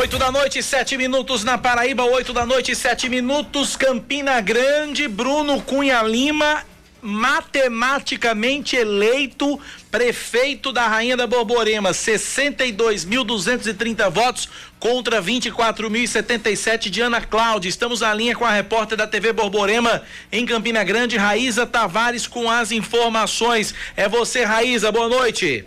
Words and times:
8 0.00 0.18
da 0.18 0.32
noite, 0.32 0.62
7 0.62 0.96
minutos 0.96 1.44
na 1.44 1.58
Paraíba, 1.58 2.04
8 2.04 2.32
da 2.32 2.46
noite, 2.46 2.74
7 2.74 3.10
minutos, 3.10 3.76
Campina 3.76 4.40
Grande, 4.40 5.06
Bruno 5.06 5.60
Cunha 5.60 6.02
Lima, 6.02 6.64
matematicamente 7.02 8.76
eleito 8.76 9.60
prefeito 9.90 10.72
da 10.72 10.88
Rainha 10.88 11.18
da 11.18 11.26
Borborema, 11.26 11.90
62.230 11.90 14.10
votos 14.10 14.48
contra 14.78 15.20
24.077 15.20 16.88
de 16.88 17.02
Ana 17.02 17.20
Cláudia. 17.20 17.68
Estamos 17.68 18.00
na 18.00 18.14
linha 18.14 18.34
com 18.34 18.46
a 18.46 18.52
repórter 18.52 18.96
da 18.96 19.06
TV 19.06 19.34
Borborema 19.34 20.00
em 20.32 20.46
Campina 20.46 20.82
Grande, 20.82 21.18
Raíza 21.18 21.66
Tavares, 21.66 22.26
com 22.26 22.50
as 22.50 22.72
informações. 22.72 23.74
É 23.94 24.08
você, 24.08 24.44
Raíza, 24.44 24.90
boa 24.90 25.10
noite. 25.10 25.66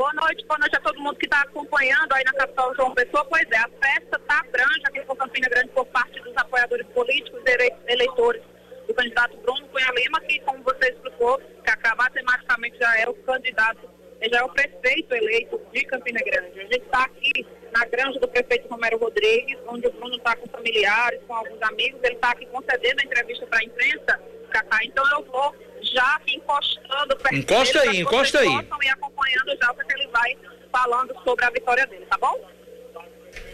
Boa 0.00 0.14
noite, 0.14 0.46
boa 0.46 0.58
noite 0.58 0.74
a 0.74 0.80
todo 0.80 0.98
mundo 0.98 1.18
que 1.18 1.26
está 1.26 1.42
acompanhando 1.42 2.10
aí 2.14 2.24
na 2.24 2.32
capital 2.32 2.74
João 2.74 2.94
Pessoa. 2.94 3.22
Pois 3.26 3.46
é, 3.50 3.58
a 3.58 3.68
festa 3.68 4.16
está 4.16 4.42
grande 4.50 4.80
aqui 4.86 5.00
por 5.02 5.14
Campina 5.14 5.46
Grande 5.46 5.68
por 5.72 5.84
parte 5.88 6.18
dos 6.20 6.34
apoiadores 6.38 6.86
políticos 6.94 7.38
e 7.44 7.92
eleitores 7.92 8.40
do 8.88 8.94
candidato 8.94 9.36
Bruno 9.36 9.68
Cunha 9.68 9.92
Lima, 9.94 10.18
que, 10.22 10.40
como 10.40 10.64
você 10.64 10.88
explicou, 10.88 11.36
que 11.36 11.70
acaba 11.70 12.04
matematicamente 12.04 12.78
já 12.78 12.98
é 12.98 13.10
o 13.10 13.14
candidato, 13.14 13.90
já 14.22 14.38
é 14.38 14.42
o 14.42 14.48
prefeito 14.48 15.14
eleito 15.14 15.60
de 15.70 15.84
Campina 15.84 16.20
Grande. 16.24 16.60
A 16.60 16.62
gente 16.62 16.78
está 16.78 17.04
aqui 17.04 17.46
na 17.70 17.84
granja 17.84 18.18
do 18.20 18.28
prefeito 18.28 18.68
Romero 18.68 18.96
Rodrigues, 18.96 19.58
onde 19.66 19.86
o 19.86 19.92
Bruno 19.92 20.16
está 20.16 20.34
com 20.34 20.48
familiares, 20.48 21.20
com 21.26 21.34
alguns 21.34 21.60
amigos. 21.60 22.00
Ele 22.02 22.14
está 22.14 22.30
aqui 22.30 22.46
concedendo 22.46 23.02
a 23.02 23.04
entrevista 23.04 23.46
para 23.48 23.58
a 23.58 23.64
imprensa, 23.64 24.18
Cacá. 24.50 24.80
Então 24.84 25.04
eu 25.12 25.24
vou 25.24 25.54
já 25.82 26.20
encostando 26.26 27.16
perto 27.16 27.36
Encosta 27.36 27.80
dele, 27.80 27.90
aí, 27.90 28.00
encosta 28.00 28.38
aí. 28.40 28.48
E 28.48 28.88
acompanhando 28.88 29.58
já 29.60 29.70
o 29.72 29.74
que 29.74 29.94
ele 29.94 30.06
vai 30.08 30.36
falando 30.70 31.14
sobre 31.24 31.44
a 31.44 31.50
vitória 31.50 31.86
dele, 31.86 32.06
tá 32.06 32.18
bom? 32.18 32.48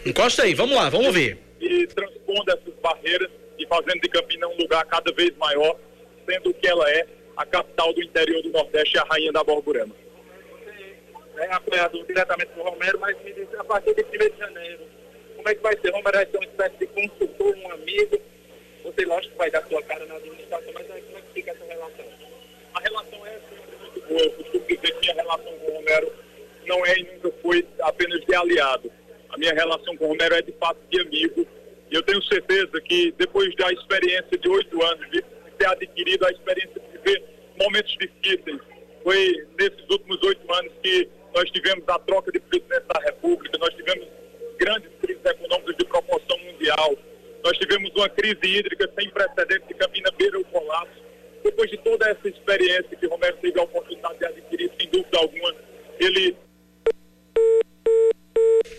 Encosta 0.05 0.43
aí, 0.43 0.53
vamos 0.53 0.75
lá, 0.75 0.89
vamos 0.89 1.13
ver. 1.13 1.39
E 1.59 1.87
transpondo 1.87 2.51
essas 2.51 2.73
barreiras 2.81 3.29
e 3.57 3.65
fazendo 3.67 3.99
de 4.01 4.09
Campina 4.09 4.47
um 4.47 4.57
lugar 4.57 4.85
cada 4.85 5.11
vez 5.13 5.35
maior, 5.37 5.77
sendo 6.29 6.53
que 6.53 6.67
ela 6.67 6.89
é 6.89 7.07
a 7.35 7.45
capital 7.45 7.93
do 7.93 8.03
interior 8.03 8.41
do 8.41 8.49
Nordeste 8.49 8.95
e 8.95 8.99
a 8.99 9.03
rainha 9.03 9.31
da 9.31 9.43
Borborema. 9.43 9.95
É 11.37 11.53
apoiador 11.53 12.03
diretamente 12.05 12.51
do 12.53 12.63
Romero, 12.63 12.99
mas 12.99 13.15
me 13.23 13.31
diz 13.31 13.47
a 13.59 13.63
partir 13.63 13.93
de 13.93 14.03
1 14.03 14.31
de 14.31 14.37
janeiro, 14.39 14.83
como 15.35 15.49
é 15.49 15.55
que 15.55 15.61
vai 15.61 15.77
ser? 15.79 15.91
Romero 15.91 16.17
vai 16.17 16.25
ser 16.25 16.37
uma 16.37 16.45
espécie 16.45 16.77
de 16.77 16.87
consultor, 16.87 17.55
um 17.55 17.71
amigo, 17.73 18.19
você 18.87 19.05
lógico 19.05 19.37
vai 19.37 19.51
dar 19.51 19.63
sua 19.67 19.81
cara 19.83 20.05
na 20.05 20.15
administração, 20.15 20.71
mas 20.73 20.89
aí 20.91 21.01
como 21.01 21.17
é 21.17 21.21
que 21.21 21.33
fica 21.33 21.51
essa 21.51 21.65
relação? 21.65 22.05
A 22.73 22.79
relação 22.79 23.27
é 23.27 23.39
muito 23.81 24.07
boa. 24.07 24.21
Eu 24.21 24.31
costumo 24.31 24.65
dizer 24.65 24.99
que 24.99 25.11
a 25.11 25.13
relação 25.13 25.59
com 25.59 25.71
o 25.71 25.75
Romero 25.75 26.13
não 26.65 26.85
é 26.85 26.99
e 26.99 27.03
nunca 27.03 27.31
foi 27.41 27.67
apenas 27.81 28.21
de 28.25 28.35
aliado. 28.35 28.91
A 29.29 29.37
minha 29.37 29.53
relação 29.53 29.97
com 29.97 30.05
o 30.05 30.07
Romero 30.09 30.35
é 30.35 30.41
de 30.41 30.53
fato 30.53 30.79
de 30.89 31.01
amigo. 31.01 31.45
E 31.91 31.95
eu 31.95 32.03
tenho 32.03 32.23
certeza 32.23 32.79
que 32.81 33.11
depois 33.17 33.53
da 33.55 33.71
experiência 33.71 34.37
de 34.37 34.49
oito 34.49 34.83
anos, 34.83 35.11
de 35.11 35.21
ter 35.57 35.67
adquirido 35.67 36.25
a 36.25 36.31
experiência 36.31 36.79
de 36.79 36.97
viver 36.97 37.23
momentos 37.59 37.93
difíceis, 37.97 38.61
foi 39.03 39.47
nesses 39.59 39.89
últimos 39.89 40.21
oito 40.23 40.53
anos 40.53 40.71
que 40.81 41.09
nós 41.33 41.49
tivemos 41.51 41.83
a 41.87 41.99
troca 41.99 42.31
de 42.31 42.39
presidente 42.39 42.85
da 42.87 42.99
República, 43.01 43.57
nós 43.57 43.73
tivemos 43.73 44.07
grandes 44.57 44.89
crises 45.01 45.23
econômicas 45.25 45.75
de 45.75 45.85
proporção 45.85 46.37
mundial, 46.39 46.96
nós 47.47 47.57
tivemos 47.59 47.89
uma 47.95 48.09
crise 48.09 48.39
hídrica 48.43 48.91
sem 48.99 49.09
precedentes 49.09 49.65
de 49.69 49.73
Campina 49.75 50.11
beira 50.17 50.37
o 50.37 50.43
colapso. 50.45 51.01
Depois 51.41 51.71
de 51.71 51.77
toda 51.77 52.05
essa 52.09 52.27
experiência 52.27 52.97
que 52.97 53.07
Romero 53.07 53.37
teve 53.37 53.57
a 53.57 53.63
oportunidade 53.63 54.19
de 54.19 54.25
adquirir, 54.25 54.69
sem 54.77 54.89
dúvida 54.89 55.17
alguma, 55.17 55.55
ele 55.97 56.35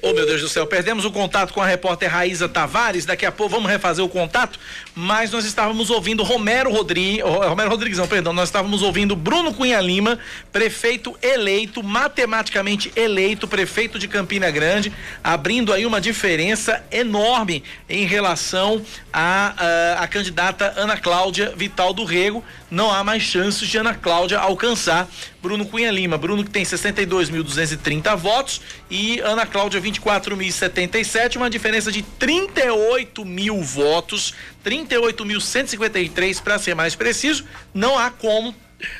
Oh, 0.08 0.14
meu 0.14 0.24
Deus 0.24 0.40
do 0.40 0.48
céu, 0.48 0.66
perdemos 0.66 1.04
o 1.04 1.10
contato 1.10 1.52
com 1.52 1.60
a 1.60 1.66
repórter 1.66 2.10
Raíza 2.10 2.48
Tavares. 2.48 3.04
Daqui 3.04 3.26
a 3.26 3.32
pouco 3.32 3.54
vamos 3.54 3.70
refazer 3.70 4.02
o 4.02 4.08
contato, 4.08 4.58
mas 4.94 5.30
nós 5.30 5.44
estávamos 5.44 5.90
ouvindo 5.90 6.22
Romero 6.22 6.72
Rodrigues, 6.72 7.22
Romero 7.22 7.68
Rodrigues, 7.68 7.98
não, 7.98 8.08
perdão, 8.08 8.32
nós 8.32 8.48
estávamos 8.48 8.80
ouvindo 8.80 9.14
Bruno 9.14 9.52
Cunha 9.52 9.78
Lima, 9.82 10.18
prefeito 10.50 11.14
eleito, 11.20 11.82
matematicamente 11.82 12.90
eleito, 12.96 13.46
prefeito 13.46 13.98
de 13.98 14.08
Campina 14.08 14.50
Grande, 14.50 14.90
abrindo 15.22 15.74
aí 15.74 15.84
uma 15.84 16.00
diferença 16.00 16.82
enorme 16.90 17.62
em 17.86 18.06
relação 18.06 18.80
à 19.12 19.18
a, 19.58 20.00
a, 20.00 20.04
a, 20.04 20.08
candidata 20.08 20.72
Ana 20.74 20.96
Cláudia 20.96 21.52
Vital 21.54 21.92
do 21.92 22.04
Rego. 22.04 22.42
Não 22.70 22.90
há 22.92 23.02
mais 23.02 23.22
chances 23.22 23.66
de 23.66 23.78
Ana 23.78 23.94
Cláudia 23.94 24.38
alcançar 24.38 25.08
Bruno 25.40 25.64
Cunha 25.64 25.90
Lima. 25.90 26.18
Bruno 26.18 26.44
que 26.44 26.50
tem 26.50 26.64
62.230 26.64 28.16
votos 28.16 28.60
e 28.90 29.20
Ana 29.20 29.46
Cláudia 29.46 29.80
24.077, 29.80 31.36
uma 31.36 31.48
diferença 31.48 31.90
de 31.90 32.02
38 32.02 33.24
mil 33.24 33.62
votos, 33.62 34.34
38.153 34.64 36.42
para 36.42 36.58
ser 36.58 36.74
mais 36.74 36.94
preciso. 36.94 37.44
Não 37.72 37.98
há 37.98 38.10
como 38.10 38.54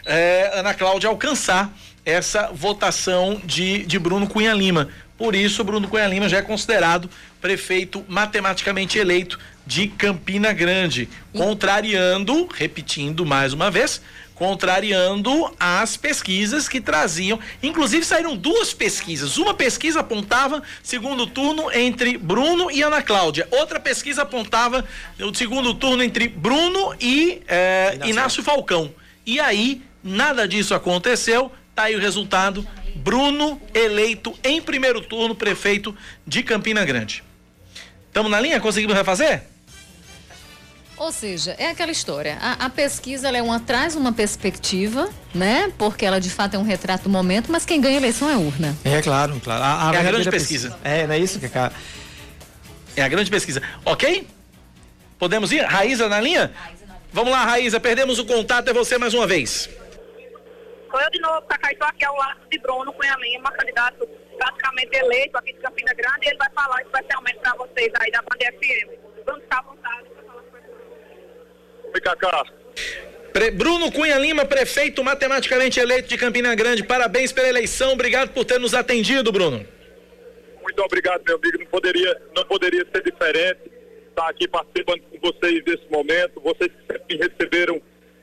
é, 0.06 0.50
Ana 0.54 0.72
Cláudia 0.72 1.08
alcançar 1.08 1.70
essa 2.04 2.50
votação 2.52 3.40
de, 3.44 3.84
de 3.84 3.98
Bruno 3.98 4.26
Cunha 4.26 4.54
Lima. 4.54 4.88
Por 5.18 5.34
isso, 5.34 5.64
Bruno 5.64 5.88
Cunha 5.88 6.06
Lima 6.06 6.28
já 6.28 6.38
é 6.38 6.42
considerado 6.42 7.10
prefeito 7.40 8.04
matematicamente 8.08 8.98
eleito 8.98 9.38
de 9.66 9.88
Campina 9.88 10.52
Grande, 10.52 11.08
contrariando, 11.32 12.48
repetindo 12.54 13.26
mais 13.26 13.52
uma 13.52 13.70
vez, 13.70 14.00
contrariando 14.38 15.52
as 15.58 15.96
pesquisas 15.96 16.68
que 16.68 16.80
traziam. 16.80 17.40
Inclusive 17.60 18.04
saíram 18.04 18.36
duas 18.36 18.72
pesquisas. 18.72 19.36
Uma 19.36 19.52
pesquisa 19.52 20.00
apontava 20.00 20.62
segundo 20.82 21.26
turno 21.26 21.70
entre 21.72 22.16
Bruno 22.16 22.70
e 22.70 22.80
Ana 22.80 23.02
Cláudia. 23.02 23.48
Outra 23.50 23.80
pesquisa 23.80 24.22
apontava 24.22 24.84
o 25.20 25.34
segundo 25.34 25.74
turno 25.74 26.04
entre 26.04 26.28
Bruno 26.28 26.94
e 27.00 27.42
eh, 27.48 27.94
Inácio. 27.94 28.10
Inácio 28.10 28.42
Falcão. 28.44 28.94
E 29.26 29.40
aí 29.40 29.82
nada 30.02 30.46
disso 30.46 30.72
aconteceu. 30.72 31.50
Tá 31.74 31.84
aí 31.84 31.96
o 31.96 32.00
resultado. 32.00 32.66
Bruno 32.98 33.60
eleito 33.72 34.36
em 34.42 34.60
primeiro 34.60 35.00
turno 35.00 35.34
prefeito 35.34 35.96
de 36.26 36.42
Campina 36.42 36.84
Grande. 36.84 37.22
Estamos 38.08 38.30
na 38.30 38.40
linha? 38.40 38.60
Conseguimos 38.60 38.96
refazer? 38.96 39.42
Ou 40.96 41.12
seja, 41.12 41.54
é 41.58 41.70
aquela 41.70 41.92
história. 41.92 42.36
A, 42.40 42.66
a 42.66 42.70
pesquisa 42.70 43.28
ela 43.28 43.38
é 43.38 43.42
uma 43.42 43.60
traz 43.60 43.94
uma 43.94 44.12
perspectiva, 44.12 45.08
né? 45.32 45.72
Porque 45.78 46.04
ela 46.04 46.20
de 46.20 46.28
fato 46.28 46.54
é 46.54 46.58
um 46.58 46.64
retrato 46.64 47.04
do 47.04 47.10
momento, 47.10 47.52
mas 47.52 47.64
quem 47.64 47.80
ganha 47.80 47.96
a 47.96 48.00
eleição 48.00 48.28
é 48.28 48.34
a 48.34 48.38
urna. 48.38 48.76
É 48.84 49.00
claro, 49.00 49.40
claro. 49.42 49.62
A, 49.62 49.90
a 49.90 49.94
é 49.94 49.98
a 49.98 50.02
grande 50.02 50.28
pesquisa. 50.28 50.70
pesquisa. 50.70 50.88
É, 50.88 51.06
não 51.06 51.14
é 51.14 51.18
isso 51.18 51.38
que 51.38 51.46
é. 51.46 51.70
É 52.96 53.02
a 53.02 53.08
grande 53.08 53.30
pesquisa. 53.30 53.62
Ok? 53.84 54.26
Podemos 55.20 55.52
ir? 55.52 55.62
Raíza 55.64 56.08
na 56.08 56.20
linha? 56.20 56.50
Vamos 57.12 57.30
lá, 57.30 57.44
Raíza. 57.44 57.78
Perdemos 57.78 58.18
o 58.18 58.24
contato. 58.24 58.68
É 58.68 58.72
você 58.72 58.98
mais 58.98 59.14
uma 59.14 59.26
vez. 59.26 59.70
Sou 60.90 61.00
eu 61.00 61.10
de 61.10 61.20
novo. 61.20 61.46
Estou 61.70 61.88
aqui 61.88 62.04
ao 62.04 62.16
lado 62.16 62.40
de 62.50 62.58
Bruno 62.58 62.92
Cunha 62.92 63.16
Lima, 63.20 63.52
candidato 63.52 64.08
praticamente 64.36 64.96
eleito 64.96 65.36
aqui 65.36 65.52
de 65.52 65.60
Campina 65.60 65.92
Grande. 65.94 66.26
E 66.26 66.28
ele 66.28 66.38
vai 66.38 66.50
falar 66.50 66.80
especialmente 66.82 67.38
para 67.38 67.54
vocês 67.56 67.92
aí 67.98 68.10
da 68.10 68.22
Band 68.22 68.38
FM. 68.58 69.24
Bruno, 69.24 69.42
está 69.42 69.58
à 69.58 69.62
vontade. 69.62 70.08
Oi, 71.94 72.00
Cacá. 72.00 72.44
Bruno 73.54 73.92
Cunha 73.92 74.18
Lima, 74.18 74.44
prefeito 74.44 75.04
matematicamente 75.04 75.78
eleito 75.78 76.08
de 76.08 76.16
Campina 76.16 76.54
Grande. 76.54 76.82
Parabéns 76.82 77.30
pela 77.32 77.48
eleição. 77.48 77.92
Obrigado 77.92 78.30
por 78.30 78.44
ter 78.44 78.58
nos 78.58 78.74
atendido, 78.74 79.30
Bruno. 79.30 79.64
Muito 80.62 80.82
obrigado, 80.82 81.22
meu 81.24 81.36
amigo. 81.36 81.58
Não 81.58 81.66
poderia, 81.66 82.22
não 82.34 82.44
poderia 82.44 82.86
ser 82.92 83.02
diferente 83.02 83.70
estar 84.08 84.28
aqui 84.28 84.48
participando 84.48 85.02
com 85.02 85.18
vocês 85.20 85.62
nesse 85.64 85.88
momento. 85.90 86.40
Vocês 86.40 86.70
sempre 86.90 87.16
me 87.16 87.16
receberam 87.16 87.80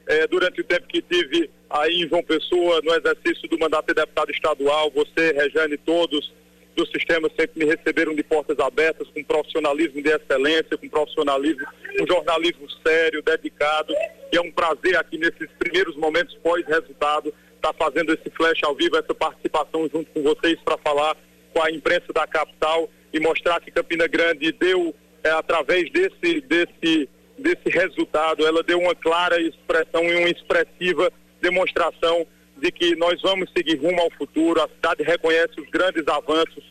eh, 0.08 0.28
durante 0.28 0.60
o 0.62 0.64
tempo 0.64 0.88
que 0.88 1.02
tive 1.02 1.50
aí 1.82 2.04
em 2.04 2.08
João 2.08 2.24
Pessoa, 2.24 2.82
no 2.84 2.94
exercício 2.94 3.50
do 3.50 3.60
mandato 3.60 3.88
de 3.88 3.94
deputado 3.94 4.32
estadual. 4.32 4.92
Você, 4.92 5.32
Rejane, 5.34 5.78
todos 5.78 6.34
do 6.76 6.86
sistema 6.88 7.30
sempre 7.40 7.66
me 7.66 7.74
receberam 7.74 8.14
de 8.14 8.24
portas 8.24 8.60
abertas, 8.60 9.08
com 9.10 9.24
profissionalismo 9.24 10.02
de 10.02 10.10
excelência, 10.10 10.78
com 10.78 10.90
profissionalismo, 10.90 11.66
um 12.02 12.08
jornalismo 12.08 12.68
sério, 12.86 13.22
dedicado. 13.22 13.94
E 14.32 14.38
é 14.38 14.42
um 14.42 14.52
prazer 14.52 14.98
aqui 14.98 15.18
nesses 15.18 15.50
primeiros 15.58 15.96
momentos 15.96 16.36
pós-resultado 16.44 17.34
estar 17.56 17.74
tá 17.74 17.74
fazendo 17.74 18.14
esse 18.14 18.30
flash 18.32 18.60
ao 18.64 18.76
vivo, 18.76 18.98
essa 18.98 19.16
participação 19.16 19.90
junto 19.92 20.12
com 20.12 20.22
vocês 20.22 20.60
para 20.64 20.78
falar 20.78 21.16
com 21.54 21.62
a 21.62 21.72
imprensa 21.72 22.12
da 22.14 22.28
capital 22.28 22.90
e 23.14 23.20
mostrar 23.20 23.62
que 23.62 23.72
Campina 23.72 24.08
Grande 24.08 24.52
deu, 24.52 24.94
é, 25.24 25.30
através 25.30 25.90
desse, 25.92 26.42
desse, 26.42 27.10
desse 27.38 27.70
resultado, 27.70 28.46
ela 28.46 28.62
deu 28.62 28.80
uma 28.80 28.94
clara 28.94 29.42
expressão 29.42 30.04
e 30.04 30.16
uma 30.16 30.30
expressiva 30.30 31.12
demonstração 31.46 32.26
de 32.58 32.72
que 32.72 32.96
nós 32.96 33.22
vamos 33.22 33.50
seguir 33.56 33.76
rumo 33.76 34.02
ao 34.02 34.10
futuro. 34.12 34.62
A 34.62 34.68
cidade 34.68 35.04
reconhece 35.04 35.60
os 35.60 35.70
grandes 35.70 36.08
avanços 36.08 36.64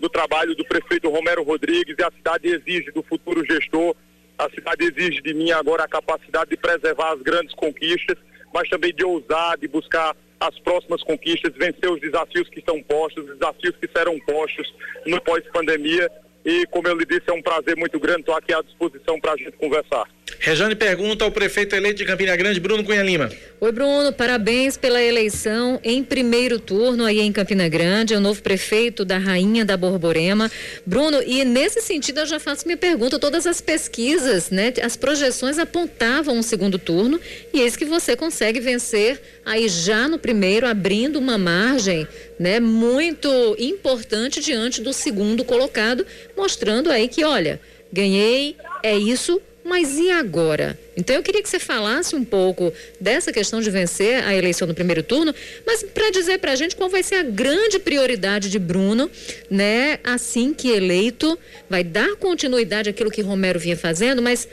do 0.00 0.08
trabalho 0.08 0.54
do 0.54 0.64
prefeito 0.64 1.10
Romero 1.10 1.42
Rodrigues 1.42 1.94
e 1.98 2.02
a 2.02 2.10
cidade 2.10 2.48
exige 2.48 2.90
do 2.90 3.02
futuro 3.02 3.44
gestor, 3.44 3.94
a 4.38 4.48
cidade 4.50 4.84
exige 4.84 5.20
de 5.22 5.32
mim 5.32 5.50
agora 5.52 5.84
a 5.84 5.88
capacidade 5.88 6.50
de 6.50 6.56
preservar 6.56 7.12
as 7.12 7.22
grandes 7.22 7.54
conquistas, 7.54 8.16
mas 8.52 8.68
também 8.68 8.92
de 8.92 9.04
ousar, 9.04 9.56
de 9.58 9.68
buscar 9.68 10.16
as 10.40 10.58
próximas 10.60 11.02
conquistas, 11.02 11.52
vencer 11.54 11.90
os 11.90 12.00
desafios 12.00 12.48
que 12.48 12.58
estão 12.58 12.82
postos, 12.82 13.24
os 13.24 13.38
desafios 13.38 13.76
que 13.76 13.88
serão 13.96 14.18
postos 14.20 14.74
no 15.06 15.20
pós-pandemia. 15.20 16.10
E, 16.44 16.66
como 16.66 16.88
eu 16.88 16.96
lhe 16.96 17.06
disse, 17.06 17.28
é 17.28 17.32
um 17.32 17.40
prazer 17.40 17.76
muito 17.76 17.98
grande, 17.98 18.20
estou 18.20 18.34
aqui 18.34 18.52
à 18.52 18.60
disposição 18.60 19.18
para 19.20 19.32
a 19.32 19.36
gente 19.36 19.52
conversar. 19.52 20.04
Rejane 20.38 20.74
pergunta 20.74 21.24
ao 21.24 21.30
prefeito 21.30 21.74
eleito 21.74 21.98
de 21.98 22.04
Campina 22.04 22.36
Grande, 22.36 22.60
Bruno 22.60 22.84
Cunha 22.84 23.02
Lima. 23.02 23.30
Oi, 23.60 23.72
Bruno, 23.72 24.12
parabéns 24.12 24.76
pela 24.76 25.02
eleição 25.02 25.80
em 25.82 26.02
primeiro 26.04 26.58
turno 26.58 27.04
aí 27.04 27.20
em 27.20 27.32
Campina 27.32 27.68
Grande, 27.68 28.14
é 28.14 28.16
o 28.16 28.20
novo 28.20 28.42
prefeito 28.42 29.04
da 29.04 29.16
Rainha 29.16 29.64
da 29.64 29.76
Borborema. 29.76 30.50
Bruno, 30.84 31.22
e 31.22 31.44
nesse 31.44 31.80
sentido 31.80 32.20
eu 32.20 32.26
já 32.26 32.38
faço 32.38 32.66
minha 32.66 32.76
pergunta, 32.76 33.18
todas 33.18 33.46
as 33.46 33.60
pesquisas, 33.60 34.50
né, 34.50 34.72
as 34.82 34.96
projeções 34.96 35.58
apontavam 35.58 36.36
um 36.36 36.42
segundo 36.42 36.78
turno 36.78 37.18
e 37.52 37.60
eis 37.60 37.76
que 37.76 37.84
você 37.84 38.16
consegue 38.16 38.60
vencer 38.60 39.20
aí 39.44 39.68
já 39.68 40.08
no 40.08 40.18
primeiro, 40.18 40.66
abrindo 40.66 41.18
uma 41.18 41.38
margem, 41.38 42.06
né, 42.38 42.60
muito 42.60 43.28
importante 43.58 44.40
diante 44.40 44.82
do 44.82 44.92
segundo 44.92 45.44
colocado, 45.44 46.06
mostrando 46.36 46.90
aí 46.90 47.08
que, 47.08 47.24
olha, 47.24 47.60
ganhei, 47.92 48.56
é 48.82 48.96
isso, 48.96 49.40
mas 49.64 49.98
e 49.98 50.10
agora? 50.10 50.78
Então 50.94 51.16
eu 51.16 51.22
queria 51.22 51.42
que 51.42 51.48
você 51.48 51.58
falasse 51.58 52.14
um 52.14 52.24
pouco 52.24 52.72
dessa 53.00 53.32
questão 53.32 53.60
de 53.62 53.70
vencer 53.70 54.22
a 54.22 54.34
eleição 54.34 54.68
no 54.68 54.74
primeiro 54.74 55.02
turno, 55.02 55.34
mas 55.66 55.82
para 55.82 56.10
dizer 56.10 56.38
para 56.38 56.52
a 56.52 56.54
gente 56.54 56.76
qual 56.76 56.90
vai 56.90 57.02
ser 57.02 57.16
a 57.16 57.22
grande 57.22 57.78
prioridade 57.78 58.50
de 58.50 58.58
Bruno, 58.58 59.10
né? 59.50 59.98
Assim 60.04 60.52
que 60.52 60.70
eleito, 60.70 61.38
vai 61.68 61.82
dar 61.82 62.14
continuidade 62.16 62.90
àquilo 62.90 63.10
que 63.10 63.22
Romero 63.22 63.58
vinha 63.58 63.76
fazendo, 63.76 64.20
mas 64.20 64.46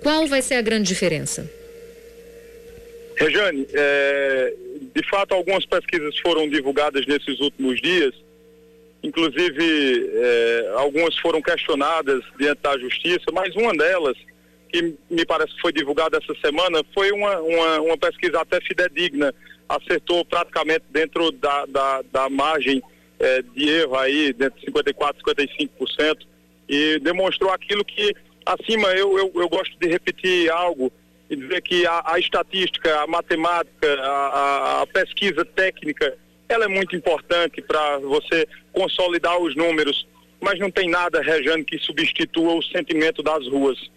qual 0.00 0.26
vai 0.26 0.40
ser 0.40 0.54
a 0.54 0.62
grande 0.62 0.88
diferença? 0.88 1.48
Rejane, 3.16 3.66
é, 3.72 4.54
de 4.94 5.08
fato 5.08 5.32
algumas 5.34 5.66
pesquisas 5.66 6.18
foram 6.18 6.48
divulgadas 6.48 7.06
nesses 7.06 7.40
últimos 7.40 7.80
dias, 7.80 8.14
inclusive 9.02 10.10
é, 10.14 10.72
algumas 10.76 11.16
foram 11.18 11.42
questionadas 11.42 12.22
diante 12.38 12.60
da 12.62 12.78
justiça, 12.78 13.26
mas 13.32 13.54
uma 13.54 13.74
delas 13.74 14.16
que 14.66 14.94
me 15.10 15.24
parece 15.24 15.54
que 15.54 15.60
foi 15.60 15.72
divulgada 15.72 16.18
essa 16.18 16.34
semana, 16.40 16.84
foi 16.94 17.10
uma, 17.12 17.38
uma, 17.40 17.80
uma 17.80 17.98
pesquisa 17.98 18.40
até 18.40 18.60
fidedigna, 18.60 19.34
acertou 19.68 20.24
praticamente 20.24 20.84
dentro 20.90 21.30
da, 21.32 21.66
da, 21.66 22.02
da 22.12 22.28
margem 22.28 22.82
eh, 23.18 23.42
de 23.54 23.68
erro 23.68 23.96
aí, 23.96 24.32
dentro 24.32 24.60
de 24.60 24.66
54%, 24.66 25.14
55%, 25.80 26.18
e 26.68 26.98
demonstrou 27.00 27.50
aquilo 27.50 27.84
que, 27.84 28.14
acima, 28.44 28.88
eu, 28.88 29.16
eu, 29.18 29.32
eu 29.34 29.48
gosto 29.48 29.76
de 29.78 29.88
repetir 29.88 30.50
algo, 30.50 30.92
e 31.28 31.36
dizer 31.36 31.60
que 31.62 31.86
a, 31.86 32.02
a 32.04 32.18
estatística, 32.18 33.00
a 33.00 33.06
matemática, 33.06 34.00
a, 34.00 34.82
a, 34.82 34.86
pesquisa 34.86 35.44
técnica, 35.44 36.16
ela 36.48 36.66
é 36.66 36.68
muito 36.68 36.94
importante 36.94 37.60
para 37.60 37.98
você 37.98 38.46
consolidar 38.72 39.36
os 39.38 39.56
números, 39.56 40.06
mas 40.40 40.58
não 40.60 40.70
tem 40.70 40.88
nada, 40.88 41.20
Rejane, 41.20 41.64
que 41.64 41.78
substitua 41.78 42.54
o 42.54 42.62
sentimento 42.62 43.22
das 43.22 43.46
ruas 43.48 43.90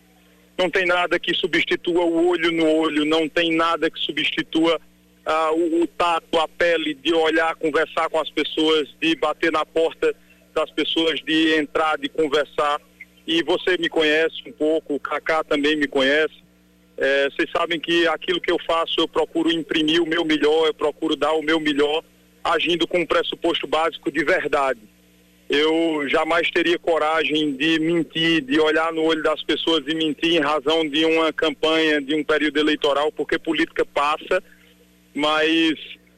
não 0.60 0.70
tem 0.70 0.86
nada 0.86 1.18
que 1.18 1.34
substitua 1.34 2.04
o 2.04 2.28
olho 2.28 2.52
no 2.52 2.70
olho, 2.70 3.06
não 3.06 3.30
tem 3.30 3.56
nada 3.56 3.90
que 3.90 3.98
substitua 3.98 4.78
ah, 5.26 5.52
o, 5.54 5.84
o, 5.84 5.88
tato, 5.88 6.38
a 6.38 6.50
pele, 6.50 6.94
de 6.96 7.14
olhar, 7.14 7.56
conversar 7.56 8.10
com 8.10 8.20
as 8.20 8.30
pessoas, 8.30 8.94
de 9.00 9.16
bater 9.16 9.54
na 9.54 9.66
porta 9.66 10.14
das 10.54 10.70
pessoas, 10.72 11.22
de 11.22 11.54
entrar, 11.58 11.98
de 11.98 12.10
conversar. 12.10 12.82
E 13.26 13.42
você 13.42 13.78
me 13.78 13.88
conhece 13.88 14.36
um 14.46 14.52
pouco, 14.52 14.96
o 14.96 15.00
Kaká 15.00 15.46
também 15.46 15.78
me 15.78 15.88
conhece. 15.88 16.44
É, 16.98 17.30
vocês 17.30 17.50
sabem 17.56 17.80
que 17.80 18.06
aquilo 18.10 18.42
que 18.42 18.52
eu 18.52 18.58
faço, 18.68 18.96
eu 18.98 19.08
procuro 19.08 19.50
imprimir 19.50 20.04
o 20.04 20.06
meu 20.06 20.26
melhor, 20.26 20.68
eu 20.68 20.74
procuro 20.74 21.16
dar 21.16 21.32
o 21.32 21.42
meu 21.42 21.62
melhor, 21.62 22.04
agindo 22.44 22.86
com 22.86 23.00
um 23.00 23.06
pressuposto 23.06 23.66
básico 23.66 24.12
de 24.12 24.26
verdade 24.26 24.82
eu 25.50 26.08
jamais 26.08 26.50
teria 26.52 26.78
coragem 26.78 27.54
de 27.54 27.80
mentir, 27.80 28.42
de 28.42 28.60
olhar 28.60 28.94
no 28.94 29.02
olho 29.04 29.24
das 29.24 29.42
pessoas 29.42 29.84
e 29.88 29.96
mentir 29.96 30.36
em 30.36 30.40
razão 30.40 30.88
de 30.88 31.04
uma 31.06 31.34
campanha, 31.34 32.00
de 32.00 32.14
um 32.14 32.24
período 32.24 32.60
eleitoral, 32.60 33.12
porque 33.12 33.40
política 33.40 33.84
passa, 33.84 34.44
mas 35.16 35.74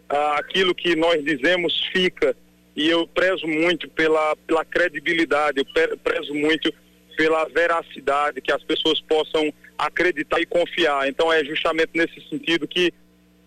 ah, 0.09 0.35
aquilo 0.37 0.75
que 0.75 0.97
nós 0.97 1.23
dizemos 1.23 1.81
fica. 1.93 2.35
E 2.75 2.89
eu 2.89 3.07
prezo 3.07 3.47
muito 3.47 3.89
pela, 3.89 4.35
pela 4.45 4.65
credibilidade, 4.65 5.59
eu 5.59 5.97
prezo 5.97 6.33
muito 6.33 6.73
pela 7.15 7.45
veracidade, 7.45 8.41
que 8.41 8.51
as 8.51 8.63
pessoas 8.63 8.99
possam 9.01 9.53
acreditar 9.77 10.41
e 10.41 10.45
confiar. 10.45 11.07
Então 11.07 11.31
é 11.31 11.43
justamente 11.45 11.91
nesse 11.93 12.21
sentido 12.29 12.67
que 12.67 12.93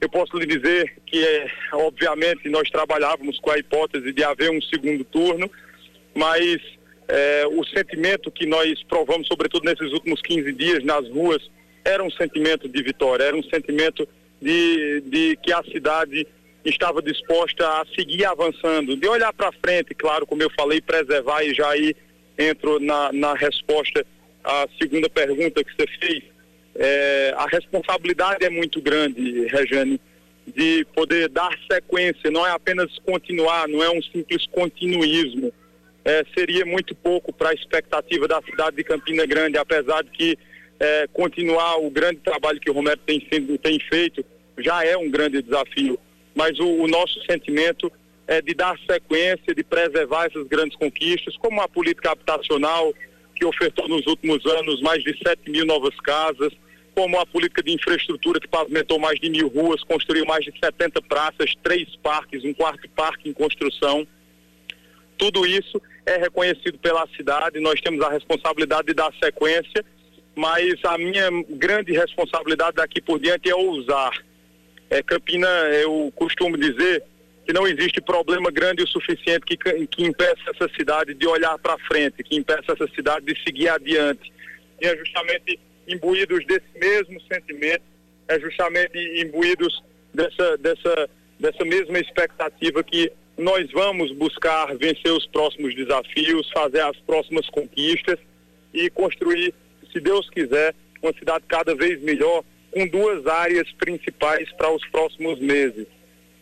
eu 0.01 0.09
posso 0.09 0.37
lhe 0.39 0.47
dizer 0.47 0.95
que, 1.07 1.25
é, 1.25 1.51
obviamente, 1.73 2.49
nós 2.49 2.69
trabalhávamos 2.71 3.39
com 3.41 3.51
a 3.51 3.59
hipótese 3.59 4.13
de 4.13 4.23
haver 4.25 4.51
um 4.51 4.61
segundo 4.61 5.05
turno, 5.05 5.51
mas 6.15 6.61
é, 7.09 7.47
o 7.47 7.65
sentimento 7.65 8.31
que 8.31 8.47
nós 8.47 8.83
provamos, 8.85 9.27
sobretudo 9.27 9.65
nesses 9.65 9.93
últimos 9.93 10.21
15 10.23 10.53
dias 10.53 10.85
nas 10.85 11.09
ruas, 11.09 11.43
era 11.85 12.03
um 12.03 12.11
sentimento 12.11 12.69
de 12.69 12.83
vitória, 12.83 13.25
era 13.25 13.37
um 13.37 13.43
sentimento 13.43 14.09
de, 14.41 15.03
de 15.03 15.39
que 15.43 15.53
a 15.53 15.63
cidade 15.65 16.27
estava 16.65 17.03
disposta 17.03 17.67
a 17.67 17.85
seguir 17.95 18.25
avançando, 18.25 18.97
de 18.97 19.07
olhar 19.07 19.33
para 19.33 19.53
frente, 19.53 19.95
claro, 19.95 20.27
como 20.27 20.43
eu 20.43 20.51
falei, 20.51 20.81
preservar 20.81 21.43
e 21.45 21.55
já 21.55 21.69
aí 21.69 21.95
entro 22.39 22.81
na, 22.81 23.13
na 23.13 23.35
resposta 23.35 24.05
à 24.43 24.67
segunda 24.81 25.09
pergunta 25.11 25.63
que 25.63 25.73
você 25.73 25.87
fez. 26.01 26.23
É, 26.77 27.35
a 27.37 27.47
responsabilidade 27.47 28.45
é 28.45 28.51
muito 28.51 28.81
grande, 28.81 29.47
Rejane, 29.47 30.01
de 30.47 30.87
poder 30.95 31.29
dar 31.29 31.57
sequência, 31.71 32.31
não 32.31 32.47
é 32.47 32.51
apenas 32.51 32.99
continuar, 33.01 33.69
não 33.69 33.83
é 33.83 33.91
um 33.91 34.03
simples 34.03 34.47
continuismo 34.47 35.53
é, 36.05 36.25
seria 36.37 36.67
muito 36.67 36.95
pouco 36.95 37.33
para 37.33 37.51
a 37.51 37.55
expectativa 37.55 38.29
da 38.29 38.43
cidade 38.43 38.77
de 38.77 38.85
Campina 38.85 39.25
Grande, 39.25 39.57
apesar 39.57 40.03
de 40.03 40.11
que 40.11 40.39
é, 40.79 41.09
continuar 41.13 41.79
o 41.79 41.91
grande 41.91 42.19
trabalho 42.19 42.61
que 42.61 42.71
o 42.71 42.75
Romero 42.75 43.01
tem, 43.07 43.27
sendo, 43.33 43.57
tem 43.59 43.79
feito 43.81 44.25
já 44.59 44.85
é 44.85 44.97
um 44.97 45.11
grande 45.11 45.43
desafio. 45.43 45.99
Mas 46.35 46.59
o, 46.59 46.67
o 46.67 46.87
nosso 46.87 47.21
sentimento 47.25 47.91
é 48.27 48.41
de 48.41 48.55
dar 48.55 48.79
sequência, 48.89 49.55
de 49.55 49.63
preservar 49.63 50.27
essas 50.27 50.47
grandes 50.47 50.77
conquistas, 50.77 51.37
como 51.37 51.61
a 51.61 51.69
política 51.69 52.13
habitacional, 52.13 52.93
que 53.35 53.45
ofertou 53.45 53.89
nos 53.89 54.07
últimos 54.07 54.45
anos 54.47 54.81
mais 54.81 55.03
de 55.03 55.17
7 55.19 55.51
mil 55.51 55.67
novas 55.67 55.99
casas, 56.01 56.53
como 56.95 57.19
a 57.19 57.27
política 57.27 57.63
de 57.63 57.73
infraestrutura 57.73 58.39
que 58.39 58.47
pavimentou 58.47 58.99
mais 58.99 59.19
de 59.19 59.29
mil 59.29 59.49
ruas, 59.49 59.83
construiu 59.83 60.25
mais 60.25 60.45
de 60.45 60.53
70 60.59 61.03
praças, 61.03 61.53
três 61.63 61.97
parques, 61.97 62.45
um 62.45 62.55
quarto 62.55 62.89
parque 62.91 63.29
em 63.29 63.33
construção. 63.33 64.07
Tudo 65.19 65.45
isso 65.45 65.81
é 66.07 66.17
reconhecido 66.17 66.79
pela 66.79 67.07
cidade, 67.17 67.61
nós 67.61 67.81
temos 67.81 68.05
a 68.05 68.11
responsabilidade 68.11 68.89
de 68.89 68.95
dar 68.95 69.13
sequência, 69.23 69.85
mas 70.35 70.75
a 70.85 70.99
minha 70.99 71.31
grande 71.51 71.93
responsabilidade 71.93 72.77
daqui 72.77 73.01
por 73.01 73.19
diante 73.19 73.49
é 73.49 73.55
ousar. 73.55 74.13
É, 74.91 75.03
Campina, 75.03 75.49
eu 75.73 76.13
costumo 76.15 76.59
dizer 76.59 77.03
que 77.47 77.53
não 77.53 77.67
existe 77.67 78.01
problema 78.01 78.51
grande 78.51 78.83
o 78.83 78.89
suficiente 78.89 79.45
que, 79.45 79.57
que 79.57 80.03
impeça 80.03 80.51
essa 80.55 80.69
cidade 80.75 81.15
de 81.15 81.27
olhar 81.27 81.59
para 81.59 81.79
frente, 81.79 82.23
que 82.23 82.37
impeça 82.37 82.73
essa 82.73 82.87
cidade 82.95 83.27
de 83.27 83.43
seguir 83.43 83.69
adiante. 83.69 84.33
E 84.81 84.87
é 84.87 84.97
justamente 84.97 85.59
imbuídos 85.87 86.45
desse 86.47 86.67
mesmo 86.75 87.21
sentimento, 87.33 87.83
é 88.29 88.41
justamente 88.41 88.99
imbuídos 89.21 89.83
dessa, 90.13 90.57
dessa, 90.59 91.11
dessa 91.39 91.65
mesma 91.65 91.99
expectativa 91.99 92.83
que 92.83 93.13
nós 93.37 93.71
vamos 93.73 94.13
buscar 94.13 94.75
vencer 94.77 95.13
os 95.13 95.27
próximos 95.27 95.75
desafios, 95.75 96.51
fazer 96.53 96.81
as 96.81 96.97
próximas 96.99 97.49
conquistas 97.51 98.19
e 98.73 98.89
construir, 98.91 99.53
se 99.93 100.01
Deus 100.01 100.29
quiser, 100.31 100.75
uma 101.03 101.13
cidade 101.13 101.45
cada 101.49 101.75
vez 101.75 102.01
melhor, 102.03 102.45
com 102.71 102.87
duas 102.87 103.27
áreas 103.27 103.71
principais 103.73 104.51
para 104.53 104.71
os 104.71 104.85
próximos 104.89 105.39
meses, 105.39 105.87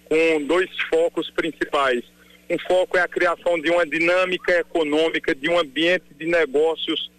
com 0.04 0.42
dois 0.46 0.70
focos 0.88 1.30
principais. 1.30 2.02
Um 2.49 2.58
foco 2.58 2.96
é 2.96 3.00
a 3.00 3.08
criação 3.08 3.58
de 3.61 3.70
uma 3.70 3.87
dinâmica 3.87 4.52
econômica, 4.61 5.34
de 5.34 5.49
um 5.49 5.58
ambiente 5.58 6.04
de 6.18 6.26
negócios 6.26 7.11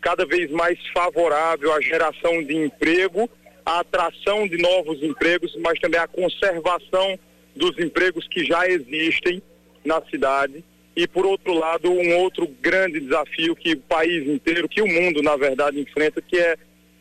cada 0.00 0.24
vez 0.24 0.50
mais 0.50 0.78
favorável 0.92 1.72
à 1.72 1.80
geração 1.80 2.42
de 2.42 2.56
emprego, 2.56 3.28
à 3.64 3.80
atração 3.80 4.48
de 4.48 4.56
novos 4.56 5.02
empregos, 5.02 5.54
mas 5.56 5.78
também 5.78 6.00
à 6.00 6.08
conservação 6.08 7.18
dos 7.54 7.78
empregos 7.78 8.26
que 8.28 8.44
já 8.44 8.66
existem 8.68 9.42
na 9.84 10.02
cidade. 10.10 10.64
E 10.94 11.06
por 11.06 11.24
outro 11.24 11.54
lado 11.54 11.90
um 11.90 12.16
outro 12.18 12.46
grande 12.60 13.00
desafio 13.00 13.56
que 13.56 13.72
o 13.72 13.80
país 13.80 14.26
inteiro, 14.28 14.68
que 14.68 14.82
o 14.82 14.88
mundo 14.88 15.22
na 15.22 15.36
verdade 15.36 15.80
enfrenta, 15.80 16.20
que 16.20 16.36
é 16.36 16.56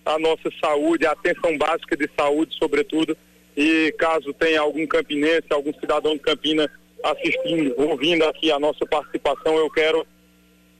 a 0.05 0.17
nossa 0.17 0.49
saúde, 0.61 1.05
a 1.05 1.11
atenção 1.11 1.57
básica 1.57 1.97
de 1.97 2.09
saúde 2.17 2.55
sobretudo. 2.57 3.17
E 3.57 3.93
caso 3.97 4.33
tenha 4.33 4.61
algum 4.61 4.85
campinense, 4.87 5.47
algum 5.49 5.73
cidadão 5.73 6.13
de 6.13 6.19
Campina 6.19 6.69
assistindo, 7.03 7.73
ouvindo 7.77 8.23
aqui 8.25 8.51
a 8.51 8.59
nossa 8.59 8.85
participação, 8.85 9.57
eu 9.57 9.69
quero 9.69 10.05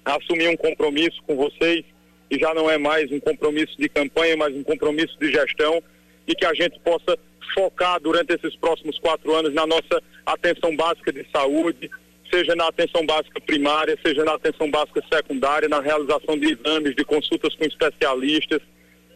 assumir 0.06 0.48
um 0.50 0.58
compromisso 0.58 1.22
com 1.26 1.36
vocês 1.36 1.84
e 2.30 2.38
já 2.38 2.54
não 2.54 2.70
é 2.70 2.78
mais 2.78 3.12
um 3.12 3.20
compromisso 3.20 3.76
de 3.78 3.90
campanha, 3.90 4.38
mas 4.38 4.56
um 4.56 4.64
compromisso 4.64 5.18
de 5.20 5.32
gestão 5.32 5.82
e 6.28 6.36
que 6.36 6.46
a 6.46 6.54
gente 6.54 6.80
possa 6.82 7.18
focar 7.54 8.00
durante 8.00 8.34
esses 8.34 8.56
próximos 8.56 8.98
quatro 9.00 9.34
anos 9.36 9.54
na 9.54 9.66
nossa 9.66 10.02
atenção 10.26 10.76
básica 10.76 11.12
de 11.12 11.26
saúde, 11.32 11.90
seja 12.32 12.56
na 12.56 12.68
atenção 12.68 13.06
básica 13.06 13.40
primária, 13.42 13.98
seja 14.06 14.24
na 14.24 14.34
atenção 14.34 14.70
básica 14.70 15.02
secundária, 15.12 15.68
na 15.68 15.82
realização 15.82 16.38
de 16.38 16.54
exames, 16.54 16.96
de 16.96 17.04
consultas 17.04 17.56
com 17.56 17.66
especialistas, 17.66 18.62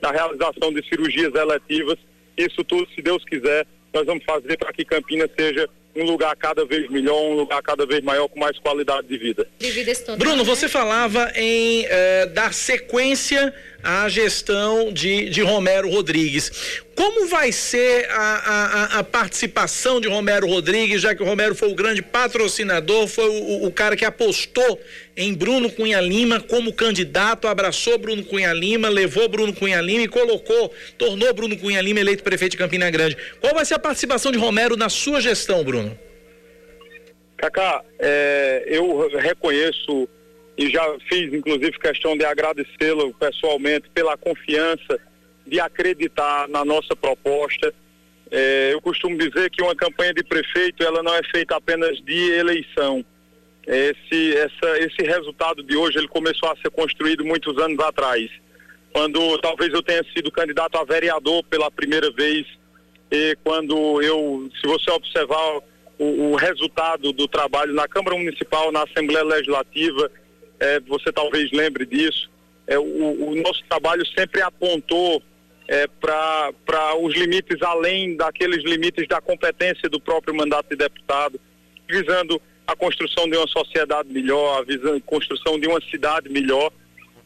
na 0.02 0.12
realização 0.12 0.74
de 0.74 0.84
cirurgias 0.88 1.34
eletivas. 1.34 1.98
Isso 2.38 2.64
tudo, 2.64 2.88
se 2.94 3.02
Deus 3.02 3.24
quiser, 3.26 3.66
nós 3.94 4.06
vamos 4.06 4.24
fazer 4.24 4.58
para 4.58 4.74
que 4.74 4.84
Campinas 4.84 5.30
seja 5.38 5.70
um 5.96 6.06
lugar 6.06 6.36
cada 6.36 6.66
vez 6.66 6.90
melhor, 6.90 7.22
um 7.22 7.36
lugar 7.36 7.62
cada 7.62 7.86
vez 7.86 8.02
maior 8.02 8.28
com 8.28 8.40
mais 8.40 8.58
qualidade 8.58 9.08
de 9.08 9.18
vida. 9.18 9.48
Bruno, 10.18 10.44
você 10.44 10.68
falava 10.68 11.32
em 11.36 11.86
eh, 11.88 12.26
dar 12.28 12.52
sequência 12.54 13.54
à 13.84 14.08
gestão 14.08 14.92
de, 14.94 15.30
de 15.30 15.42
Romero 15.42 15.90
Rodrigues. 15.90 16.80
Como 16.96 17.28
vai 17.28 17.52
ser 17.52 18.08
a, 18.10 18.16
a, 18.16 19.00
a, 19.00 19.04
participação 19.04 20.00
de 20.00 20.08
Romero 20.08 20.48
Rodrigues, 20.48 21.02
já 21.02 21.14
que 21.14 21.22
o 21.22 21.26
Romero 21.26 21.54
foi 21.54 21.70
o 21.70 21.76
grande 21.76 22.02
patrocinador, 22.02 23.08
foi 23.08 23.28
o, 23.28 23.66
o 23.66 23.72
cara 23.72 23.96
que 23.96 24.06
apostou 24.06 24.80
em 25.18 25.34
Bruno 25.34 25.70
Cunha 25.70 26.00
Lima 26.00 26.40
como 26.40 26.72
candidato, 26.72 27.48
abraçou 27.48 27.98
Bruno 27.98 28.24
Cunha 28.24 28.54
Lima, 28.54 28.90
levou 28.90 29.28
Bruno 29.28 29.54
Cunha 29.54 29.82
Lima 29.82 30.04
e 30.04 30.08
colocou, 30.08 30.72
tornou 30.98 31.34
Bruno 31.34 31.58
Cunha 31.58 31.82
Lima 31.82 32.00
eleito 32.00 32.24
prefeito 32.24 32.52
de 32.52 32.58
Campina 32.58 32.90
Grande. 32.90 33.18
Qual 33.42 33.54
vai 33.54 33.66
ser 33.66 33.74
a 33.74 33.80
participação 33.80 34.32
de 34.32 34.38
Romero 34.38 34.78
na 34.78 34.88
sua 34.88 35.20
gestão, 35.20 35.64
Bruno? 35.64 35.98
Cacá, 37.38 37.84
é, 38.00 38.64
eu 38.68 39.10
reconheço 39.18 40.08
e 40.58 40.70
já 40.70 40.84
fiz 41.10 41.34
inclusive 41.34 41.72
questão 41.80 42.16
de 42.16 42.26
agradecê-lo 42.26 43.14
pessoalmente 43.14 43.90
pela 43.94 44.18
confiança 44.18 45.00
de 45.46 45.60
acreditar 45.60 46.48
na 46.48 46.64
nossa 46.64 46.96
proposta. 46.96 47.74
É, 48.32 48.74
eu 48.74 48.82
costumo 48.82 49.18
dizer 49.18 49.50
que 49.50 49.62
uma 49.62 49.76
campanha 49.76 50.14
de 50.14 50.24
prefeito 50.24 50.84
ela 50.84 51.04
não 51.04 51.14
é 51.14 51.22
feita 51.24 51.56
apenas 51.56 51.98
de 52.02 52.32
eleição. 52.32 53.06
Esse, 53.66 54.36
essa, 54.36 54.80
esse 54.80 55.04
resultado 55.04 55.64
de 55.64 55.76
hoje 55.76 55.98
ele 55.98 56.08
começou 56.08 56.50
a 56.50 56.58
ser 56.58 56.70
construído 56.72 57.24
muitos 57.24 57.58
anos 57.58 57.80
atrás, 57.80 58.30
quando 58.92 59.38
talvez 59.40 59.74
eu 59.74 59.82
tenha 59.82 60.04
sido 60.14 60.32
candidato 60.32 60.78
a 60.78 60.84
vereador 60.84 61.44
pela 61.46 61.72
primeira 61.72 62.12
vez 62.12 62.46
e 63.12 63.38
quando 63.44 64.02
eu, 64.02 64.50
se 64.60 64.68
você 64.68 64.90
observar 64.92 65.62
o, 66.00 66.32
o 66.32 66.36
resultado 66.36 67.14
do 67.14 67.28
trabalho 67.28 67.74
na 67.74 67.88
Câmara 67.88 68.18
Municipal, 68.18 68.72
na 68.72 68.84
Assembleia 68.84 69.24
Legislativa, 69.24 70.12
é, 70.60 70.80
você 70.82 71.12
talvez 71.12 71.52
lembre 71.52 71.86
disso. 71.86 72.30
É, 72.66 72.78
o, 72.78 73.30
o, 73.30 73.36
nosso 73.36 73.64
trabalho 73.68 74.06
sempre 74.18 74.42
apontou 74.42 75.22
é, 75.68 75.88
para 75.88 76.96
os 77.00 77.14
limites 77.14 77.62
além 77.62 78.16
daqueles 78.16 78.64
limites 78.64 79.08
da 79.08 79.20
competência 79.20 79.90
do 79.90 80.00
próprio 80.00 80.34
mandato 80.34 80.70
de 80.70 80.76
deputado, 80.78 81.40
visando 81.88 82.42
a 82.66 82.76
construção 82.76 83.28
de 83.30 83.36
uma 83.36 83.48
sociedade 83.48 84.10
melhor, 84.10 84.60
a 84.60 84.64
visando, 84.64 84.96
a 84.96 85.02
construção 85.02 85.60
de 85.60 85.68
uma 85.68 85.82
cidade 85.90 86.30
melhor. 86.30 86.72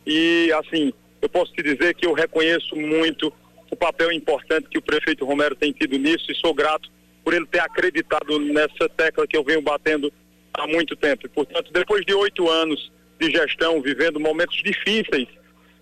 E, 0.06 0.52
assim, 0.54 0.92
eu 1.22 1.30
posso 1.30 1.52
te 1.54 1.62
dizer 1.62 1.94
que 1.94 2.08
eu 2.08 2.14
reconheço 2.14 2.76
muito 2.76 3.32
o 3.70 3.76
papel 3.76 4.12
importante 4.12 4.70
que 4.70 4.78
o 4.78 4.82
prefeito 4.82 5.26
Romero 5.26 5.56
tem 5.56 5.72
tido 5.72 5.98
nisso 5.98 6.32
e 6.32 6.36
sou 6.36 6.54
grato 6.54 6.90
por 7.24 7.34
ele 7.34 7.46
ter 7.46 7.60
acreditado 7.60 8.40
nessa 8.40 8.90
tecla 8.96 9.28
que 9.28 9.38
eu 9.38 9.44
venho 9.44 9.62
batendo 9.62 10.12
há 10.54 10.66
muito 10.66 10.96
tempo. 10.96 11.26
E, 11.26 11.30
portanto, 11.30 11.72
depois 11.72 12.06
de 12.06 12.14
oito 12.14 12.50
anos 12.50 12.92
de 13.20 13.32
gestão, 13.32 13.82
vivendo 13.82 14.20
momentos 14.20 14.58
difíceis 14.64 15.28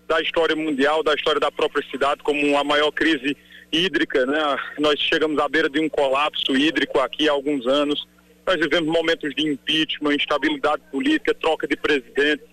da 0.08 0.22
história 0.22 0.56
mundial, 0.56 1.04
da 1.04 1.14
história 1.14 1.40
da 1.40 1.52
própria 1.52 1.86
cidade, 1.90 2.22
como 2.24 2.58
a 2.58 2.64
maior 2.64 2.92
crise 2.92 3.36
hídrica, 3.72 4.26
né? 4.26 4.58
Nós 4.78 5.00
chegamos 5.00 5.38
à 5.40 5.50
beira 5.50 5.70
de 5.70 5.80
um 5.80 5.90
colapso 5.90 6.56
hídrico 6.56 7.00
aqui 7.00 7.28
há 7.28 7.32
alguns 7.32 7.66
anos. 7.68 8.08
Nós 8.46 8.58
vivemos 8.58 8.88
momentos 8.88 9.34
de 9.34 9.48
impeachment, 9.48 10.16
instabilidade 10.16 10.82
política, 10.92 11.34
troca 11.34 11.68
de 11.68 11.76
presidente. 11.76 12.44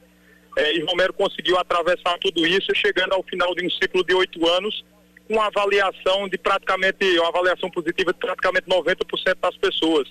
É, 0.56 0.76
e 0.76 0.80
Romero 0.80 1.12
conseguiu 1.12 1.58
atravessar 1.58 2.18
tudo 2.18 2.46
isso, 2.46 2.74
chegando 2.74 3.12
ao 3.12 3.22
final 3.22 3.54
de 3.54 3.64
um 3.64 3.70
ciclo 3.70 4.04
de 4.04 4.14
oito 4.14 4.46
anos, 4.48 4.84
com 5.28 5.34
uma 5.34 5.46
avaliação 5.46 6.28
de 6.28 6.38
praticamente, 6.38 7.18
uma 7.18 7.28
avaliação 7.28 7.70
positiva 7.70 8.12
de 8.12 8.18
praticamente 8.18 8.66
90% 8.66 9.36
das 9.40 9.56
pessoas 9.56 10.08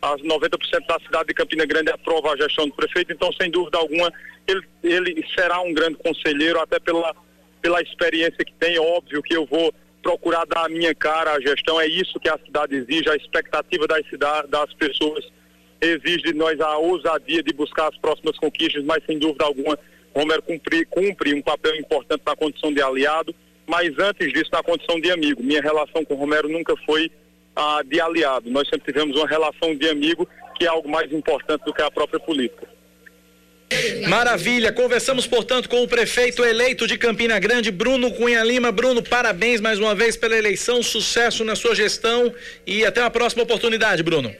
as 0.00 0.20
90% 0.22 0.86
da 0.86 0.98
cidade 1.00 1.28
de 1.28 1.34
Campina 1.34 1.66
Grande 1.66 1.90
aprova 1.90 2.32
a 2.32 2.36
gestão 2.36 2.68
do 2.68 2.74
prefeito, 2.74 3.12
então, 3.12 3.32
sem 3.32 3.50
dúvida 3.50 3.78
alguma, 3.78 4.12
ele, 4.46 4.62
ele 4.82 5.26
será 5.34 5.60
um 5.60 5.72
grande 5.72 5.96
conselheiro, 5.96 6.60
até 6.60 6.78
pela, 6.78 7.14
pela 7.60 7.82
experiência 7.82 8.44
que 8.44 8.52
tem. 8.54 8.78
Óbvio 8.78 9.22
que 9.22 9.36
eu 9.36 9.44
vou 9.46 9.72
procurar 10.02 10.46
dar 10.46 10.66
a 10.66 10.68
minha 10.68 10.94
cara 10.94 11.32
à 11.32 11.40
gestão, 11.40 11.80
é 11.80 11.86
isso 11.86 12.20
que 12.20 12.28
a 12.28 12.38
cidade 12.38 12.76
exige, 12.76 13.10
a 13.10 13.16
expectativa 13.16 13.86
das, 13.86 14.06
cidade, 14.08 14.48
das 14.48 14.72
pessoas 14.74 15.24
exige 15.80 16.22
de 16.22 16.34
nós 16.34 16.60
a 16.60 16.76
ousadia 16.78 17.42
de 17.42 17.52
buscar 17.52 17.88
as 17.88 17.98
próximas 17.98 18.36
conquistas, 18.38 18.84
mas 18.84 19.04
sem 19.04 19.18
dúvida 19.18 19.44
alguma, 19.44 19.78
Romero 20.14 20.42
cumpre, 20.42 20.84
cumpre 20.86 21.34
um 21.34 21.42
papel 21.42 21.76
importante 21.76 22.22
na 22.26 22.34
condição 22.34 22.72
de 22.72 22.82
aliado, 22.82 23.34
mas 23.66 23.96
antes 23.98 24.32
disso, 24.32 24.50
na 24.52 24.62
condição 24.62 24.98
de 24.98 25.10
amigo. 25.10 25.42
Minha 25.42 25.60
relação 25.60 26.04
com 26.04 26.14
Romero 26.14 26.48
nunca 26.48 26.74
foi 26.86 27.10
ah, 27.58 27.82
de 27.84 28.00
aliado. 28.00 28.48
Nós 28.48 28.68
sempre 28.68 28.92
tivemos 28.92 29.16
uma 29.16 29.26
relação 29.26 29.74
de 29.74 29.88
amigo, 29.88 30.28
que 30.56 30.64
é 30.64 30.68
algo 30.68 30.88
mais 30.88 31.12
importante 31.12 31.64
do 31.64 31.74
que 31.74 31.82
a 31.82 31.90
própria 31.90 32.20
política. 32.20 32.68
Maravilha, 34.08 34.72
conversamos 34.72 35.26
portanto 35.26 35.68
com 35.68 35.82
o 35.82 35.88
prefeito 35.88 36.42
eleito 36.42 36.86
de 36.86 36.96
Campina 36.96 37.38
Grande, 37.38 37.70
Bruno 37.70 38.10
Cunha 38.12 38.42
Lima. 38.42 38.72
Bruno, 38.72 39.02
parabéns 39.02 39.60
mais 39.60 39.78
uma 39.78 39.94
vez 39.94 40.16
pela 40.16 40.38
eleição, 40.38 40.82
sucesso 40.82 41.44
na 41.44 41.54
sua 41.54 41.74
gestão 41.74 42.32
e 42.66 42.86
até 42.86 43.00
uma 43.00 43.10
próxima 43.10 43.42
oportunidade, 43.42 44.02
Bruno. 44.02 44.34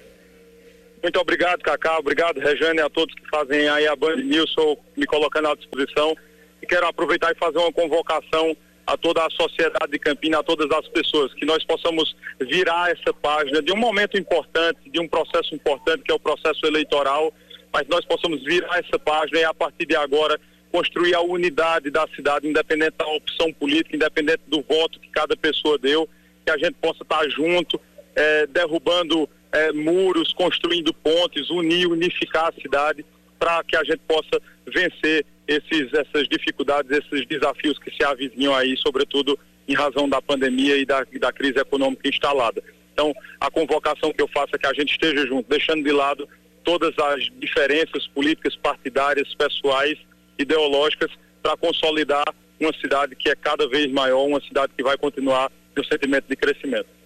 Muito 1.03 1.21
obrigado, 1.21 1.61
Cacá, 1.61 1.99
obrigado, 1.99 2.39
Rejane, 2.39 2.81
a 2.81 2.89
todos 2.89 3.15
que 3.15 3.29
fazem 3.29 3.69
aí 3.69 3.87
a 3.87 3.95
Band 3.95 4.17
News, 4.17 4.55
me 4.97 5.07
colocando 5.07 5.49
à 5.49 5.55
disposição. 5.55 6.17
E 6.63 6.67
quero 6.67 6.87
aproveitar 6.87 7.31
e 7.31 7.39
fazer 7.39 7.59
uma 7.59 7.73
convocação 7.73 8.57
a 8.89 8.97
toda 8.97 9.25
a 9.25 9.29
sociedade 9.29 9.93
de 9.93 9.99
Campina, 9.99 10.39
a 10.39 10.43
todas 10.43 10.71
as 10.71 10.89
pessoas, 10.89 11.35
que 11.35 11.45
nós 11.45 11.63
possamos 11.63 12.17
virar 12.41 12.91
essa 12.91 13.13
página 13.13 13.61
de 13.61 13.71
um 13.71 13.77
momento 13.77 14.17
importante, 14.17 14.89
de 14.89 14.99
um 14.99 15.07
processo 15.07 15.55
importante 15.55 16.03
que 16.05 16.11
é 16.11 16.15
o 16.15 16.19
processo 16.19 16.65
eleitoral, 16.65 17.31
mas 17.71 17.87
nós 17.87 18.03
possamos 18.07 18.43
virar 18.45 18.79
essa 18.79 18.99
página 18.99 19.41
e 19.41 19.45
a 19.45 19.53
partir 19.53 19.85
de 19.85 19.95
agora 19.95 20.41
construir 20.73 21.15
a 21.15 21.21
unidade 21.21 21.91
da 21.91 22.07
cidade, 22.17 22.49
independente 22.49 22.95
da 22.97 23.07
opção 23.09 23.53
política, 23.53 23.95
independente 23.95 24.41
do 24.47 24.63
voto 24.63 24.99
que 24.99 25.11
cada 25.11 25.37
pessoa 25.37 25.77
deu, 25.77 26.09
que 26.47 26.51
a 26.51 26.57
gente 26.57 26.77
possa 26.81 27.03
estar 27.03 27.29
junto, 27.29 27.79
eh, 28.17 28.47
derrubando 28.47 29.29
eh, 29.53 29.71
muros, 29.73 30.33
construindo 30.33 30.95
pontes, 30.95 31.51
unir, 31.51 31.87
unificar 31.87 32.49
a 32.49 32.61
cidade 32.61 33.05
para 33.39 33.63
que 33.65 33.77
a 33.77 33.85
gente 33.85 34.01
possa 34.09 34.41
vencer 34.67 35.27
esses, 35.49 35.93
essas 35.95 36.29
dificuldades, 36.29 36.91
esses 36.91 37.27
desafios 37.27 37.79
que 37.79 37.91
se 37.91 38.05
avizinham 38.05 38.55
aí, 38.55 38.77
sobretudo 38.77 39.39
em 39.67 39.75
razão 39.75 40.07
da 40.07 40.21
pandemia 40.21 40.77
e 40.77 40.85
da, 40.85 41.05
da 41.19 41.33
crise 41.33 41.59
econômica 41.59 42.07
instalada. 42.07 42.63
Então, 42.93 43.15
a 43.41 43.51
convocação 43.51 44.13
que 44.13 44.21
eu 44.21 44.29
faço 44.29 44.55
é 44.55 44.59
que 44.59 44.67
a 44.67 44.75
gente 44.75 44.93
esteja 44.93 45.27
junto, 45.27 45.49
deixando 45.49 45.83
de 45.83 45.93
lado 45.93 46.29
todas 46.65 46.93
as 46.99 47.31
diferenças 47.39 48.07
políticas, 48.09 48.55
partidárias, 48.57 49.35
pessoais, 49.35 49.99
ideológicas, 50.39 51.11
para 51.43 51.57
consolidar 51.57 52.25
uma 52.61 52.73
cidade 52.75 53.17
que 53.17 53.31
é 53.31 53.35
cada 53.35 53.67
vez 53.69 53.91
maior, 53.91 54.27
uma 54.27 54.41
cidade 54.41 54.73
que 54.77 54.83
vai 54.83 54.99
continuar 54.99 55.51
no 55.75 55.85
sentimento 55.85 56.27
de 56.29 56.37
crescimento. 56.37 56.98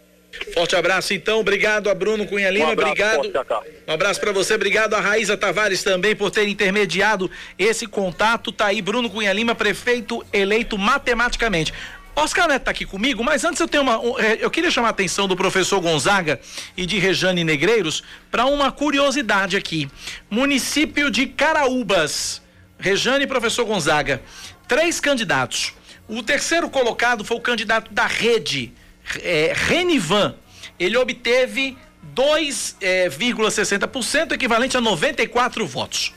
Forte 0.55 0.75
abraço, 0.75 1.12
então. 1.12 1.41
Obrigado 1.41 1.91
a 1.91 1.95
Bruno 1.95 2.27
Cunha 2.27 2.51
Lima. 2.51 2.67
Um 2.67 2.73
obrigado. 2.73 3.33
Forte, 3.33 3.73
um 3.87 3.93
abraço 3.93 4.21
para 4.21 4.33
você. 4.33 4.55
Obrigado 4.55 4.95
a 4.95 5.01
Raíza 5.01 5.37
Tavares 5.37 5.83
também 5.83 6.17
por 6.17 6.31
ter 6.31 6.49
intermediado 6.49 7.31
esse 7.59 7.87
contato. 7.87 8.51
Tá 8.51 8.67
aí 8.67 8.81
Bruno 8.81 9.11
Cunha 9.11 9.33
Lima, 9.33 9.55
prefeito 9.55 10.25
eleito 10.33 10.79
matematicamente. 10.79 11.73
Oscar 12.15 12.47
Neto 12.47 12.62
está 12.62 12.71
aqui 12.71 12.85
comigo, 12.85 13.25
mas 13.25 13.43
antes 13.45 13.61
eu 13.61 13.69
tenho 13.69 13.83
uma. 13.83 14.01
É, 14.23 14.39
eu 14.41 14.51
queria 14.51 14.71
chamar 14.71 14.89
a 14.89 14.91
atenção 14.91 15.27
do 15.27 15.35
professor 15.35 15.81
Gonzaga 15.81 16.41
e 16.77 16.85
de 16.85 16.99
Rejane 16.99 17.43
Negreiros 17.43 18.03
para 18.31 18.45
uma 18.45 18.71
curiosidade 18.71 19.57
aqui. 19.57 19.89
Município 20.31 21.11
de 21.11 21.27
Caraúbas. 21.27 22.43
Rejane 22.79 23.25
e 23.25 23.27
professor 23.27 23.65
Gonzaga. 23.65 24.21
Três 24.67 25.01
candidatos. 25.01 25.73
O 26.09 26.23
terceiro 26.23 26.69
colocado 26.69 27.25
foi 27.25 27.37
o 27.37 27.41
candidato 27.41 27.93
da 27.93 28.07
rede 28.07 28.73
é, 29.21 29.52
Renivan, 29.54 30.35
ele 30.78 30.97
obteve 30.97 31.76
2,60%, 32.14 34.33
é, 34.33 34.35
equivalente 34.35 34.76
a 34.76 34.81
94 34.81 35.66
votos. 35.66 36.14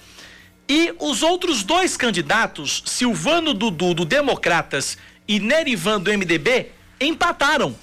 E 0.68 0.96
os 1.00 1.22
outros 1.22 1.62
dois 1.64 1.96
candidatos, 1.96 2.82
Silvano 2.86 3.54
Dudu 3.54 3.94
do 3.94 4.04
Democratas 4.04 4.98
e 5.28 5.40
Nerivan 5.40 6.02
do 6.02 6.12
MDB, 6.12 6.72
empataram. 7.00 7.76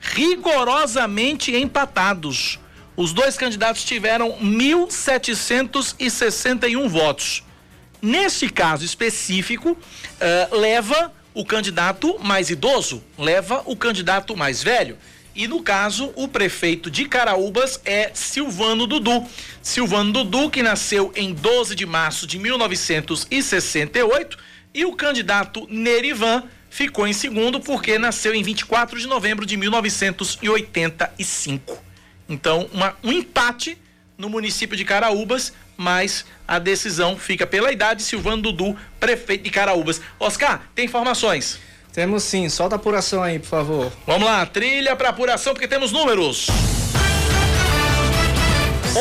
Rigorosamente 0.00 1.50
empatados. 1.54 2.58
Os 2.96 3.12
dois 3.14 3.36
candidatos 3.36 3.84
tiveram 3.84 4.32
1.761 4.38 6.88
votos. 6.88 7.42
Neste 8.02 8.50
caso 8.50 8.84
específico, 8.84 9.70
uh, 9.70 9.78
leva 10.56 11.12
o 11.34 11.44
candidato 11.44 12.18
mais 12.18 12.48
idoso 12.50 13.02
leva 13.18 13.62
o 13.64 13.76
candidato 13.76 14.36
mais 14.36 14.62
velho. 14.62 14.98
E 15.34 15.48
no 15.48 15.62
caso, 15.62 16.12
o 16.14 16.28
prefeito 16.28 16.90
de 16.90 17.06
Caraúbas 17.06 17.80
é 17.86 18.10
Silvano 18.12 18.86
Dudu. 18.86 19.26
Silvano 19.62 20.12
Dudu, 20.12 20.50
que 20.50 20.62
nasceu 20.62 21.10
em 21.16 21.32
12 21.32 21.74
de 21.74 21.86
março 21.86 22.26
de 22.26 22.38
1968, 22.38 24.36
e 24.74 24.84
o 24.84 24.92
candidato 24.92 25.66
Nerivan 25.70 26.44
ficou 26.68 27.06
em 27.06 27.14
segundo 27.14 27.60
porque 27.60 27.98
nasceu 27.98 28.34
em 28.34 28.42
24 28.42 28.98
de 28.98 29.06
novembro 29.06 29.46
de 29.46 29.56
1985. 29.56 31.82
Então, 32.28 32.68
uma, 32.72 32.94
um 33.02 33.12
empate 33.12 33.78
no 34.18 34.28
município 34.28 34.76
de 34.76 34.84
Caraúbas, 34.84 35.54
mas 35.82 36.24
a 36.46 36.58
decisão 36.58 37.16
fica 37.16 37.46
pela 37.46 37.72
idade. 37.72 38.02
Silvano 38.02 38.42
Dudu, 38.42 38.76
prefeito 39.00 39.44
de 39.44 39.50
Caraúbas. 39.50 40.00
Oscar, 40.18 40.62
tem 40.74 40.84
informações? 40.84 41.58
Temos 41.92 42.22
sim, 42.22 42.48
solta 42.48 42.76
a 42.76 42.78
apuração 42.78 43.22
aí, 43.22 43.38
por 43.38 43.48
favor. 43.48 43.92
Vamos 44.06 44.26
lá, 44.26 44.46
trilha 44.46 44.96
para 44.96 45.10
apuração, 45.10 45.52
porque 45.52 45.68
temos 45.68 45.92
números. 45.92 46.46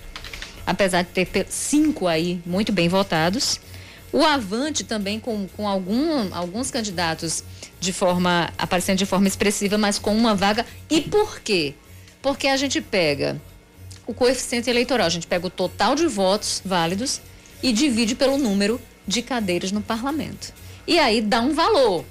Apesar 0.66 1.02
de 1.02 1.08
ter 1.08 1.46
cinco 1.48 2.06
aí 2.06 2.40
muito 2.44 2.70
bem 2.70 2.88
votados. 2.88 3.58
O 4.12 4.22
Avante 4.22 4.84
também 4.84 5.18
com, 5.18 5.48
com 5.56 5.66
algum, 5.66 6.32
alguns 6.34 6.70
candidatos 6.70 7.42
de 7.82 7.92
forma 7.92 8.48
aparecendo 8.56 8.98
de 8.98 9.04
forma 9.04 9.26
expressiva, 9.26 9.76
mas 9.76 9.98
com 9.98 10.16
uma 10.16 10.34
vaga. 10.34 10.64
E 10.88 11.00
por 11.00 11.40
quê? 11.40 11.74
Porque 12.22 12.46
a 12.46 12.56
gente 12.56 12.80
pega 12.80 13.40
o 14.06 14.14
coeficiente 14.14 14.70
eleitoral, 14.70 15.06
a 15.06 15.10
gente 15.10 15.26
pega 15.26 15.46
o 15.46 15.50
total 15.50 15.96
de 15.96 16.06
votos 16.06 16.62
válidos 16.64 17.20
e 17.60 17.72
divide 17.72 18.14
pelo 18.14 18.38
número 18.38 18.80
de 19.06 19.20
cadeiras 19.20 19.72
no 19.72 19.82
parlamento. 19.82 20.54
E 20.86 20.98
aí 20.98 21.20
dá 21.20 21.40
um 21.40 21.52
valor. 21.52 22.04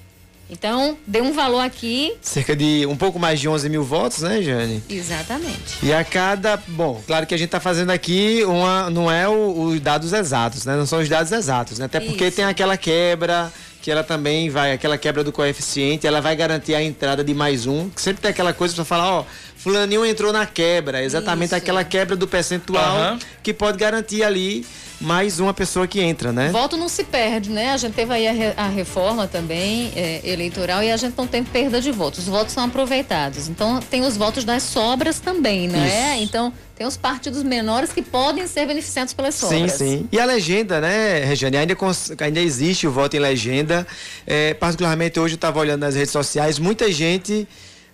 Então, 0.50 0.98
dê 1.08 1.22
um 1.22 1.32
valor 1.32 1.62
aqui. 1.62 2.14
Cerca 2.22 2.54
de 2.54 2.86
um 2.86 2.98
pouco 2.98 3.18
mais 3.18 3.40
de 3.40 3.48
11 3.48 3.70
mil 3.70 3.86
votos, 3.86 4.22
né, 4.22 4.42
Jane? 4.42 4.84
Exatamente. 4.90 5.78
E 5.82 5.94
a 5.94 6.04
cada. 6.04 6.58
Bom, 6.68 7.02
claro 7.08 7.26
que 7.26 7.34
a 7.34 7.38
gente 7.38 7.48
está 7.48 7.62
fazendo 7.62 7.92
aqui 7.92 8.44
uma. 8.44 8.90
Não 8.90 9.10
é 9.10 9.30
os 9.30 9.80
dados 9.80 10.12
exatos, 10.12 10.66
né? 10.66 10.76
Não 10.76 10.86
são 10.86 11.00
os 11.00 11.08
dados 11.08 11.32
exatos, 11.32 11.80
né? 11.80 11.86
Até 11.86 12.02
porque 12.02 12.28
Isso. 12.28 12.36
tem 12.36 12.44
aquela 12.44 12.76
quebra 12.76 13.50
que 13.82 13.90
ela 13.90 14.04
também 14.04 14.50
vai, 14.50 14.74
aquela 14.74 14.98
quebra 14.98 15.24
do 15.24 15.32
coeficiente, 15.32 16.06
ela 16.06 16.22
vai 16.22 16.36
garantir 16.36 16.76
a 16.76 16.84
entrada 16.84 17.24
de 17.24 17.34
mais 17.34 17.66
um. 17.66 17.90
Que 17.90 18.02
sempre 18.02 18.22
tem 18.22 18.30
aquela 18.30 18.54
coisa 18.54 18.76
para 18.76 18.86
falar, 18.86 19.12
ó, 19.12 19.26
fulaninho 19.58 20.06
entrou 20.06 20.32
na 20.32 20.46
quebra, 20.46 21.04
exatamente 21.04 21.48
Isso. 21.48 21.56
aquela 21.56 21.84
quebra 21.84 22.16
do 22.16 22.28
percentual 22.28 23.14
uhum. 23.14 23.20
que 23.42 23.54
pode 23.54 23.78
garantir 23.78 24.24
ali 24.24 24.66
mais 25.02 25.40
uma 25.40 25.54
pessoa 25.54 25.88
que 25.88 26.00
entra, 26.00 26.32
né? 26.32 26.50
Voto 26.50 26.78
não 26.78 26.88
se 26.88 27.04
perde, 27.04 27.50
né? 27.50 27.72
A 27.72 27.78
gente 27.78 27.94
teve 27.94 28.14
aí 28.14 28.28
a, 28.28 28.32
re, 28.32 28.54
a 28.56 28.68
reforma 28.68 29.28
também 29.28 29.92
é, 29.96 30.22
eleitoral 30.24 30.84
e 30.84 30.92
a 30.92 30.98
gente 30.98 31.18
não 31.18 31.26
tem 31.26 31.44
perda 31.44 31.82
de 31.82 31.92
votos. 31.92 32.20
Os 32.20 32.28
votos 32.28 32.54
são 32.54 32.64
aproveitados. 32.66 33.48
Então 33.48 33.80
tem 33.80 34.04
os 34.04 34.16
votos 34.16 34.44
das 34.44 34.62
sobras 34.62 35.20
também, 35.20 35.68
né? 35.68 36.16
Isso. 36.16 36.24
Então 36.24 36.54
tem 36.82 36.88
os 36.88 36.98
partidos 36.98 37.44
menores 37.44 37.94
que 37.94 38.02
podem 38.02 38.48
ser 38.48 38.66
beneficiados 38.66 39.14
pelas 39.14 39.36
sobras. 39.36 39.74
Sim, 39.74 40.00
sim. 40.00 40.10
E 40.12 40.20
a 40.20 40.26
legenda, 40.26 40.82
né, 40.82 41.24
Regiane? 41.24 41.58
Ainda, 41.58 41.78
ainda 42.20 42.40
existe 42.40 42.88
o 42.88 42.92
voto 42.92 43.16
em 43.16 43.20
legenda. 43.20 43.86
É, 44.26 44.56
particularmente 44.56 45.20
hoje 45.20 45.36
eu 45.36 45.36
estava 45.36 45.60
olhando 45.60 45.82
nas 45.82 45.94
redes 45.94 46.10
sociais, 46.10 46.58
muita 46.58 46.92
gente 46.92 47.48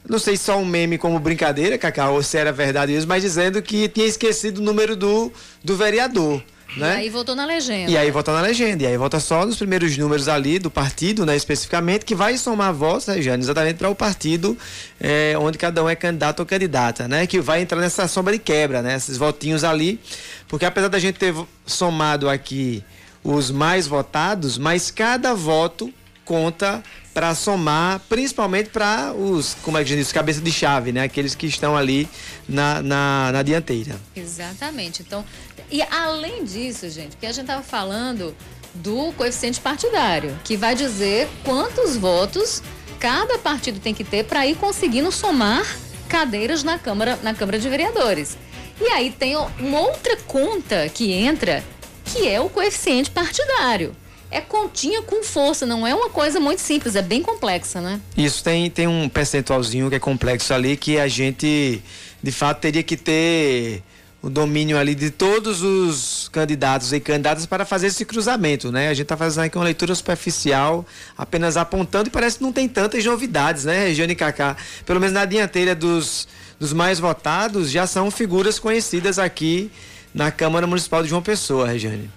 não 0.07 0.19
sei 0.19 0.37
se 0.37 0.45
só 0.45 0.57
um 0.57 0.63
meme 0.63 0.97
como 0.97 1.19
brincadeira, 1.19 1.77
Cacau, 1.77 2.13
ou 2.13 2.23
se 2.23 2.37
era 2.37 2.53
verdade 2.53 2.95
isso, 2.95 3.05
mas 3.05 3.21
dizendo 3.21 3.61
que 3.61 3.89
tinha 3.89 4.07
esquecido 4.07 4.59
o 4.59 4.63
número 4.63 4.95
do, 4.95 5.33
do 5.61 5.75
vereador. 5.75 6.41
Né? 6.77 6.95
E 6.95 6.97
aí 7.01 7.09
votou 7.09 7.35
na 7.35 7.45
legenda. 7.45 7.91
E 7.91 7.97
aí 7.97 8.11
vota 8.11 8.31
na 8.31 8.41
legenda. 8.41 8.83
E 8.83 8.87
aí 8.87 8.97
vota 8.97 9.19
só 9.19 9.45
nos 9.45 9.57
primeiros 9.57 9.97
números 9.97 10.27
ali 10.27 10.59
do 10.59 10.69
partido, 10.69 11.25
né, 11.25 11.35
especificamente, 11.35 12.05
que 12.05 12.15
vai 12.15 12.37
somar 12.37 12.73
votos, 12.73 13.07
né, 13.07 13.21
Jane, 13.21 13.43
exatamente 13.43 13.77
para 13.77 13.89
o 13.89 13.95
partido 13.95 14.57
é, 14.99 15.35
onde 15.39 15.57
cada 15.57 15.83
um 15.83 15.89
é 15.89 15.95
candidato 15.95 16.39
ou 16.39 16.45
candidata, 16.45 17.07
né? 17.07 17.27
Que 17.27 17.39
vai 17.39 17.61
entrar 17.61 17.79
nessa 17.79 18.07
sombra 18.07 18.33
de 18.33 18.39
quebra, 18.39 18.81
né? 18.81 18.95
Esses 18.95 19.17
votinhos 19.17 19.63
ali. 19.63 19.99
Porque 20.47 20.65
apesar 20.65 20.87
da 20.87 20.99
gente 20.99 21.17
ter 21.17 21.33
somado 21.65 22.29
aqui 22.29 22.83
os 23.23 23.51
mais 23.51 23.87
votados, 23.87 24.57
mas 24.57 24.89
cada 24.89 25.33
voto 25.33 25.93
conta 26.23 26.83
para 27.17 27.33
somar, 27.33 27.99
principalmente 28.07 28.69
para 28.69 29.11
os, 29.11 29.55
como 29.63 29.75
é 29.75 29.83
que 29.83 29.95
diz, 29.95 30.11
cabeça 30.11 30.39
de 30.39 30.51
chave, 30.51 30.91
né? 30.91 31.01
Aqueles 31.01 31.33
que 31.33 31.47
estão 31.47 31.75
ali 31.75 32.07
na, 32.47 32.79
na, 32.83 33.31
na 33.31 33.41
dianteira. 33.41 33.99
Exatamente. 34.15 35.01
Então, 35.01 35.25
e 35.71 35.81
além 35.81 36.43
disso, 36.43 36.87
gente, 36.91 37.17
que 37.17 37.25
a 37.25 37.31
gente 37.31 37.45
estava 37.45 37.63
falando 37.63 38.35
do 38.71 39.11
coeficiente 39.13 39.59
partidário, 39.59 40.37
que 40.43 40.55
vai 40.55 40.75
dizer 40.75 41.27
quantos 41.43 41.97
votos 41.97 42.61
cada 42.99 43.39
partido 43.39 43.79
tem 43.79 43.95
que 43.95 44.03
ter 44.03 44.23
para 44.23 44.45
ir 44.45 44.55
conseguindo 44.55 45.11
somar 45.11 45.65
cadeiras 46.07 46.61
na 46.61 46.77
Câmara, 46.77 47.17
na 47.23 47.33
Câmara 47.33 47.57
de 47.57 47.67
Vereadores. 47.67 48.37
E 48.79 48.89
aí 48.89 49.09
tem 49.09 49.35
uma 49.35 49.79
outra 49.79 50.17
conta 50.27 50.87
que 50.87 51.11
entra, 51.11 51.63
que 52.05 52.27
é 52.27 52.39
o 52.39 52.47
coeficiente 52.47 53.09
partidário. 53.09 53.95
É 54.29 54.41
continha 54.41 55.01
com 55.01 55.23
força, 55.23 55.65
não 55.65 55.87
é 55.87 55.95
uma 55.95 56.09
coisa 56.09 56.39
muito 56.39 56.59
simples, 56.59 56.95
é 56.95 57.01
bem 57.01 57.21
complexa, 57.21 57.79
né? 57.79 58.01
Isso, 58.17 58.43
tem, 58.43 58.69
tem 58.69 58.87
um 58.87 59.07
percentualzinho 59.07 59.89
que 59.89 59.95
é 59.95 59.99
complexo 59.99 60.53
ali 60.53 60.75
que 60.75 60.99
a 60.99 61.07
gente, 61.07 61.81
de 62.21 62.31
fato, 62.31 62.59
teria 62.59 62.83
que 62.83 62.97
ter 62.97 63.83
o 64.21 64.29
domínio 64.29 64.77
ali 64.77 64.95
de 64.95 65.09
todos 65.09 65.61
os 65.61 66.27
candidatos 66.29 66.91
e 66.91 66.99
candidatas 66.99 67.45
para 67.45 67.63
fazer 67.65 67.87
esse 67.87 68.03
cruzamento, 68.03 68.71
né? 68.71 68.89
A 68.89 68.93
gente 68.93 69.03
está 69.03 69.15
fazendo 69.15 69.45
aqui 69.45 69.57
uma 69.57 69.63
leitura 69.63 69.93
superficial, 69.95 70.85
apenas 71.17 71.55
apontando 71.55 72.09
e 72.09 72.11
parece 72.11 72.37
que 72.37 72.43
não 72.43 72.51
tem 72.51 72.67
tantas 72.67 73.05
novidades, 73.05 73.63
né, 73.63 73.87
Regiane 73.87 74.15
Cacá? 74.15 74.57
Pelo 74.85 74.99
menos 74.99 75.13
na 75.13 75.23
dianteira 75.23 75.73
dos, 75.73 76.27
dos 76.59 76.73
mais 76.73 76.99
votados 76.99 77.71
já 77.71 77.87
são 77.87 78.09
figuras 78.11 78.59
conhecidas 78.59 79.19
aqui 79.19 79.71
na 80.13 80.31
Câmara 80.31 80.65
Municipal 80.65 81.03
de 81.03 81.09
João 81.09 81.21
Pessoa, 81.21 81.67
Regiane. 81.67 82.09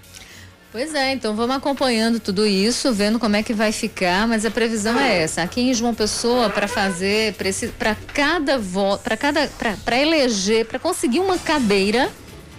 Pois 0.71 0.95
é, 0.95 1.11
então 1.11 1.35
vamos 1.35 1.53
acompanhando 1.57 2.17
tudo 2.17 2.47
isso, 2.47 2.93
vendo 2.93 3.19
como 3.19 3.35
é 3.35 3.43
que 3.43 3.53
vai 3.53 3.73
ficar, 3.73 4.25
mas 4.25 4.45
a 4.45 4.51
previsão 4.51 4.97
é 4.97 5.21
essa. 5.21 5.41
Aqui 5.41 5.59
em 5.59 5.73
João 5.73 5.93
Pessoa, 5.93 6.49
para 6.49 6.65
fazer, 6.65 7.35
para 7.77 7.93
cada 8.13 8.57
voto, 8.57 9.01
para 9.01 9.17
cada, 9.17 9.49
para 9.83 9.99
eleger, 9.99 10.65
para 10.65 10.79
conseguir 10.79 11.19
uma 11.19 11.37
cadeira, 11.37 12.09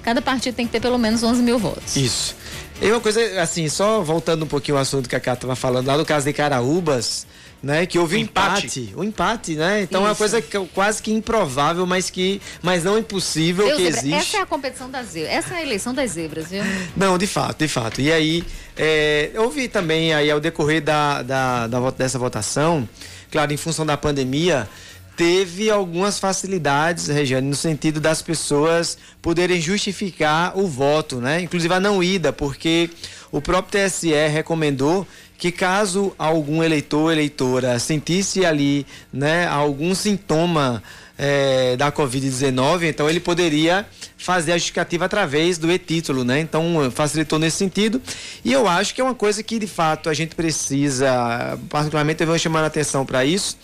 cada 0.03 0.21
partido 0.21 0.55
tem 0.55 0.67
que 0.67 0.73
ter 0.73 0.81
pelo 0.81 0.99
menos 0.99 1.23
11 1.23 1.43
mil 1.43 1.59
votos. 1.59 1.97
Isso. 1.97 2.37
E 2.83 2.91
uma 2.91 3.01
coisa, 3.01 3.41
assim, 3.41 3.67
só 3.71 4.03
voltando 4.03 4.45
um 4.45 4.49
pouquinho 4.49 4.77
ao 4.77 4.83
assunto 4.83 5.09
que 5.09 5.17
a 5.17 5.21
Cátia 5.21 5.47
estava 5.47 5.57
falando, 5.57 5.87
lá 5.87 5.97
no 5.97 6.05
caso 6.05 6.27
de 6.27 6.35
Caraúbas, 6.35 7.27
né? 7.63 7.87
Que 7.87 7.99
houve 7.99 8.17
um 8.17 8.21
empate. 8.21 8.81
empate. 8.81 8.93
O 8.97 9.05
empate, 9.05 9.55
né? 9.55 9.83
Então 9.83 10.01
Isso. 10.01 10.07
é 10.07 10.11
uma 10.11 10.17
coisa 10.17 10.43
que, 10.43 10.59
quase 10.75 11.03
que 11.03 11.13
improvável, 11.13 11.87
mas 11.87 12.11
que 12.11 12.41
mas 12.61 12.83
não 12.83 12.99
impossível 12.99 13.67
Deus 13.67 13.79
que 13.79 13.85
zebra, 13.85 14.01
existe. 14.01 14.15
Essa 14.15 14.37
é 14.39 14.41
a 14.41 14.47
competição 14.47 14.91
das 14.91 15.07
zebras. 15.09 15.33
Essa 15.33 15.55
é 15.55 15.57
a 15.59 15.63
eleição 15.63 15.95
das 15.95 16.11
zebras, 16.11 16.49
viu? 16.49 16.63
Não, 16.97 17.17
de 17.17 17.27
fato, 17.27 17.59
de 17.59 17.69
fato. 17.69 18.01
E 18.01 18.13
aí, 18.13 18.45
é, 18.77 19.31
houve 19.37 19.69
também 19.69 20.13
aí 20.13 20.31
ao 20.31 20.41
decorrer 20.41 20.83
da, 20.83 21.23
da, 21.23 21.67
da, 21.67 21.91
dessa 21.91 22.19
votação, 22.19 22.89
claro, 23.31 23.53
em 23.53 23.57
função 23.57 23.87
da 23.87 23.97
pandemia, 23.97 24.69
teve 25.17 25.71
algumas 25.71 26.19
facilidades, 26.19 27.07
Regiane, 27.07 27.49
no 27.49 27.55
sentido 27.55 28.01
das 28.01 28.23
pessoas 28.23 28.99
poderem 29.21 29.61
justificar 29.61 30.59
o 30.59 30.67
voto, 30.67 31.17
né? 31.21 31.41
Inclusive 31.41 31.73
a 31.73 31.79
não 31.79 32.03
ida, 32.03 32.33
porque 32.33 32.91
o 33.31 33.41
próprio 33.41 33.89
TSE 33.89 34.13
recomendou 34.29 35.07
que 35.39 35.51
caso 35.51 36.15
algum 36.19 36.63
eleitor 36.63 37.03
ou 37.03 37.13
eleitora 37.13 37.79
sentisse 37.79 38.45
ali 38.45 38.87
né, 39.13 39.47
algum 39.47 39.95
sintoma 39.95 40.83
é, 41.19 41.77
da 41.77 41.93
Covid-19, 41.93 42.85
então 42.85 43.09
ele 43.09 43.21
poderia 43.21 43.87
fazer 44.17 44.53
a 44.53 44.57
justificativa 44.57 45.05
através 45.05 45.59
do 45.59 45.71
e-título, 45.71 46.25
né? 46.25 46.41
Então 46.41 46.91
facilitou 46.91 47.39
nesse 47.39 47.59
sentido. 47.59 48.01
E 48.45 48.53
eu 48.53 48.67
acho 48.67 48.95
que 48.95 49.01
é 49.01 49.05
uma 49.05 49.15
coisa 49.15 49.43
que 49.43 49.59
de 49.59 49.67
fato 49.67 50.09
a 50.09 50.15
gente 50.15 50.35
precisa, 50.35 51.59
particularmente 51.69 52.21
eu 52.23 52.27
vou 52.27 52.39
chamar 52.39 52.65
a 52.65 52.67
atenção 52.67 53.05
para 53.05 53.25
isso, 53.25 53.57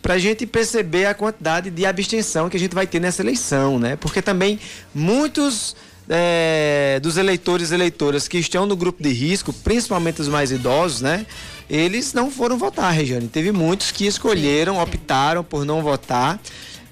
para 0.00 0.14
a 0.14 0.18
gente 0.18 0.46
perceber 0.46 1.06
a 1.06 1.14
quantidade 1.14 1.70
de 1.70 1.86
abstenção 1.86 2.48
que 2.48 2.56
a 2.56 2.60
gente 2.60 2.74
vai 2.74 2.86
ter 2.86 3.00
nessa 3.00 3.22
eleição, 3.22 3.78
né? 3.78 3.96
Porque 3.96 4.20
também 4.20 4.58
muitos 4.94 5.76
é, 6.08 6.98
dos 7.02 7.16
eleitores 7.16 7.70
e 7.70 7.74
eleitoras 7.74 8.28
que 8.28 8.38
estão 8.38 8.66
no 8.66 8.76
grupo 8.76 9.02
de 9.02 9.10
risco, 9.10 9.52
principalmente 9.52 10.20
os 10.20 10.28
mais 10.28 10.50
idosos, 10.50 11.00
né? 11.00 11.26
Eles 11.68 12.12
não 12.12 12.30
foram 12.30 12.58
votar, 12.58 12.92
Regiane. 12.92 13.28
Teve 13.28 13.52
muitos 13.52 13.90
que 13.90 14.06
escolheram, 14.06 14.78
optaram 14.78 15.42
por 15.42 15.64
não 15.64 15.82
votar. 15.82 16.40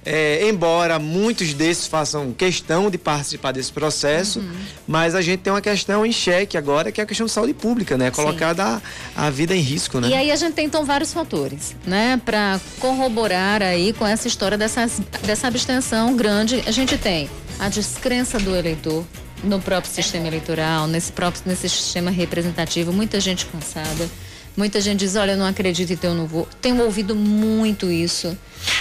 É, 0.05 0.49
embora 0.49 0.99
muitos 0.99 1.53
desses 1.53 1.87
façam 1.87 2.33
questão 2.33 2.89
de 2.91 2.97
participar 2.97 3.53
desse 3.53 3.71
processo, 3.71 4.39
uhum. 4.39 4.51
mas 4.89 5.15
a 5.15 5.21
gente 5.21 5.41
tem 5.41 5.53
uma 5.53 5.61
questão 5.61 6.07
em 6.07 6.13
xeque 6.13 6.57
agora, 6.57 6.91
que 6.91 7.03
é 7.03 7.05
a 7.05 7.07
questão 7.07 7.27
de 7.27 7.33
saúde 7.33 7.53
pública, 7.53 7.99
né? 7.99 8.11
Colocada 8.11 8.81
a, 9.15 9.27
a, 9.27 9.31
vida 9.31 9.55
em 9.55 9.61
risco, 9.61 10.01
né? 10.01 10.09
E 10.09 10.15
aí 10.15 10.33
a 10.33 10.37
gente 10.37 10.55
tem 10.55 10.65
então 10.65 10.87
vários 10.87 11.13
fatores, 11.13 11.77
né? 11.87 12.21
Para 12.25 12.59
corroborar 12.79 13.63
aí 13.63 13.93
com 13.93 14.07
essa 14.07 14.27
história 14.27 14.57
dessas, 14.57 15.01
dessa 15.23 15.49
abstenção 15.49 16.17
grande. 16.17 16.63
A 16.67 16.71
gente 16.71 16.97
tem 16.97 17.29
a 17.59 17.69
descrença 17.69 18.39
do 18.39 18.57
eleitor 18.57 19.05
no 19.45 19.61
próprio 19.61 19.93
sistema 19.93 20.27
eleitoral, 20.27 20.87
nesse 20.87 21.13
próprio 21.13 21.43
nesse 21.45 21.69
sistema 21.69 22.11
representativo, 22.11 22.91
muita 22.93 23.21
gente 23.21 23.45
cansada. 23.47 24.09
Muita 24.57 24.81
gente 24.81 25.01
diz, 25.01 25.17
olha, 25.17 25.33
eu 25.33 25.37
não 25.37 25.47
acredito 25.47 25.93
então 25.93 26.11
eu 26.11 26.17
não 26.17 26.27
vou. 26.27 26.49
Tenho 26.61 26.83
ouvido 26.83 27.15
muito 27.15 27.91
isso, 27.91 28.37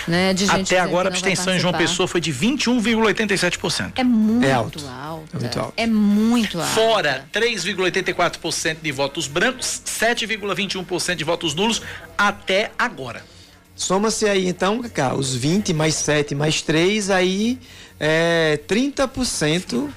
né? 0.07 0.33
De 0.33 0.45
gente 0.45 0.75
Até 0.75 0.79
agora 0.79 1.09
a 1.09 1.11
abstenção 1.11 1.53
em 1.53 1.59
João 1.59 1.73
Pessoa 1.73 2.07
foi 2.07 2.21
de 2.21 2.33
21,87%. 2.33 3.93
É 3.95 4.03
muito 4.03 4.45
é 4.45 4.51
alto. 4.51 4.79
alta. 4.87 5.37
É 5.37 5.39
muito 5.39 5.59
alto. 5.59 5.73
É 5.77 5.87
muito 5.87 6.59
alto. 6.59 6.71
Fora 6.71 7.25
3,84% 7.33 8.77
de 8.81 8.91
votos 8.91 9.27
brancos, 9.27 9.81
7,21% 9.85 11.15
de 11.15 11.23
votos 11.23 11.53
nulos 11.53 11.81
até 12.17 12.71
agora. 12.77 13.23
Soma-se 13.75 14.27
aí 14.27 14.47
então, 14.47 14.81
Cacá, 14.81 15.13
os 15.13 15.33
20 15.33 15.73
mais 15.73 15.95
7 15.95 16.35
mais 16.35 16.61
3, 16.61 17.09
aí 17.09 17.57
é 17.97 18.59
30% 18.67 19.89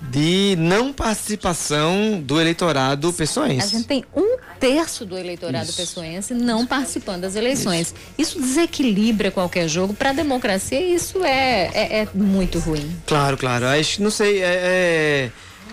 de 0.00 0.54
não 0.58 0.92
participação 0.92 2.20
do 2.20 2.40
eleitorado 2.40 3.12
pessoense. 3.12 3.66
A 3.66 3.78
gente 3.78 3.86
tem 3.86 4.04
um 4.14 4.36
terço 4.60 5.04
do 5.04 5.16
eleitorado 5.16 5.68
isso. 5.68 5.76
pessoense 5.76 6.34
não 6.34 6.66
participando 6.66 7.22
das 7.22 7.34
eleições. 7.34 7.94
Isso, 8.16 8.36
isso 8.36 8.40
desequilibra 8.40 9.30
qualquer 9.30 9.68
jogo. 9.68 9.94
Para 9.94 10.10
a 10.10 10.12
democracia, 10.12 10.80
isso 10.80 11.24
é, 11.24 11.70
é, 11.74 11.98
é, 12.00 12.08
muito 12.14 12.58
ruim. 12.58 12.96
Claro, 13.06 13.36
claro. 13.36 13.66
Acho, 13.66 14.02
não 14.02 14.10
sei, 14.10 14.42
é, 14.42 14.46
é 14.46 15.30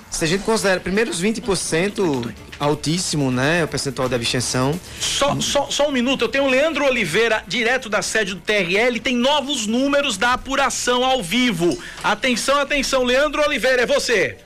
se 0.09 0.23
a 0.23 0.27
gente 0.27 0.43
considera 0.43 0.79
primeiro 0.79 1.11
os 1.11 1.21
20% 1.21 2.33
altíssimo, 2.59 3.31
né? 3.31 3.63
O 3.63 3.67
percentual 3.67 4.07
de 4.07 4.15
abstenção. 4.15 4.79
Só, 4.99 5.39
só, 5.41 5.69
só 5.69 5.89
um 5.89 5.91
minuto, 5.91 6.23
eu 6.23 6.29
tenho 6.29 6.45
o 6.45 6.49
Leandro 6.49 6.85
Oliveira, 6.85 7.43
direto 7.47 7.89
da 7.89 8.01
sede 8.01 8.33
do 8.33 8.41
TRL, 8.41 8.99
tem 8.99 9.15
novos 9.15 9.67
números 9.67 10.17
da 10.17 10.33
apuração 10.33 11.03
ao 11.03 11.21
vivo. 11.21 11.77
Atenção, 12.03 12.59
atenção, 12.59 13.03
Leandro 13.03 13.41
Oliveira, 13.41 13.81
é 13.81 13.85
você. 13.85 14.37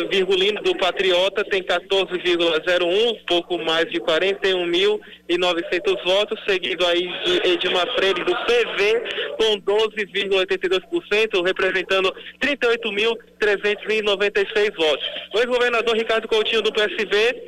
Virgulino 0.10 0.62
do 0.62 0.76
Patriota 0.76 1.46
tem 1.46 1.64
14,01, 1.64 3.18
pouco 3.26 3.58
mais 3.60 3.90
de 3.90 4.02
41.900 4.02 6.04
votos, 6.04 6.38
seguido 6.48 6.86
aí 6.86 7.08
de 7.24 7.38
Edmar 7.50 7.88
Freire 7.96 8.24
do 8.24 8.36
PV 8.36 9.02
com 9.38 9.60
12,82%, 9.62 11.46
representando 11.46 12.14
38.396 12.42 14.76
votos. 14.76 15.08
O 15.34 15.40
ex-governador 15.40 15.96
Ricardo 15.96 16.28
Coutinho 16.28 16.62
do 16.62 16.74
PSV 16.74 17.42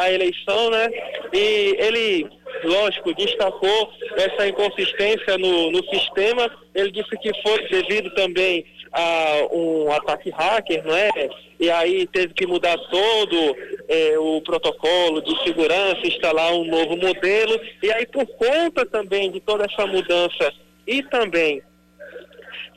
a 0.00 0.12
eleição, 0.12 0.70
né? 0.70 0.88
E 1.32 1.76
ele, 1.78 2.26
lógico, 2.64 3.14
destacou 3.14 3.92
essa 4.16 4.48
inconsistência 4.48 5.38
no, 5.38 5.70
no 5.70 5.84
sistema. 5.88 6.50
Ele 6.74 6.90
disse 6.90 7.10
que 7.18 7.30
foi 7.42 7.68
devido 7.68 8.10
também 8.14 8.64
a 8.92 9.48
um 9.52 9.90
ataque 9.92 10.30
hacker, 10.30 10.84
não 10.84 10.96
é? 10.96 11.10
E 11.58 11.70
aí 11.70 12.06
teve 12.06 12.34
que 12.34 12.46
mudar 12.46 12.76
todo 12.90 13.56
é, 13.88 14.18
o 14.18 14.40
protocolo 14.40 15.22
de 15.22 15.42
segurança, 15.44 16.06
instalar 16.06 16.52
um 16.54 16.64
novo 16.64 16.96
modelo. 16.96 17.60
E 17.82 17.92
aí, 17.92 18.06
por 18.06 18.26
conta 18.26 18.84
também 18.86 19.30
de 19.30 19.40
toda 19.40 19.64
essa 19.64 19.86
mudança 19.86 20.52
e 20.86 21.02
também 21.04 21.62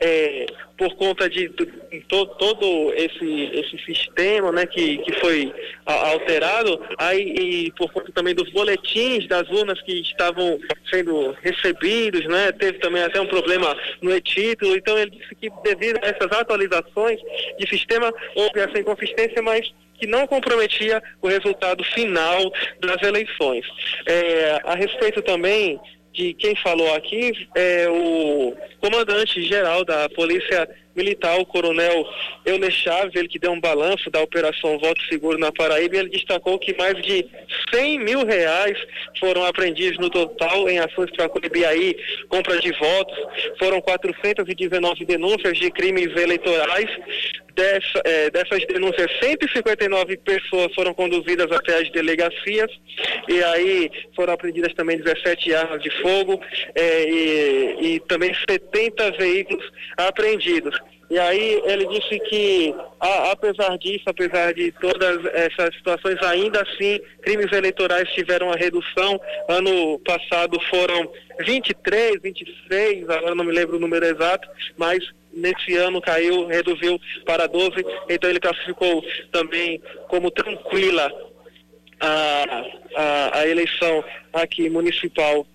é, 0.00 0.46
por 0.76 0.94
conta 0.96 1.28
de, 1.28 1.48
to, 1.48 2.26
todo 2.26 2.92
esse, 2.94 3.50
esse 3.52 3.78
sistema 3.84 4.50
né, 4.52 4.66
que, 4.66 4.98
que 4.98 5.12
foi 5.20 5.52
a, 5.86 6.10
alterado, 6.10 6.80
aí, 6.98 7.66
e 7.66 7.72
por 7.72 7.92
conta 7.92 8.12
também 8.12 8.34
dos 8.34 8.50
boletins 8.50 9.26
das 9.28 9.48
urnas 9.48 9.80
que 9.82 10.00
estavam 10.00 10.58
sendo 10.90 11.32
recebidos, 11.42 12.24
né, 12.26 12.52
teve 12.52 12.78
também 12.78 13.02
até 13.02 13.20
um 13.20 13.26
problema 13.26 13.76
no 14.02 14.14
e-título, 14.14 14.76
então 14.76 14.98
ele 14.98 15.10
disse 15.10 15.34
que 15.34 15.50
devido 15.62 15.98
a 16.02 16.08
essas 16.08 16.32
atualizações 16.32 17.20
de 17.58 17.68
sistema 17.68 18.12
houve 18.34 18.60
essa 18.60 18.78
inconsistência, 18.78 19.40
mas 19.42 19.72
que 19.94 20.06
não 20.06 20.26
comprometia 20.26 21.02
o 21.22 21.28
resultado 21.28 21.84
final 21.84 22.52
das 22.80 23.00
eleições. 23.02 23.64
É, 24.06 24.60
a 24.64 24.74
respeito 24.74 25.22
também 25.22 25.80
de 26.14 26.32
quem 26.34 26.54
falou 26.56 26.94
aqui 26.94 27.32
é 27.56 27.88
o 27.90 28.54
comandante-geral 28.80 29.84
da 29.84 30.08
Polícia 30.10 30.68
Militar, 30.94 31.40
o 31.40 31.44
coronel 31.44 32.06
Euler 32.46 32.70
Chaves, 32.70 33.16
ele 33.16 33.26
que 33.26 33.38
deu 33.38 33.50
um 33.50 33.60
balanço 33.60 34.08
da 34.10 34.22
Operação 34.22 34.78
Voto 34.78 35.02
Seguro 35.08 35.36
na 35.36 35.50
Paraíba, 35.50 35.96
ele 35.96 36.08
destacou 36.08 36.56
que 36.56 36.72
mais 36.76 36.94
de 37.02 37.26
100 37.74 37.98
mil 37.98 38.24
reais 38.24 38.78
foram 39.18 39.44
apreendidos 39.44 39.98
no 39.98 40.08
total 40.08 40.68
em 40.68 40.78
ações 40.78 41.10
para 41.10 41.28
coibir 41.28 41.66
aí 41.66 41.96
compra 42.28 42.60
de 42.60 42.70
votos, 42.70 43.18
foram 43.58 43.80
419 43.80 45.04
denúncias 45.04 45.58
de 45.58 45.68
crimes 45.72 46.14
eleitorais, 46.16 46.88
Dessa, 47.54 48.02
é, 48.04 48.30
dessas 48.30 48.66
denúncias, 48.66 49.08
159 49.22 50.16
pessoas 50.16 50.74
foram 50.74 50.92
conduzidas 50.92 51.50
até 51.52 51.80
as 51.80 51.90
delegacias 51.92 52.68
e 53.28 53.44
aí 53.44 53.90
foram 54.16 54.32
apreendidas 54.32 54.74
também 54.74 54.98
17 54.98 55.54
armas 55.54 55.80
de 55.80 55.90
fogo 56.02 56.40
é, 56.74 57.08
e, 57.08 57.94
e 57.94 58.00
também 58.00 58.34
70 58.48 59.12
veículos 59.12 59.64
apreendidos. 59.96 60.76
E 61.10 61.18
aí 61.18 61.62
ele 61.66 61.86
disse 61.86 62.18
que, 62.28 62.74
a, 62.98 63.30
apesar 63.32 63.76
disso, 63.78 64.04
apesar 64.06 64.52
de 64.52 64.72
todas 64.72 65.24
essas 65.26 65.74
situações, 65.76 66.20
ainda 66.22 66.62
assim, 66.62 67.00
crimes 67.22 67.52
eleitorais 67.52 68.08
tiveram 68.10 68.48
uma 68.48 68.56
redução. 68.56 69.20
Ano 69.48 69.98
passado 70.00 70.58
foram 70.70 71.08
23, 71.40 72.20
26, 72.22 73.08
agora 73.08 73.34
não 73.34 73.44
me 73.44 73.52
lembro 73.52 73.76
o 73.76 73.80
número 73.80 74.04
exato, 74.04 74.48
mas 74.76 75.04
nesse 75.36 75.76
ano 75.76 76.00
caiu, 76.00 76.46
reduziu 76.46 77.00
para 77.24 77.46
12, 77.46 77.84
então 78.08 78.30
ele 78.30 78.40
classificou 78.40 79.04
também 79.32 79.80
como 80.08 80.30
tranquila 80.30 81.12
a, 82.00 82.64
a, 82.96 83.38
a 83.38 83.48
eleição 83.48 84.04
aqui 84.32 84.68
municipal 84.68 85.46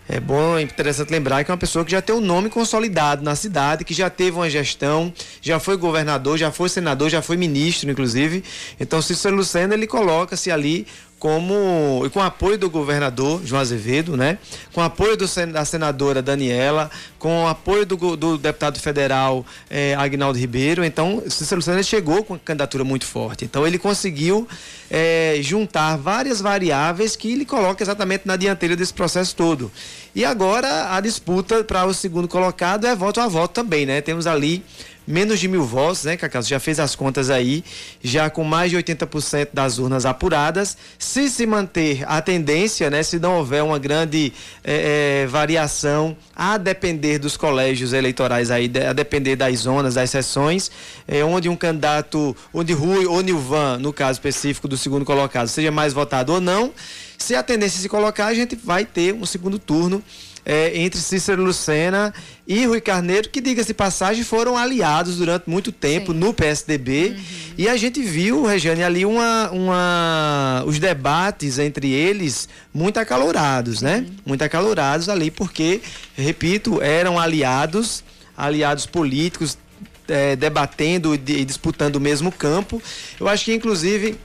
é 0.08 0.20
bom, 0.20 0.56
é 0.56 0.62
interessante 0.62 1.10
lembrar 1.10 1.42
que 1.42 1.50
é 1.50 1.52
uma 1.52 1.58
pessoa 1.58 1.84
que 1.84 1.90
já 1.90 2.00
tem 2.00 2.14
um 2.14 2.20
nome 2.20 2.48
consolidado 2.48 3.24
na 3.24 3.34
cidade, 3.34 3.84
que 3.84 3.92
já 3.92 4.08
teve 4.08 4.36
uma 4.36 4.48
gestão, 4.48 5.12
já 5.40 5.58
foi 5.58 5.76
governador, 5.76 6.38
já 6.38 6.52
foi 6.52 6.68
senador, 6.68 7.10
já 7.10 7.20
foi 7.20 7.36
ministro, 7.36 7.90
inclusive. 7.90 8.44
Então, 8.78 9.02
Cícero 9.02 9.34
Lucena, 9.34 9.74
ele 9.74 9.86
coloca-se 9.86 10.48
ali 10.50 10.86
como 11.18 12.02
e 12.04 12.10
com 12.10 12.20
apoio 12.20 12.58
do 12.58 12.68
governador 12.68 13.40
João 13.44 13.60
Azevedo, 13.60 14.16
né? 14.16 14.38
Com 14.72 14.82
apoio 14.82 15.16
do, 15.16 15.26
da 15.52 15.64
senadora 15.64 16.20
Daniela, 16.20 16.90
com 17.18 17.48
apoio 17.48 17.86
do, 17.86 18.16
do 18.16 18.38
deputado 18.38 18.78
federal 18.78 19.44
eh, 19.70 19.94
Agnaldo 19.94 20.38
Ribeiro. 20.38 20.84
Então, 20.84 21.22
Cícero 21.28 21.58
Lucena 21.58 21.82
chegou 21.82 22.22
com 22.22 22.34
uma 22.34 22.38
candidatura 22.38 22.84
muito 22.84 23.06
forte. 23.06 23.44
Então, 23.44 23.66
ele 23.66 23.78
conseguiu 23.78 24.46
eh, 24.90 25.38
juntar 25.40 25.96
várias 25.96 26.40
variáveis 26.40 27.16
que 27.16 27.32
ele 27.32 27.46
coloca 27.46 27.82
exatamente 27.82 28.26
na 28.26 28.36
dianteira 28.36 28.76
desse 28.76 28.92
processo 28.92 29.34
todo. 29.34 29.72
E 30.14 30.24
agora 30.24 30.94
a 30.94 31.00
disputa 31.00 31.64
para 31.64 31.84
o 31.86 31.94
segundo 31.94 32.28
colocado 32.28 32.86
é 32.86 32.94
voto 32.94 33.20
a 33.20 33.28
voto 33.28 33.52
também, 33.52 33.86
né? 33.86 34.00
Temos 34.00 34.26
ali 34.26 34.62
menos 35.06 35.38
de 35.38 35.48
mil 35.48 35.64
votos, 35.64 36.04
né, 36.04 36.16
Cacau? 36.16 36.42
Já 36.42 36.58
fez 36.58 36.80
as 36.80 36.94
contas 36.94 37.30
aí, 37.30 37.64
já 38.02 38.28
com 38.28 38.42
mais 38.44 38.70
de 38.70 38.76
80% 38.76 39.48
das 39.52 39.78
urnas 39.78 40.04
apuradas. 40.04 40.76
Se 40.98 41.28
se 41.28 41.46
manter 41.46 42.04
a 42.06 42.20
tendência, 42.20 42.90
né, 42.90 43.02
se 43.02 43.18
não 43.18 43.38
houver 43.38 43.62
uma 43.62 43.78
grande 43.78 44.32
é, 44.64 45.22
é, 45.22 45.26
variação, 45.26 46.16
a 46.34 46.58
depender 46.58 47.18
dos 47.18 47.36
colégios 47.36 47.92
eleitorais 47.92 48.50
aí, 48.50 48.70
a 48.88 48.92
depender 48.92 49.36
das 49.36 49.60
zonas, 49.60 49.94
das 49.94 50.10
sessões, 50.10 50.70
é, 51.06 51.24
onde 51.24 51.48
um 51.48 51.56
candidato, 51.56 52.36
onde 52.52 52.72
Rui 52.72 53.06
ou 53.06 53.20
Nilvan, 53.20 53.78
no 53.78 53.92
caso 53.92 54.18
específico 54.18 54.66
do 54.66 54.76
segundo 54.76 55.04
colocado, 55.04 55.48
seja 55.48 55.70
mais 55.70 55.92
votado 55.92 56.32
ou 56.32 56.40
não, 56.40 56.72
se 57.18 57.34
a 57.34 57.42
tendência 57.42 57.80
se 57.80 57.88
colocar, 57.88 58.26
a 58.26 58.34
gente 58.34 58.56
vai 58.56 58.84
ter 58.84 59.14
um 59.14 59.24
segundo 59.24 59.58
turno 59.58 60.02
é, 60.46 60.78
entre 60.78 61.00
Cícero 61.00 61.42
Lucena 61.42 62.14
e 62.46 62.64
Rui 62.66 62.80
Carneiro, 62.80 63.28
que, 63.28 63.40
diga-se 63.40 63.74
passagem, 63.74 64.22
foram 64.22 64.56
aliados 64.56 65.16
durante 65.16 65.50
muito 65.50 65.72
tempo 65.72 66.12
Sim. 66.12 66.18
no 66.18 66.32
PSDB. 66.32 67.08
Uhum. 67.08 67.24
E 67.58 67.68
a 67.68 67.76
gente 67.76 68.00
viu, 68.00 68.46
Regiane, 68.46 68.84
ali 68.84 69.04
uma, 69.04 69.50
uma, 69.50 70.62
os 70.64 70.78
debates 70.78 71.58
entre 71.58 71.90
eles 71.90 72.48
muito 72.72 72.98
acalorados, 72.98 73.82
né? 73.82 74.06
Uhum. 74.06 74.16
Muito 74.24 74.42
acalorados 74.42 75.08
ali, 75.08 75.32
porque, 75.32 75.80
repito, 76.16 76.80
eram 76.80 77.18
aliados, 77.18 78.04
aliados 78.36 78.86
políticos, 78.86 79.58
é, 80.06 80.36
debatendo 80.36 81.12
e 81.12 81.44
disputando 81.44 81.96
o 81.96 82.00
mesmo 82.00 82.30
campo. 82.30 82.80
Eu 83.18 83.26
acho 83.26 83.46
que, 83.46 83.52
inclusive, 83.52 84.16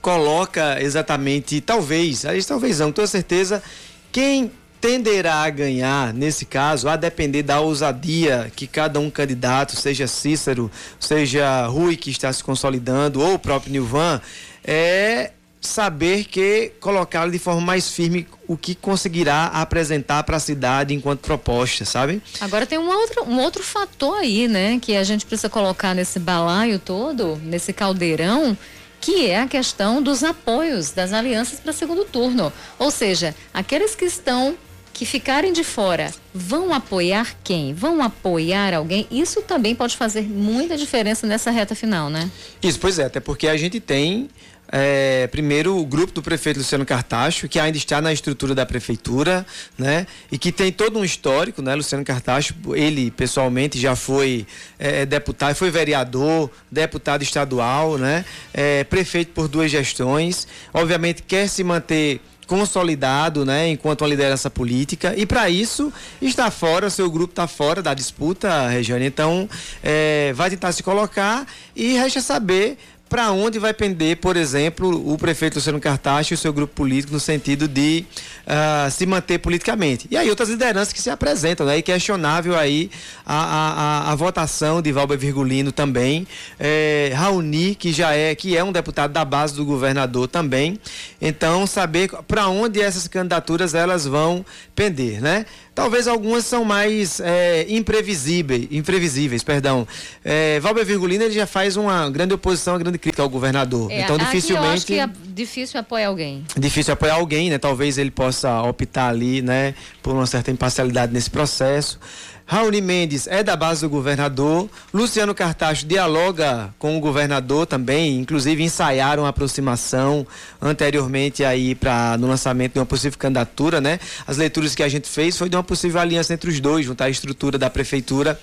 coloca 0.00 0.80
exatamente, 0.80 1.60
talvez, 1.60 2.24
talvez 2.48 2.78
não, 2.78 2.86
com 2.86 2.92
toda 2.92 3.06
certeza, 3.06 3.62
quem 4.10 4.50
tenderá 4.80 5.42
a 5.42 5.50
ganhar, 5.50 6.12
nesse 6.12 6.44
caso, 6.44 6.88
a 6.88 6.96
depender 6.96 7.42
da 7.42 7.60
ousadia 7.60 8.50
que 8.54 8.66
cada 8.66 9.00
um 9.00 9.10
candidato, 9.10 9.76
seja 9.76 10.06
Cícero, 10.06 10.70
seja 11.00 11.66
Rui, 11.66 11.96
que 11.96 12.10
está 12.10 12.32
se 12.32 12.42
consolidando, 12.42 13.20
ou 13.20 13.34
o 13.34 13.38
próprio 13.38 13.72
Nilvan, 13.72 14.20
é 14.64 15.32
saber 15.60 16.24
que 16.24 16.72
colocá-lo 16.80 17.30
de 17.30 17.38
forma 17.38 17.60
mais 17.60 17.90
firme 17.90 18.26
o 18.46 18.56
que 18.56 18.74
conseguirá 18.74 19.46
apresentar 19.46 20.22
para 20.22 20.36
a 20.36 20.40
cidade 20.40 20.94
enquanto 20.94 21.20
proposta, 21.20 21.84
sabe? 21.84 22.22
Agora 22.40 22.64
tem 22.64 22.78
um 22.78 22.88
outro, 22.88 23.24
um 23.24 23.40
outro 23.40 23.62
fator 23.62 24.18
aí, 24.18 24.46
né, 24.46 24.78
que 24.80 24.96
a 24.96 25.02
gente 25.02 25.26
precisa 25.26 25.48
colocar 25.48 25.94
nesse 25.94 26.18
balaio 26.18 26.78
todo, 26.78 27.36
nesse 27.42 27.72
caldeirão, 27.72 28.56
que 29.00 29.26
é 29.26 29.40
a 29.40 29.46
questão 29.46 30.02
dos 30.02 30.22
apoios 30.24 30.90
das 30.90 31.12
alianças 31.12 31.60
para 31.60 31.72
segundo 31.72 32.04
turno. 32.04 32.52
Ou 32.78 32.90
seja, 32.90 33.34
aqueles 33.52 33.94
que 33.94 34.04
estão 34.04 34.56
que 34.96 35.04
ficarem 35.04 35.52
de 35.52 35.62
fora 35.62 36.10
vão 36.32 36.72
apoiar 36.72 37.36
quem? 37.44 37.74
Vão 37.74 38.02
apoiar 38.02 38.72
alguém? 38.72 39.06
Isso 39.10 39.42
também 39.42 39.74
pode 39.74 39.94
fazer 39.94 40.22
muita 40.22 40.74
diferença 40.74 41.26
nessa 41.26 41.50
reta 41.50 41.74
final, 41.74 42.08
né? 42.08 42.30
Isso, 42.62 42.80
pois 42.80 42.98
é, 42.98 43.04
até 43.04 43.20
porque 43.20 43.46
a 43.46 43.58
gente 43.58 43.78
tem 43.78 44.30
é, 44.72 45.26
primeiro 45.26 45.76
o 45.78 45.84
grupo 45.84 46.14
do 46.14 46.22
prefeito 46.22 46.56
Luciano 46.56 46.86
Cartacho, 46.86 47.46
que 47.46 47.58
ainda 47.58 47.76
está 47.76 48.00
na 48.00 48.10
estrutura 48.10 48.54
da 48.54 48.64
prefeitura, 48.64 49.44
né? 49.76 50.06
E 50.32 50.38
que 50.38 50.50
tem 50.50 50.72
todo 50.72 50.98
um 50.98 51.04
histórico, 51.04 51.60
né? 51.60 51.74
Luciano 51.74 52.02
Cartacho, 52.02 52.54
ele 52.74 53.10
pessoalmente 53.10 53.78
já 53.78 53.94
foi 53.94 54.46
é, 54.78 55.04
deputado, 55.04 55.54
foi 55.54 55.70
vereador, 55.70 56.50
deputado 56.70 57.22
estadual, 57.22 57.98
né? 57.98 58.24
É, 58.54 58.82
prefeito 58.84 59.32
por 59.32 59.46
duas 59.46 59.70
gestões. 59.70 60.48
Obviamente 60.72 61.22
quer 61.22 61.48
se 61.50 61.62
manter 61.62 62.22
consolidado, 62.46 63.44
né, 63.44 63.68
enquanto 63.68 64.02
uma 64.02 64.08
liderança 64.08 64.48
política. 64.48 65.14
E 65.16 65.26
para 65.26 65.50
isso 65.50 65.92
está 66.22 66.50
fora, 66.50 66.88
seu 66.88 67.10
grupo 67.10 67.32
está 67.32 67.46
fora 67.46 67.82
da 67.82 67.92
disputa, 67.92 68.68
Regiane. 68.68 69.06
Então, 69.06 69.48
é, 69.82 70.32
vai 70.34 70.50
tentar 70.50 70.72
se 70.72 70.82
colocar 70.82 71.46
e 71.74 71.94
resta 71.94 72.20
saber 72.20 72.78
para 73.08 73.30
onde 73.30 73.58
vai 73.58 73.72
pender, 73.72 74.16
por 74.16 74.36
exemplo, 74.36 75.12
o 75.12 75.16
prefeito 75.16 75.56
Luciano 75.56 75.80
Cartacho 75.80 76.32
e 76.32 76.34
o 76.34 76.38
seu 76.38 76.52
grupo 76.52 76.74
político 76.74 77.12
no 77.12 77.20
sentido 77.20 77.68
de 77.68 78.04
uh, 78.46 78.90
se 78.90 79.06
manter 79.06 79.38
politicamente. 79.38 80.08
E 80.10 80.16
aí 80.16 80.28
outras 80.28 80.48
lideranças 80.48 80.92
que 80.92 81.00
se 81.00 81.08
apresentam, 81.08 81.66
né? 81.66 81.78
E 81.78 81.82
questionável 81.82 82.58
aí 82.58 82.90
a, 83.24 83.34
a, 83.34 83.72
a, 84.08 84.12
a 84.12 84.14
votação 84.16 84.82
de 84.82 84.90
Valber 84.90 85.16
Virgulino 85.16 85.70
também, 85.70 86.26
é, 86.58 87.12
Raoni, 87.14 87.74
que 87.76 87.92
já 87.92 88.12
é, 88.12 88.34
que 88.34 88.56
é 88.56 88.64
um 88.64 88.72
deputado 88.72 89.12
da 89.12 89.24
base 89.24 89.54
do 89.54 89.64
governador 89.64 90.26
também. 90.26 90.78
Então, 91.20 91.66
saber 91.66 92.10
para 92.26 92.48
onde 92.48 92.80
essas 92.80 93.06
candidaturas 93.06 93.74
elas 93.74 94.04
vão 94.04 94.44
pender, 94.74 95.20
né? 95.20 95.46
Talvez 95.76 96.08
algumas 96.08 96.46
são 96.46 96.64
mais 96.64 97.20
é, 97.20 97.66
imprevisíveis, 97.68 98.66
imprevisíveis, 98.70 99.42
perdão. 99.42 99.86
É, 100.24 100.58
Valber 100.58 100.86
Virgulino 100.86 101.22
ele 101.22 101.34
já 101.34 101.46
faz 101.46 101.76
uma 101.76 102.08
grande 102.08 102.32
oposição, 102.32 102.72
uma 102.72 102.78
grande 102.80 102.96
crítica 102.96 103.22
ao 103.22 103.28
governador. 103.28 103.92
É, 103.92 104.00
então 104.00 104.16
dificilmente. 104.16 104.66
Eu 104.66 104.72
acho 104.72 104.86
que 104.86 104.98
é 104.98 105.06
difícil 105.34 105.78
apoiar 105.78 106.08
alguém. 106.08 106.46
Difícil 106.56 106.94
apoiar 106.94 107.16
alguém, 107.16 107.50
né? 107.50 107.58
Talvez 107.58 107.98
ele 107.98 108.10
possa 108.10 108.62
optar 108.62 109.08
ali, 109.08 109.42
né, 109.42 109.74
por 110.02 110.14
uma 110.14 110.24
certa 110.24 110.50
imparcialidade 110.50 111.12
nesse 111.12 111.28
processo. 111.28 112.00
Raoni 112.48 112.80
Mendes 112.80 113.26
é 113.26 113.42
da 113.42 113.56
base 113.56 113.80
do 113.80 113.90
governador. 113.90 114.70
Luciano 114.94 115.34
Cartacho 115.34 115.84
dialoga 115.84 116.72
com 116.78 116.96
o 116.96 117.00
governador 117.00 117.66
também, 117.66 118.20
inclusive 118.20 118.62
ensaiaram 118.62 119.24
uma 119.24 119.30
aproximação 119.30 120.24
anteriormente 120.62 121.42
aí 121.42 121.74
para 121.74 122.16
no 122.16 122.28
lançamento 122.28 122.74
de 122.74 122.78
uma 122.78 122.86
possível 122.86 123.18
candidatura, 123.18 123.80
né? 123.80 123.98
As 124.28 124.36
leituras 124.36 124.76
que 124.76 124.84
a 124.84 124.88
gente 124.88 125.08
fez 125.08 125.36
foi 125.36 125.48
de 125.48 125.56
uma 125.56 125.64
possível 125.64 126.00
aliança 126.00 126.32
entre 126.32 126.48
os 126.48 126.60
dois, 126.60 126.86
juntar 126.86 127.06
a 127.06 127.10
estrutura 127.10 127.58
da 127.58 127.68
prefeitura 127.68 128.38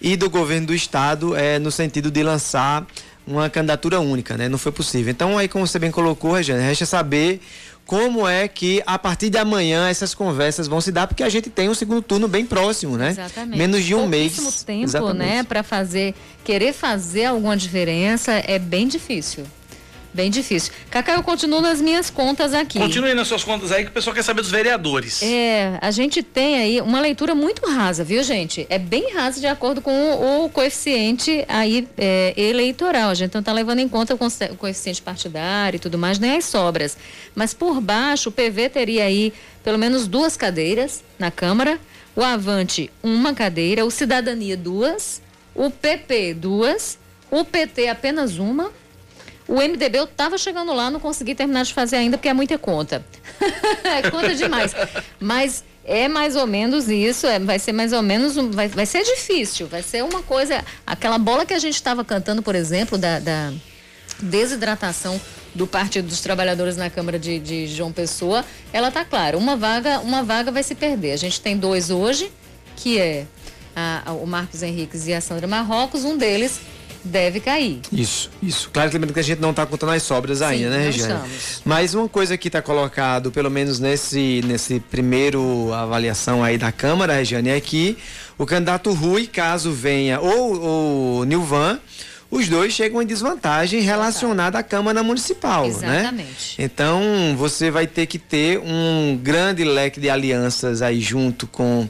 e 0.00 0.16
do 0.16 0.30
governo 0.30 0.68
do 0.68 0.74
estado, 0.74 1.36
é, 1.36 1.58
no 1.58 1.70
sentido 1.70 2.10
de 2.10 2.22
lançar 2.22 2.86
uma 3.26 3.50
candidatura 3.50 4.00
única, 4.00 4.34
né? 4.34 4.48
Não 4.48 4.56
foi 4.56 4.72
possível. 4.72 5.10
Então 5.10 5.36
aí 5.36 5.46
como 5.46 5.66
você 5.66 5.78
bem 5.78 5.90
colocou, 5.90 6.32
Regiane, 6.32 6.62
resta 6.62 6.86
saber 6.86 7.38
como 7.86 8.26
é 8.26 8.48
que 8.48 8.82
a 8.86 8.98
partir 8.98 9.30
de 9.30 9.38
amanhã 9.38 9.88
essas 9.88 10.14
conversas 10.14 10.66
vão 10.66 10.80
se 10.80 10.92
dar, 10.92 11.06
porque 11.06 11.22
a 11.22 11.28
gente 11.28 11.50
tem 11.50 11.68
um 11.68 11.74
segundo 11.74 12.00
turno 12.02 12.28
bem 12.28 12.46
próximo, 12.46 12.96
né? 12.96 13.10
Exatamente. 13.10 13.58
Menos 13.58 13.84
de 13.84 13.94
um 13.94 14.06
mês. 14.06 14.36
tempo, 14.64 14.78
né, 14.78 14.84
Exatamente. 14.84 15.18
né, 15.18 15.42
para 15.42 15.62
fazer, 15.62 16.14
querer 16.44 16.72
fazer 16.72 17.26
alguma 17.26 17.56
diferença 17.56 18.32
é 18.32 18.58
bem 18.58 18.86
difícil. 18.86 19.44
Bem 20.14 20.30
difícil. 20.30 20.72
Cacá, 20.90 21.14
eu 21.14 21.22
continuo 21.22 21.62
nas 21.62 21.80
minhas 21.80 22.10
contas 22.10 22.52
aqui. 22.52 22.78
Continue 22.78 23.14
nas 23.14 23.28
suas 23.28 23.42
contas 23.42 23.72
aí 23.72 23.84
que 23.84 23.90
o 23.90 23.92
pessoal 23.92 24.14
quer 24.14 24.22
saber 24.22 24.42
dos 24.42 24.50
vereadores. 24.50 25.22
É, 25.22 25.78
a 25.80 25.90
gente 25.90 26.22
tem 26.22 26.56
aí 26.56 26.80
uma 26.82 27.00
leitura 27.00 27.34
muito 27.34 27.66
rasa, 27.66 28.04
viu, 28.04 28.22
gente? 28.22 28.66
É 28.68 28.78
bem 28.78 29.14
rasa 29.14 29.40
de 29.40 29.46
acordo 29.46 29.80
com 29.80 29.90
o, 29.90 30.44
o 30.44 30.50
coeficiente 30.50 31.44
aí 31.48 31.88
é, 31.96 32.34
eleitoral. 32.36 33.08
A 33.08 33.14
gente 33.14 33.32
não 33.32 33.40
está 33.40 33.54
levando 33.54 33.78
em 33.78 33.88
conta 33.88 34.14
o, 34.14 34.18
o 34.18 34.56
coeficiente 34.56 35.00
partidário 35.00 35.76
e 35.78 35.80
tudo 35.80 35.96
mais, 35.96 36.18
nem 36.18 36.36
as 36.36 36.44
sobras. 36.44 36.98
Mas 37.34 37.54
por 37.54 37.80
baixo, 37.80 38.28
o 38.28 38.32
PV 38.32 38.68
teria 38.68 39.04
aí 39.04 39.32
pelo 39.64 39.78
menos 39.78 40.06
duas 40.06 40.36
cadeiras 40.36 41.02
na 41.18 41.30
Câmara, 41.30 41.80
o 42.14 42.22
Avante, 42.22 42.90
uma 43.02 43.32
cadeira, 43.32 43.86
o 43.86 43.90
Cidadania, 43.90 44.58
duas, 44.58 45.22
o 45.54 45.70
PP, 45.70 46.34
duas, 46.34 46.98
o 47.30 47.46
PT, 47.46 47.88
apenas 47.88 48.36
uma 48.36 48.70
o 49.48 49.56
MDB 49.56 49.98
eu 49.98 50.04
estava 50.04 50.38
chegando 50.38 50.72
lá, 50.72 50.90
não 50.90 51.00
consegui 51.00 51.34
terminar 51.34 51.64
de 51.64 51.74
fazer 51.74 51.96
ainda 51.96 52.16
porque 52.16 52.28
é 52.28 52.32
muita 52.32 52.58
conta. 52.58 53.04
é 53.84 54.10
conta 54.10 54.34
demais. 54.34 54.74
Mas 55.18 55.64
é 55.84 56.08
mais 56.08 56.36
ou 56.36 56.46
menos 56.46 56.88
isso, 56.88 57.26
é, 57.26 57.38
vai 57.38 57.58
ser 57.58 57.72
mais 57.72 57.92
ou 57.92 58.02
menos, 58.02 58.36
um, 58.36 58.50
vai, 58.50 58.68
vai 58.68 58.86
ser 58.86 59.02
difícil, 59.02 59.66
vai 59.66 59.82
ser 59.82 60.04
uma 60.04 60.22
coisa, 60.22 60.64
aquela 60.86 61.18
bola 61.18 61.44
que 61.44 61.52
a 61.52 61.58
gente 61.58 61.74
estava 61.74 62.04
cantando, 62.04 62.42
por 62.42 62.54
exemplo, 62.54 62.96
da, 62.96 63.18
da 63.18 63.52
desidratação 64.20 65.20
do 65.54 65.66
Partido 65.66 66.08
dos 66.08 66.20
Trabalhadores 66.20 66.76
na 66.76 66.88
Câmara 66.88 67.18
de, 67.18 67.38
de 67.38 67.66
João 67.66 67.92
Pessoa, 67.92 68.44
ela 68.72 68.88
está 68.88 69.04
clara. 69.04 69.36
Uma 69.36 69.56
vaga, 69.56 69.98
uma 70.00 70.22
vaga 70.22 70.50
vai 70.50 70.62
se 70.62 70.74
perder. 70.74 71.12
A 71.12 71.16
gente 71.16 71.40
tem 71.40 71.56
dois 71.56 71.90
hoje, 71.90 72.32
que 72.76 72.98
é 72.98 73.26
a, 73.76 74.02
a, 74.06 74.12
o 74.12 74.26
Marcos 74.26 74.62
Henriques 74.62 75.06
e 75.06 75.12
a 75.12 75.20
Sandra 75.20 75.46
Marrocos. 75.46 76.04
Um 76.04 76.16
deles 76.16 76.60
deve 77.04 77.40
cair. 77.40 77.80
Isso, 77.92 78.30
isso. 78.42 78.70
Claro 78.72 78.90
que 78.90 78.94
lembrando 78.96 79.14
que 79.14 79.20
a 79.20 79.24
gente 79.24 79.40
não 79.40 79.50
está 79.50 79.66
contando 79.66 79.92
as 79.92 80.02
sobras 80.02 80.38
Sim, 80.38 80.44
ainda, 80.44 80.70
né, 80.70 80.84
Regiane? 80.86 81.28
Mas 81.64 81.94
uma 81.94 82.08
coisa 82.08 82.36
que 82.36 82.48
está 82.48 82.62
colocado, 82.62 83.30
pelo 83.30 83.50
menos 83.50 83.78
nesse, 83.78 84.42
nesse 84.44 84.80
primeiro 84.80 85.72
avaliação 85.72 86.42
aí 86.42 86.58
da 86.58 86.70
Câmara, 86.70 87.14
Regiane, 87.14 87.50
é 87.50 87.60
que 87.60 87.96
o 88.38 88.46
candidato 88.46 88.92
Rui, 88.92 89.26
caso 89.26 89.72
venha, 89.72 90.20
ou 90.20 91.20
o 91.20 91.24
Nilvan, 91.24 91.78
os 92.32 92.48
dois 92.48 92.72
chegam 92.72 93.02
em 93.02 93.06
desvantagem 93.06 93.82
relacionada 93.82 94.58
à 94.58 94.62
Câmara 94.62 95.02
Municipal, 95.02 95.64
né? 95.64 95.68
Exatamente. 95.68 96.58
né? 96.58 96.64
Então, 96.64 97.36
você 97.36 97.70
vai 97.70 97.86
ter 97.86 98.06
que 98.06 98.18
ter 98.18 98.58
um 98.58 99.20
grande 99.22 99.62
leque 99.64 100.00
de 100.00 100.08
alianças 100.08 100.80
aí 100.80 100.98
junto 100.98 101.46
com 101.46 101.86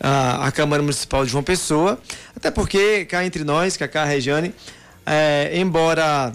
a, 0.00 0.48
a 0.48 0.50
Câmara 0.50 0.82
Municipal 0.82 1.24
de 1.24 1.30
João 1.30 1.44
Pessoa, 1.44 2.00
até 2.34 2.50
porque 2.50 3.04
cá 3.04 3.24
entre 3.24 3.44
nós, 3.44 3.76
Cacá 3.76 4.04
Regiane, 4.04 4.52
é, 5.06 5.52
embora 5.54 6.32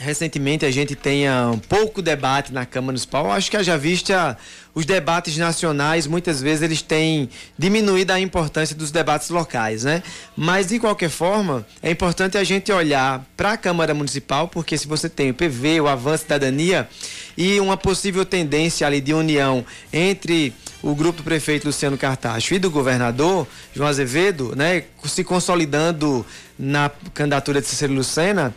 recentemente 0.00 0.64
a 0.64 0.70
gente 0.70 0.96
tenha 0.96 1.50
um 1.52 1.58
pouco 1.58 2.00
debate 2.00 2.52
na 2.52 2.64
Câmara 2.64 2.92
Municipal. 2.92 3.30
Acho 3.30 3.50
que 3.50 3.56
haja 3.56 3.76
vista 3.76 4.36
os 4.74 4.86
debates 4.86 5.36
nacionais, 5.36 6.06
muitas 6.06 6.40
vezes 6.40 6.62
eles 6.62 6.80
têm 6.80 7.28
diminuído 7.58 8.12
a 8.12 8.18
importância 8.18 8.74
dos 8.74 8.90
debates 8.90 9.28
locais, 9.28 9.84
né? 9.84 10.02
Mas 10.34 10.68
de 10.68 10.78
qualquer 10.78 11.10
forma, 11.10 11.66
é 11.82 11.90
importante 11.90 12.38
a 12.38 12.44
gente 12.44 12.72
olhar 12.72 13.24
para 13.36 13.52
a 13.52 13.56
Câmara 13.56 13.92
Municipal, 13.92 14.48
porque 14.48 14.78
se 14.78 14.86
você 14.86 15.08
tem 15.08 15.30
o 15.30 15.34
PV, 15.34 15.82
o 15.82 15.88
Avanço 15.88 16.22
Cidadania 16.22 16.88
e 17.36 17.60
uma 17.60 17.76
possível 17.76 18.24
tendência 18.24 18.86
ali 18.86 19.00
de 19.00 19.12
união 19.12 19.64
entre 19.92 20.54
o 20.82 20.94
grupo 20.94 21.18
do 21.18 21.24
prefeito 21.24 21.66
Luciano 21.66 21.98
Cartacho 21.98 22.54
e 22.54 22.58
do 22.58 22.70
governador 22.70 23.46
João 23.74 23.88
Azevedo, 23.88 24.54
né, 24.56 24.84
se 25.04 25.22
consolidando 25.22 26.24
na 26.58 26.90
candidatura 27.12 27.60
de 27.60 27.66
Cícero 27.66 27.92
Lucena, 27.92 28.54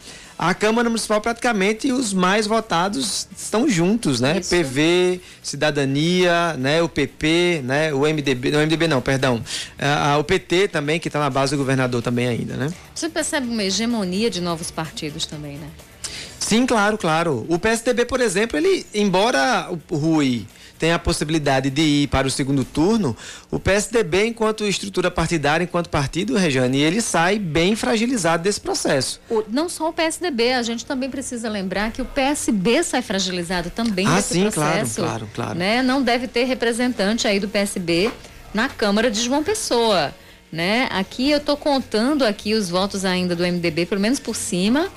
a 0.49 0.53
Câmara 0.53 0.89
Municipal 0.89 1.21
praticamente 1.21 1.89
os 1.89 2.13
mais 2.13 2.45
votados 2.45 3.29
estão 3.37 3.69
juntos, 3.69 4.19
né? 4.19 4.39
Isso. 4.39 4.49
PV, 4.49 5.21
Cidadania, 5.41 6.53
né? 6.57 6.81
O 6.81 6.89
PP, 6.89 7.61
né? 7.63 7.93
O 7.93 8.01
MDB, 8.01 8.51
não, 8.51 8.59
MDB 8.59 8.87
não, 8.89 9.01
perdão. 9.01 9.37
Uh, 9.37 10.19
o 10.19 10.23
PT 10.23 10.67
também, 10.67 10.99
que 10.99 11.07
está 11.07 11.17
na 11.17 11.29
base 11.29 11.55
do 11.55 11.57
governador 11.57 12.01
também 12.01 12.27
ainda, 12.27 12.57
né? 12.57 12.73
Você 12.93 13.07
percebe 13.07 13.47
uma 13.47 13.63
hegemonia 13.63 14.29
de 14.29 14.41
novos 14.41 14.69
partidos 14.69 15.25
também, 15.25 15.57
né? 15.57 15.69
Sim, 16.37 16.65
claro, 16.65 16.97
claro. 16.97 17.45
O 17.47 17.57
PSDB, 17.57 18.03
por 18.03 18.19
exemplo, 18.19 18.57
ele, 18.57 18.85
embora 18.93 19.69
o 19.89 19.95
Rui 19.95 20.45
tem 20.77 20.91
a 20.91 20.99
possibilidade 20.99 21.69
de 21.69 21.81
ir 21.81 22.07
para 22.07 22.27
o 22.27 22.31
segundo 22.31 22.65
turno, 22.65 23.15
o 23.49 23.59
PSDB, 23.59 24.27
enquanto 24.27 24.65
estrutura 24.65 25.09
partidária, 25.09 25.63
enquanto 25.63 25.89
partido, 25.89 26.35
Regiane, 26.35 26.79
ele 26.79 27.01
sai 27.01 27.39
bem 27.39 27.75
fragilizado 27.75 28.43
desse 28.43 28.59
processo. 28.59 29.19
O, 29.29 29.43
não 29.47 29.69
só 29.69 29.89
o 29.89 29.93
PSDB, 29.93 30.53
a 30.53 30.63
gente 30.63 30.85
também 30.85 31.09
precisa 31.09 31.49
lembrar 31.49 31.91
que 31.91 32.01
o 32.01 32.05
PSB 32.05 32.83
sai 32.83 33.01
fragilizado 33.01 33.69
também 33.69 34.07
ah, 34.07 34.15
desse 34.15 34.33
sim, 34.33 34.41
processo. 34.41 35.01
Claro, 35.01 35.27
claro, 35.27 35.29
claro. 35.33 35.59
Né? 35.59 35.81
Não 35.81 36.01
deve 36.01 36.27
ter 36.27 36.43
representante 36.45 37.27
aí 37.27 37.39
do 37.39 37.47
PSB 37.47 38.11
na 38.53 38.69
Câmara 38.69 39.09
de 39.09 39.21
João 39.21 39.43
Pessoa. 39.43 40.13
Né? 40.51 40.87
Aqui 40.91 41.31
eu 41.31 41.37
estou 41.37 41.57
contando 41.57 42.23
aqui 42.23 42.53
os 42.53 42.69
votos 42.69 43.03
ainda 43.05 43.35
do 43.35 43.43
MDB, 43.43 43.85
pelo 43.85 43.99
menos 43.99 44.19
por 44.19 44.35
cima. 44.35 44.89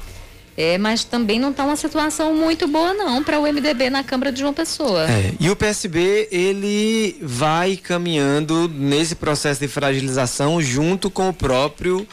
É, 0.57 0.79
mas 0.79 1.05
também 1.05 1.39
não 1.39 1.51
está 1.51 1.65
uma 1.65 1.77
situação 1.77 2.35
muito 2.35 2.67
boa 2.67 2.95
não 2.95 3.23
para 3.23 3.39
o 3.39 3.43
MDB 3.43 3.91
na 3.91 4.03
Câmara 4.03 4.33
de 4.33 4.41
João 4.41 4.55
Pessoa. 4.55 5.09
É, 5.11 5.33
e 5.39 5.51
o 5.51 5.57
PSB 5.57 6.29
ele 6.31 7.19
vai 7.21 7.77
caminhando 7.77 8.69
nesse 8.69 9.15
processo 9.15 9.61
de 9.61 9.69
fragilização 9.69 10.63
junto 10.63 11.11
com 11.11 11.29
o 11.29 11.33
próprio 11.33 12.07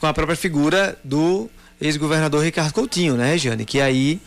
com 0.00 0.06
a 0.06 0.14
própria 0.14 0.36
figura 0.36 0.98
do 1.04 1.50
ex-governador 1.78 2.42
Ricardo 2.42 2.72
Coutinho, 2.72 3.16
né, 3.16 3.36
Jane? 3.36 3.66
Que 3.66 3.80
aí 3.80 4.18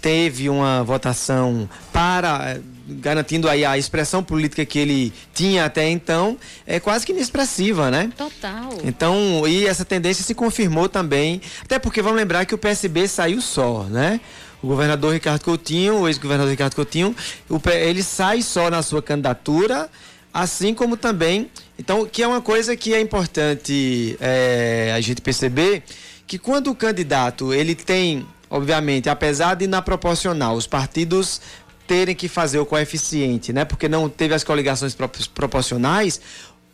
teve 0.00 0.48
uma 0.48 0.84
votação 0.84 1.68
para 1.92 2.60
garantindo 2.86 3.48
aí 3.48 3.64
a 3.64 3.76
expressão 3.76 4.22
política 4.22 4.64
que 4.64 4.78
ele 4.78 5.12
tinha 5.34 5.64
até 5.64 5.88
então, 5.88 6.38
é 6.66 6.78
quase 6.78 7.04
que 7.04 7.12
inexpressiva, 7.12 7.90
né? 7.90 8.10
Total. 8.16 8.70
Então, 8.84 9.46
e 9.46 9.66
essa 9.66 9.84
tendência 9.84 10.24
se 10.24 10.34
confirmou 10.34 10.88
também, 10.88 11.40
até 11.62 11.78
porque 11.78 12.00
vamos 12.00 12.18
lembrar 12.18 12.44
que 12.44 12.54
o 12.54 12.58
PSB 12.58 13.08
saiu 13.08 13.40
só, 13.40 13.84
né? 13.84 14.20
O 14.62 14.68
governador 14.68 15.12
Ricardo 15.12 15.42
Coutinho, 15.42 16.00
o 16.00 16.08
ex-governador 16.08 16.50
Ricardo 16.50 16.74
Coutinho, 16.74 17.14
ele 17.74 18.02
sai 18.02 18.42
só 18.42 18.70
na 18.70 18.82
sua 18.82 19.02
candidatura, 19.02 19.90
assim 20.32 20.72
como 20.72 20.96
também, 20.96 21.50
então, 21.78 22.06
que 22.06 22.22
é 22.22 22.26
uma 22.26 22.40
coisa 22.40 22.76
que 22.76 22.94
é 22.94 23.00
importante 23.00 24.16
é, 24.20 24.92
a 24.96 25.00
gente 25.00 25.20
perceber, 25.20 25.82
que 26.26 26.38
quando 26.38 26.70
o 26.70 26.74
candidato 26.74 27.52
ele 27.52 27.74
tem 27.74 28.26
obviamente, 28.48 29.08
apesar 29.08 29.54
de 29.54 29.66
na 29.66 29.82
proporcional 29.82 30.54
os 30.54 30.66
partidos 30.66 31.40
terem 31.86 32.14
que 32.14 32.28
fazer 32.28 32.58
o 32.58 32.66
coeficiente, 32.66 33.52
né? 33.52 33.64
Porque 33.64 33.88
não 33.88 34.08
teve 34.08 34.34
as 34.34 34.42
coligações 34.42 34.96
proporcionais. 35.34 36.20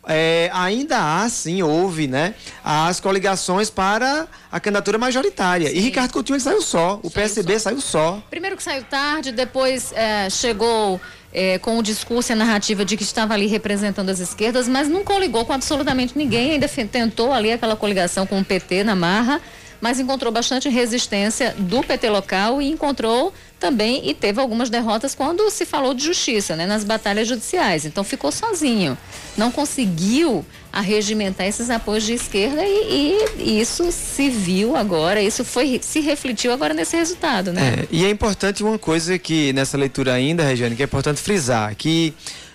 É, 0.05 0.49
ainda 0.53 0.97
há, 0.97 1.29
sim, 1.29 1.63
houve, 1.63 2.07
né? 2.07 2.35
As 2.63 2.99
coligações 2.99 3.69
para 3.69 4.27
a 4.51 4.59
candidatura 4.59 4.97
majoritária. 4.97 5.69
Sim. 5.69 5.77
E 5.77 5.79
Ricardo 5.79 6.11
Coutinho 6.11 6.35
ele 6.35 6.43
saiu 6.43 6.61
só, 6.61 6.99
o 7.01 7.09
saiu 7.09 7.11
PSB 7.11 7.53
só. 7.53 7.59
saiu 7.59 7.81
só. 7.81 8.23
Primeiro 8.29 8.57
que 8.57 8.63
saiu 8.63 8.83
tarde, 8.83 9.31
depois 9.31 9.93
é, 9.93 10.29
chegou 10.29 10.99
é, 11.33 11.57
com 11.57 11.77
o 11.77 11.83
discurso 11.83 12.31
e 12.31 12.33
a 12.33 12.35
narrativa 12.35 12.83
de 12.83 12.97
que 12.97 13.03
estava 13.03 13.33
ali 13.33 13.47
representando 13.47 14.09
as 14.09 14.19
esquerdas, 14.19 14.67
mas 14.67 14.89
não 14.89 15.05
coligou 15.05 15.45
com 15.45 15.53
absolutamente 15.53 16.17
ninguém, 16.17 16.51
ainda 16.51 16.67
tentou 16.67 17.31
ali 17.31 17.51
aquela 17.51 17.75
coligação 17.75 18.27
com 18.27 18.39
o 18.39 18.43
PT 18.43 18.83
na 18.83 18.95
marra 18.95 19.41
mas 19.83 19.99
encontrou 19.99 20.31
bastante 20.31 20.69
resistência 20.69 21.53
do 21.59 21.83
PT 21.83 22.09
local 22.09 22.61
e 22.61 22.71
encontrou 22.71 23.33
também 23.63 24.01
e 24.03 24.13
teve 24.13 24.41
algumas 24.41 24.69
derrotas 24.69 25.15
quando 25.15 25.49
se 25.49 25.65
falou 25.65 25.93
de 25.93 26.03
justiça, 26.03 26.53
né, 26.53 26.65
nas 26.65 26.83
batalhas 26.83 27.29
judiciais. 27.29 27.85
Então 27.85 28.03
ficou 28.03 28.29
sozinho, 28.29 28.97
não 29.37 29.49
conseguiu 29.49 30.45
arregimentar 30.69 31.47
esses 31.47 31.69
apoios 31.69 32.03
de 32.03 32.11
esquerda 32.11 32.61
e, 32.65 33.15
e 33.37 33.61
isso 33.61 33.89
se 33.89 34.29
viu 34.29 34.75
agora, 34.75 35.21
isso 35.21 35.45
foi 35.45 35.79
se 35.81 36.01
refletiu 36.01 36.51
agora 36.51 36.73
nesse 36.73 36.97
resultado, 36.97 37.53
né? 37.53 37.75
É, 37.79 37.87
e 37.89 38.03
é 38.03 38.09
importante 38.09 38.61
uma 38.61 38.77
coisa 38.77 39.17
que 39.17 39.53
nessa 39.53 39.77
leitura 39.77 40.11
ainda, 40.13 40.43
Regiane, 40.43 40.75
que 40.75 40.81
é 40.81 40.85
importante 40.85 41.21
frisar 41.21 41.73
que 41.73 42.13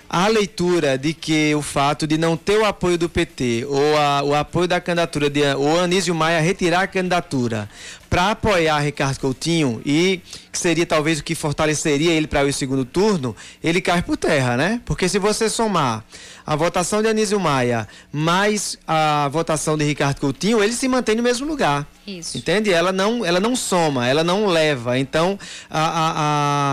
a 0.09 0.27
leitura 0.27 0.97
de 0.97 1.13
que 1.13 1.55
o 1.55 1.61
fato 1.61 2.07
de 2.07 2.17
não 2.17 2.37
ter 2.37 2.59
o 2.59 2.65
apoio 2.65 2.97
do 2.97 3.09
PT 3.09 3.67
ou 3.69 3.97
a, 3.97 4.23
o 4.23 4.35
apoio 4.35 4.67
da 4.67 4.81
candidatura 4.81 5.29
de 5.29 5.43
o 5.55 5.79
Anísio 5.79 6.15
Maia 6.15 6.41
retirar 6.41 6.83
a 6.83 6.87
candidatura 6.87 7.69
para 8.09 8.31
apoiar 8.31 8.79
Ricardo 8.81 9.19
Coutinho 9.21 9.83
e 9.85 10.23
que 10.51 10.59
seria 10.59 10.87
talvez 10.87 11.19
o 11.19 11.25
que 11.25 11.35
fortaleceria 11.35 12.13
ele 12.13 12.27
para 12.27 12.47
o 12.47 12.53
segundo 12.53 12.85
turno, 12.85 13.37
ele 13.63 13.83
cai 13.83 14.01
por 14.03 14.17
terra, 14.17 14.57
né? 14.57 14.81
Porque 14.87 15.09
se 15.09 15.19
você 15.19 15.51
somar 15.51 16.03
a 16.47 16.57
votação 16.57 17.03
de 17.03 17.09
Anísio 17.09 17.39
Maia 17.39 17.87
mais 18.11 18.79
a 18.87 19.29
votação 19.31 19.77
de 19.77 19.85
Ricardo 19.85 20.21
Coutinho, 20.21 20.65
ele 20.65 20.73
se 20.73 20.89
mantém 20.89 21.15
no 21.17 21.23
mesmo 21.23 21.47
lugar. 21.47 21.87
Isso. 22.07 22.39
Entende? 22.39 22.73
Ela 22.73 22.93
não, 22.93 23.27
ela 23.27 23.41
não 23.41 23.55
soma, 23.55 24.09
ela 24.09 24.25
não 24.25 24.47
leva. 24.47 24.99
Então, 24.99 25.39
a, 25.69 25.81
a, 25.81 26.13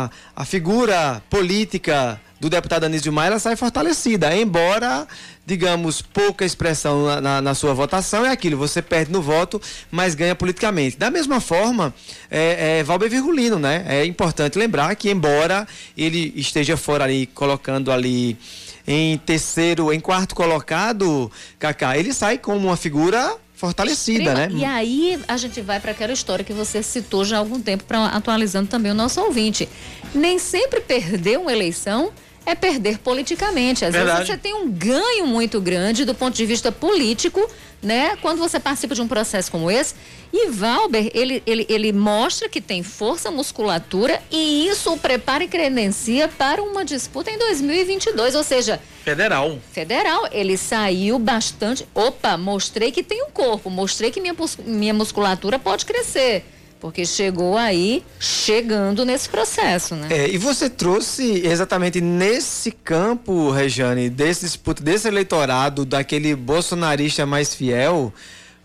a, 0.05 0.09
a 0.38 0.45
figura 0.45 1.21
política 1.29 2.19
do 2.39 2.49
deputado 2.49 2.83
Anísio 2.83 3.13
Maia, 3.13 3.27
ela 3.27 3.39
sai 3.39 3.55
fortalecida, 3.55 4.36
embora, 4.36 5.07
digamos, 5.45 6.01
pouca 6.01 6.43
expressão 6.43 7.05
na, 7.05 7.21
na, 7.21 7.41
na, 7.41 7.55
sua 7.55 7.73
votação, 7.73 8.25
é 8.25 8.29
aquilo, 8.29 8.57
você 8.57 8.81
perde 8.81 9.11
no 9.11 9.21
voto, 9.21 9.61
mas 9.89 10.15
ganha 10.15 10.36
politicamente. 10.36 10.97
Da 10.97 11.09
mesma 11.09 11.39
forma, 11.39 11.93
é, 12.29 12.79
é 12.79 12.83
Valber 12.83 13.09
Virgulino, 13.09 13.57
né? 13.57 13.86
É 13.88 14.05
importante 14.05 14.59
lembrar 14.59 14.93
que, 14.95 15.09
embora 15.09 15.65
ele 15.97 16.33
esteja 16.36 16.75
fora 16.75 17.05
ali, 17.05 17.25
colocando 17.27 17.91
ali 17.91 18.38
em 18.86 19.17
terceiro, 19.17 19.91
em 19.91 19.99
quarto 19.99 20.36
colocado, 20.36 21.31
Kaká, 21.57 21.97
ele 21.97 22.13
sai 22.13 22.38
como 22.38 22.67
uma 22.67 22.77
figura 22.77 23.38
fortalecida, 23.55 24.31
Extrema. 24.31 24.47
né? 24.47 24.49
E 24.51 24.65
aí 24.65 25.19
a 25.27 25.38
gente 25.38 25.61
vai 25.61 25.79
para 25.79 25.91
aquela 25.91 26.11
história 26.11 26.43
que 26.43 26.53
você 26.53 26.83
citou 26.83 27.23
já 27.23 27.38
há 27.38 27.39
algum 27.39 27.61
tempo, 27.61 27.86
para 27.86 28.07
atualizando 28.07 28.67
também 28.67 28.91
o 28.91 28.95
nosso 28.95 29.21
ouvinte. 29.21 29.67
Nem 30.13 30.38
sempre 30.38 30.81
perder 30.81 31.39
uma 31.39 31.51
eleição 31.51 32.11
é 32.45 32.53
perder 32.55 32.99
politicamente. 32.99 33.83
Às 33.83 33.93
Verdade. 33.93 34.19
vezes 34.19 34.33
você 34.33 34.37
tem 34.37 34.53
um 34.53 34.69
ganho 34.69 35.25
muito 35.25 35.59
grande 35.59 36.05
do 36.05 36.13
ponto 36.13 36.35
de 36.35 36.45
vista 36.45 36.71
político, 36.71 37.49
né? 37.81 38.15
Quando 38.21 38.39
você 38.39 38.59
participa 38.59 38.93
de 38.95 39.01
um 39.01 39.07
processo 39.07 39.51
como 39.51 39.69
esse. 39.71 39.95
E 40.31 40.47
Valber, 40.49 41.09
ele, 41.13 41.41
ele, 41.45 41.65
ele 41.69 41.93
mostra 41.93 42.49
que 42.49 42.59
tem 42.59 42.83
força, 42.83 43.31
musculatura 43.31 44.21
e 44.31 44.67
isso 44.67 44.91
o 44.93 44.97
prepara 44.97 45.43
e 45.43 45.47
credencia 45.47 46.27
para 46.27 46.61
uma 46.61 46.83
disputa 46.83 47.31
em 47.31 47.37
2022. 47.37 48.35
Ou 48.35 48.43
seja, 48.43 48.81
Federal. 49.03 49.57
federal, 49.71 50.27
ele 50.31 50.57
saiu 50.57 51.17
bastante. 51.17 51.87
Opa, 51.93 52.37
mostrei 52.37 52.91
que 52.91 53.03
tem 53.03 53.23
um 53.23 53.31
corpo, 53.31 53.69
mostrei 53.69 54.11
que 54.11 54.19
minha, 54.19 54.35
minha 54.65 54.93
musculatura 54.93 55.57
pode 55.57 55.85
crescer. 55.85 56.43
Porque 56.86 57.03
chegou 57.03 57.57
aí, 57.57 58.03
chegando 58.19 59.03
nesse 59.03 59.27
processo, 59.27 59.95
né? 59.95 60.07
É, 60.11 60.29
e 60.29 60.38
você 60.38 60.69
trouxe 60.69 61.41
exatamente 61.43 61.99
nesse 61.99 62.69
campo, 62.69 63.49
Regiane, 63.49 64.07
desse 64.07 64.45
disputa, 64.45 64.83
desse 64.83 65.07
eleitorado, 65.07 65.83
daquele 65.83 66.36
bolsonarista 66.36 67.25
mais 67.25 67.55
fiel, 67.55 68.13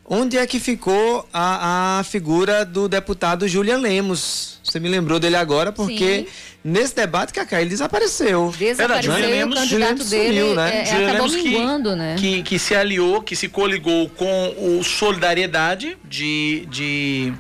onde 0.05 0.37
é 0.37 0.47
que 0.47 0.61
ficou 0.61 1.27
a, 1.33 2.01
a 2.01 2.05
figura 2.05 2.63
do 2.63 2.91
deputado 2.91 3.49
Julian 3.49 3.79
Lemos? 3.79 4.61
Você 4.63 4.79
me 4.79 4.91
lembrou 4.91 5.19
dele 5.19 5.37
agora, 5.37 5.73
porque 5.73 6.19
Sim. 6.19 6.27
nesse 6.63 6.95
debate, 6.95 7.33
Cacá, 7.33 7.59
ele 7.63 7.71
desapareceu. 7.71 8.53
Desapareceu 8.57 9.13
Julian 9.15 9.27
e 9.29 9.31
o 9.31 9.35
Lemos- 9.35 9.55
candidato 9.61 9.69
Julian 9.71 9.87
Lemos 9.89 10.11
dele 10.11 10.41
sumiu, 10.41 10.55
né? 10.55 10.77
é, 10.77 10.81
é, 10.83 10.85
Julian 10.85 11.09
acabou 11.09 11.27
Lemos 11.27 11.43
que- 11.43 11.49
minguando, 11.49 11.97
né? 11.97 12.17
Que, 12.19 12.43
que 12.43 12.59
se 12.59 12.75
aliou, 12.75 13.23
que 13.23 13.35
se 13.35 13.49
coligou 13.49 14.11
com 14.11 14.55
o 14.79 14.85
Solidariedade 14.85 15.97
de, 16.09 16.67
de 16.71 17.33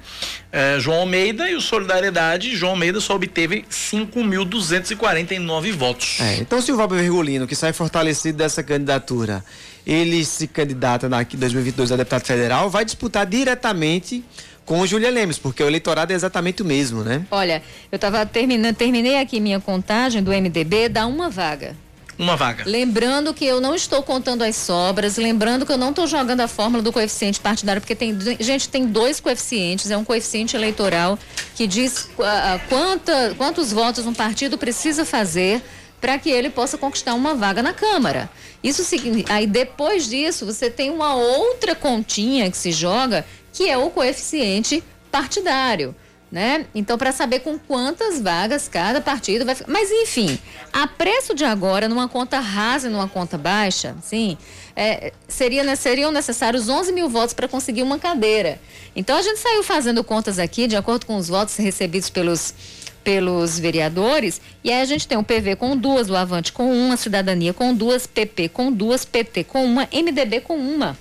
eh, 0.52 0.78
João 0.80 1.00
Almeida 1.00 1.48
e 1.48 1.54
o 1.54 1.60
Solidariedade, 1.60 2.56
João 2.56 2.72
Almeida 2.72 3.00
só 3.00 3.14
obteve 3.14 3.64
5.249 3.70 5.72
votos. 5.72 6.18
É, 6.20 6.36
então 6.36 6.60
se 6.60 6.72
o 6.72 6.76
Valber 6.76 7.00
Virgulino, 7.00 7.46
que 7.46 7.54
sai 7.54 7.72
fortalecido 7.72 8.38
dessa 8.38 8.62
candidatura, 8.62 9.44
ele 9.86 10.24
se 10.24 10.46
candidata 10.46 11.08
na 11.08 11.22
2022 11.22 11.92
a 11.92 11.96
deputado 11.96 12.24
federal, 12.24 12.68
vai 12.68 12.84
disputar 12.84 13.26
diretamente 13.26 14.24
com 14.64 14.80
o 14.80 14.86
Julian 14.86 15.10
Lemes, 15.10 15.38
porque 15.38 15.62
o 15.62 15.66
eleitorado 15.66 16.12
é 16.12 16.16
exatamente 16.16 16.62
o 16.62 16.64
mesmo, 16.64 17.02
né? 17.02 17.24
Olha, 17.30 17.62
eu 17.90 17.96
estava 17.96 18.24
terminando, 18.24 18.76
terminei 18.76 19.18
aqui 19.18 19.40
minha 19.40 19.58
contagem 19.58 20.22
do 20.22 20.30
MDB, 20.30 20.88
dá 20.88 21.06
uma 21.06 21.28
vaga. 21.28 21.74
Uma 22.20 22.36
vaga. 22.36 22.64
Lembrando 22.66 23.32
que 23.32 23.46
eu 23.46 23.62
não 23.62 23.74
estou 23.74 24.02
contando 24.02 24.42
as 24.42 24.54
sobras, 24.54 25.16
lembrando 25.16 25.64
que 25.64 25.72
eu 25.72 25.78
não 25.78 25.88
estou 25.88 26.06
jogando 26.06 26.42
a 26.42 26.48
fórmula 26.48 26.82
do 26.82 26.92
coeficiente 26.92 27.40
partidário, 27.40 27.80
porque 27.80 27.94
tem, 27.94 28.14
gente, 28.38 28.68
tem 28.68 28.86
dois 28.86 29.18
coeficientes, 29.20 29.90
é 29.90 29.96
um 29.96 30.04
coeficiente 30.04 30.54
eleitoral 30.54 31.18
que 31.56 31.66
diz 31.66 32.10
ah, 32.18 32.60
quanta, 32.68 33.34
quantos 33.38 33.72
votos 33.72 34.06
um 34.06 34.12
partido 34.12 34.58
precisa 34.58 35.06
fazer 35.06 35.62
para 35.98 36.18
que 36.18 36.28
ele 36.28 36.50
possa 36.50 36.76
conquistar 36.76 37.14
uma 37.14 37.34
vaga 37.34 37.62
na 37.62 37.72
Câmara. 37.72 38.28
Isso 38.62 38.82
aí 39.30 39.46
depois 39.46 40.06
disso, 40.06 40.44
você 40.44 40.68
tem 40.68 40.90
uma 40.90 41.14
outra 41.14 41.74
continha 41.74 42.50
que 42.50 42.56
se 42.58 42.70
joga, 42.70 43.24
que 43.50 43.66
é 43.66 43.78
o 43.78 43.88
coeficiente 43.88 44.84
partidário. 45.10 45.96
Né? 46.30 46.66
Então, 46.72 46.96
para 46.96 47.10
saber 47.10 47.40
com 47.40 47.58
quantas 47.58 48.20
vagas 48.20 48.68
cada 48.68 49.00
partido 49.00 49.44
vai 49.44 49.56
ficar. 49.56 49.70
Mas, 49.70 49.90
enfim, 49.90 50.38
a 50.72 50.86
preço 50.86 51.34
de 51.34 51.44
agora, 51.44 51.88
numa 51.88 52.08
conta 52.08 52.38
rasa 52.38 52.86
e 52.86 52.90
numa 52.90 53.08
conta 53.08 53.36
baixa, 53.36 53.96
sim, 54.00 54.38
é, 54.76 55.12
seria, 55.26 55.64
né, 55.64 55.74
seriam 55.74 56.12
necessários 56.12 56.68
11 56.68 56.92
mil 56.92 57.08
votos 57.08 57.34
para 57.34 57.48
conseguir 57.48 57.82
uma 57.82 57.98
cadeira. 57.98 58.60
Então, 58.94 59.16
a 59.16 59.22
gente 59.22 59.40
saiu 59.40 59.64
fazendo 59.64 60.04
contas 60.04 60.38
aqui, 60.38 60.68
de 60.68 60.76
acordo 60.76 61.04
com 61.04 61.16
os 61.16 61.26
votos 61.26 61.56
recebidos 61.56 62.08
pelos, 62.08 62.54
pelos 63.02 63.58
vereadores, 63.58 64.40
e 64.62 64.70
aí 64.70 64.80
a 64.80 64.84
gente 64.84 65.08
tem 65.08 65.18
o 65.18 65.24
PV 65.24 65.56
com 65.56 65.76
duas, 65.76 66.08
o 66.08 66.14
Avante 66.14 66.52
com 66.52 66.72
uma, 66.72 66.96
Cidadania 66.96 67.52
com 67.52 67.74
duas, 67.74 68.06
PP 68.06 68.50
com 68.50 68.70
duas, 68.70 69.04
PT 69.04 69.44
com 69.44 69.64
uma, 69.64 69.88
MDB 69.92 70.42
com 70.42 70.56
uma. 70.56 70.96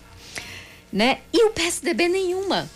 Né? 0.92 1.20
E 1.32 1.46
o 1.46 1.52
PSDB 1.52 2.08
nenhuma. 2.08 2.68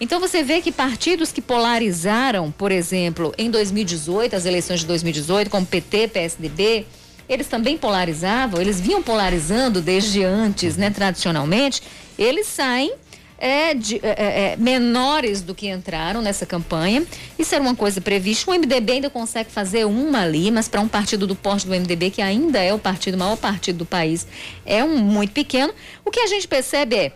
Então 0.00 0.20
você 0.20 0.42
vê 0.42 0.60
que 0.60 0.70
partidos 0.70 1.32
que 1.32 1.40
polarizaram, 1.40 2.50
por 2.50 2.70
exemplo, 2.70 3.32
em 3.38 3.50
2018, 3.50 4.36
as 4.36 4.44
eleições 4.44 4.80
de 4.80 4.86
2018, 4.86 5.50
como 5.50 5.64
PT, 5.64 6.08
PSDB, 6.08 6.86
eles 7.28 7.46
também 7.48 7.76
polarizavam, 7.78 8.60
eles 8.60 8.78
vinham 8.80 9.02
polarizando 9.02 9.80
desde 9.80 10.22
antes, 10.22 10.76
né, 10.76 10.90
tradicionalmente, 10.90 11.82
eles 12.18 12.46
saem 12.46 12.92
é, 13.38 13.74
de- 13.74 14.00
é, 14.02 14.52
é, 14.52 14.56
menores 14.56 15.42
do 15.42 15.54
que 15.54 15.68
entraram 15.68 16.22
nessa 16.22 16.46
campanha. 16.46 17.04
Isso 17.38 17.54
era 17.54 17.62
uma 17.62 17.74
coisa 17.76 18.00
prevista. 18.00 18.50
O 18.50 18.54
MDB 18.54 18.92
ainda 18.94 19.10
consegue 19.10 19.50
fazer 19.50 19.84
uma 19.84 20.20
ali, 20.22 20.50
mas 20.50 20.68
para 20.68 20.80
um 20.80 20.88
partido 20.88 21.26
do 21.26 21.34
porte 21.36 21.66
do 21.66 21.74
MDB, 21.74 22.10
que 22.10 22.22
ainda 22.22 22.62
é 22.62 22.72
o 22.72 22.78
partido, 22.78 23.14
o 23.16 23.18
maior 23.18 23.36
partido 23.36 23.76
do 23.76 23.84
país, 23.84 24.26
é 24.64 24.82
um 24.82 24.96
muito 24.96 25.32
pequeno. 25.34 25.70
O 26.02 26.10
que 26.10 26.20
a 26.20 26.26
gente 26.26 26.48
percebe 26.48 26.96
é 26.96 27.12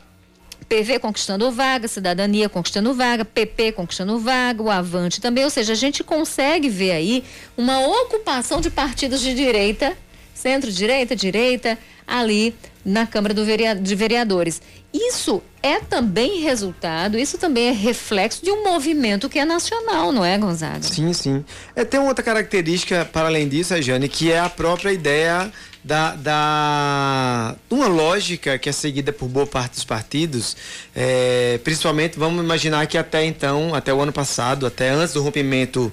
PV 0.71 1.01
conquistando 1.01 1.51
vaga, 1.51 1.89
Cidadania 1.89 2.49
conquistando 2.49 2.95
vaga, 2.95 3.25
PP 3.25 3.73
conquistando 3.73 4.21
vaga, 4.21 4.63
o 4.63 4.71
Avante 4.71 5.21
também. 5.21 5.43
Ou 5.43 5.51
seja, 5.51 5.73
a 5.73 5.77
gente 5.77 6.05
consegue 6.05 6.69
ver 6.69 6.93
aí 6.93 7.25
uma 7.57 7.81
ocupação 7.81 8.61
de 8.61 8.71
partidos 8.71 9.21
de 9.21 9.35
direita, 9.35 9.99
centro-direita, 10.33 11.17
direita, 11.17 11.77
ali 12.07 12.55
na 12.85 13.05
Câmara 13.05 13.35
de 13.35 13.95
Vereadores. 13.97 14.63
Isso 14.95 15.43
é 15.61 15.81
também 15.81 16.41
resultado, 16.41 17.19
isso 17.19 17.37
também 17.37 17.69
é 17.69 17.73
reflexo 17.73 18.43
de 18.45 18.51
um 18.51 18.65
movimento 18.65 19.29
que 19.29 19.39
é 19.39 19.45
nacional, 19.45 20.13
não 20.13 20.25
é, 20.25 20.39
Gonzaga? 20.39 20.83
Sim, 20.83 21.13
sim. 21.13 21.45
É, 21.75 21.85
tem 21.85 21.99
uma 21.99 22.09
outra 22.09 22.25
característica, 22.25 23.05
para 23.05 23.27
além 23.27 23.49
disso, 23.49 23.81
Jane, 23.83 24.09
que 24.09 24.31
é 24.31 24.39
a 24.39 24.49
própria 24.49 24.93
ideia 24.93 25.53
da, 25.83 26.15
da 26.15 27.57
uma 27.71 27.87
lógica 27.87 28.59
que 28.59 28.69
é 28.69 28.73
seguida 28.73 29.13
por 29.13 29.29
boa 29.29 29.47
parte 29.47 29.75
dos 29.75 29.85
partidos, 29.85 30.57
é, 30.95 31.59
principalmente, 31.65 32.19
vamos 32.19 32.45
imaginar 32.45 32.87
que 32.87 32.99
até 32.99 33.25
então, 33.25 33.75
até 33.75 33.93
o 33.93 34.01
ano 34.01 34.13
passado, 34.13 34.67
até 34.67 34.91
antes 34.91 35.15
do 35.15 35.23
rompimento 35.23 35.91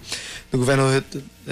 do 0.52 0.58
governador, 0.58 1.04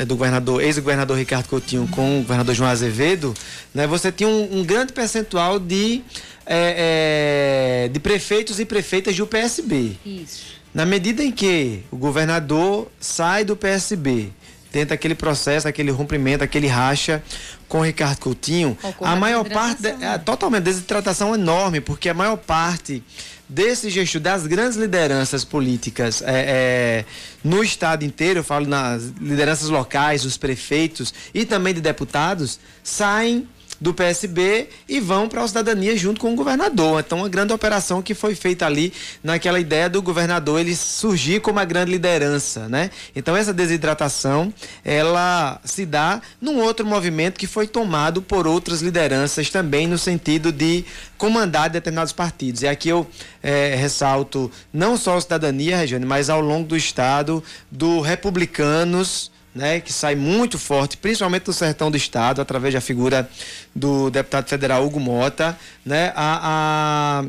do 0.06 0.16
governador 0.16 0.62
ex-governador 0.62 1.18
Ricardo 1.18 1.48
Coutinho 1.48 1.88
com 1.88 2.20
o 2.20 2.22
governador 2.22 2.54
João 2.54 2.70
Azevedo, 2.70 3.34
né, 3.74 3.88
você 3.88 4.12
tinha 4.12 4.28
um, 4.28 4.60
um 4.60 4.64
grande 4.64 4.92
percentual 4.92 5.58
de, 5.58 6.02
é, 6.46 7.86
é, 7.86 7.90
de 7.90 8.00
prefeitos 8.00 8.60
e 8.60 8.66
prefeitas 8.66 9.16
do 9.16 9.26
PSB. 9.26 9.98
Isso. 10.06 10.56
Na 10.74 10.86
medida 10.86 11.24
em 11.24 11.32
que 11.32 11.84
o 11.90 11.96
governador 11.96 12.92
sai 13.00 13.46
do 13.46 13.56
PSB, 13.56 14.34
tenta 14.76 14.94
aquele 14.94 15.16
processo, 15.16 15.70
aquele 15.70 15.90
rompimento, 15.90 16.44
aquele 16.44 16.68
racha 16.68 17.24
com 17.66 17.80
o 17.80 17.82
Ricardo 17.82 18.20
Coutinho, 18.20 18.78
Ocorre 18.84 19.10
a 19.10 19.16
maior 19.16 19.48
parte 19.48 19.84
desidratação. 19.84 20.14
é 20.14 20.18
totalmente 20.18 20.64
desidratação 20.64 21.34
enorme, 21.34 21.80
porque 21.80 22.10
a 22.10 22.14
maior 22.14 22.36
parte 22.36 23.02
desse 23.48 23.90
gestor, 23.90 24.20
das 24.20 24.46
grandes 24.46 24.78
lideranças 24.78 25.46
políticas 25.46 26.22
é, 26.22 26.26
é, 26.28 27.06
no 27.42 27.64
estado 27.64 28.04
inteiro, 28.04 28.40
eu 28.40 28.44
falo 28.44 28.68
nas 28.68 29.04
lideranças 29.22 29.70
locais, 29.70 30.26
os 30.26 30.36
prefeitos 30.36 31.14
e 31.34 31.46
também 31.46 31.74
de 31.74 31.80
deputados, 31.80 32.60
saem 32.84 33.48
do 33.80 33.94
PSB 33.94 34.70
e 34.88 35.00
vão 35.00 35.28
para 35.28 35.44
a 35.44 35.48
cidadania 35.48 35.96
junto 35.98 36.20
com 36.20 36.34
o 36.34 36.36
governador. 36.36 37.02
Então, 37.06 37.20
uma 37.20 37.30
grande 37.30 37.54
operação 37.54 38.02
que 38.02 38.14
foi 38.14 38.36
feita 38.36 38.66
ali 38.66 38.94
naquela 39.24 39.60
ideia 39.60 39.90
do 39.90 40.02
governador 40.02 40.60
ele 40.60 40.76
surgir 40.76 41.42
como 41.42 41.60
a 41.60 41.66
grande 41.66 41.92
liderança, 41.92 42.68
né? 42.70 42.90
Então, 43.16 43.36
essa 43.36 43.54
desidratação, 43.54 44.54
ela 44.84 45.60
se 45.64 45.86
dá 45.86 46.22
num 46.40 46.60
outro 46.60 46.86
movimento 46.86 47.38
que 47.38 47.48
foi 47.48 47.68
tomado 47.68 48.22
por 48.22 48.48
outras 48.48 48.82
lideranças 48.82 49.50
também 49.50 49.88
no 49.88 49.98
sentido 49.98 50.52
de 50.52 50.86
comandar 51.18 51.70
determinados 51.70 52.14
partidos. 52.14 52.62
E 52.62 52.68
aqui 52.68 52.90
eu 52.90 53.08
eh, 53.42 53.76
ressalto 53.76 54.52
não 54.74 54.98
só 54.98 55.18
a 55.18 55.22
cidadania, 55.22 55.78
Regiane, 55.78 56.06
mas 56.06 56.30
ao 56.30 56.42
longo 56.42 56.68
do 56.68 56.78
estado, 56.78 57.44
do 57.72 58.02
republicanos, 58.02 59.32
né, 59.56 59.80
que 59.80 59.94
sai 59.94 60.16
muito 60.16 60.60
forte, 60.60 60.98
principalmente 60.98 61.48
no 61.48 61.54
sertão 61.54 61.90
do 61.90 61.96
estado, 61.96 62.42
através 62.42 62.74
da 62.74 62.82
figura 62.82 63.28
do 63.74 64.10
deputado 64.12 64.50
federal 64.50 64.86
Hugo 64.86 65.00
Mota, 65.00 65.58
né, 65.86 66.12
a, 66.16 67.22
a- 67.24 67.26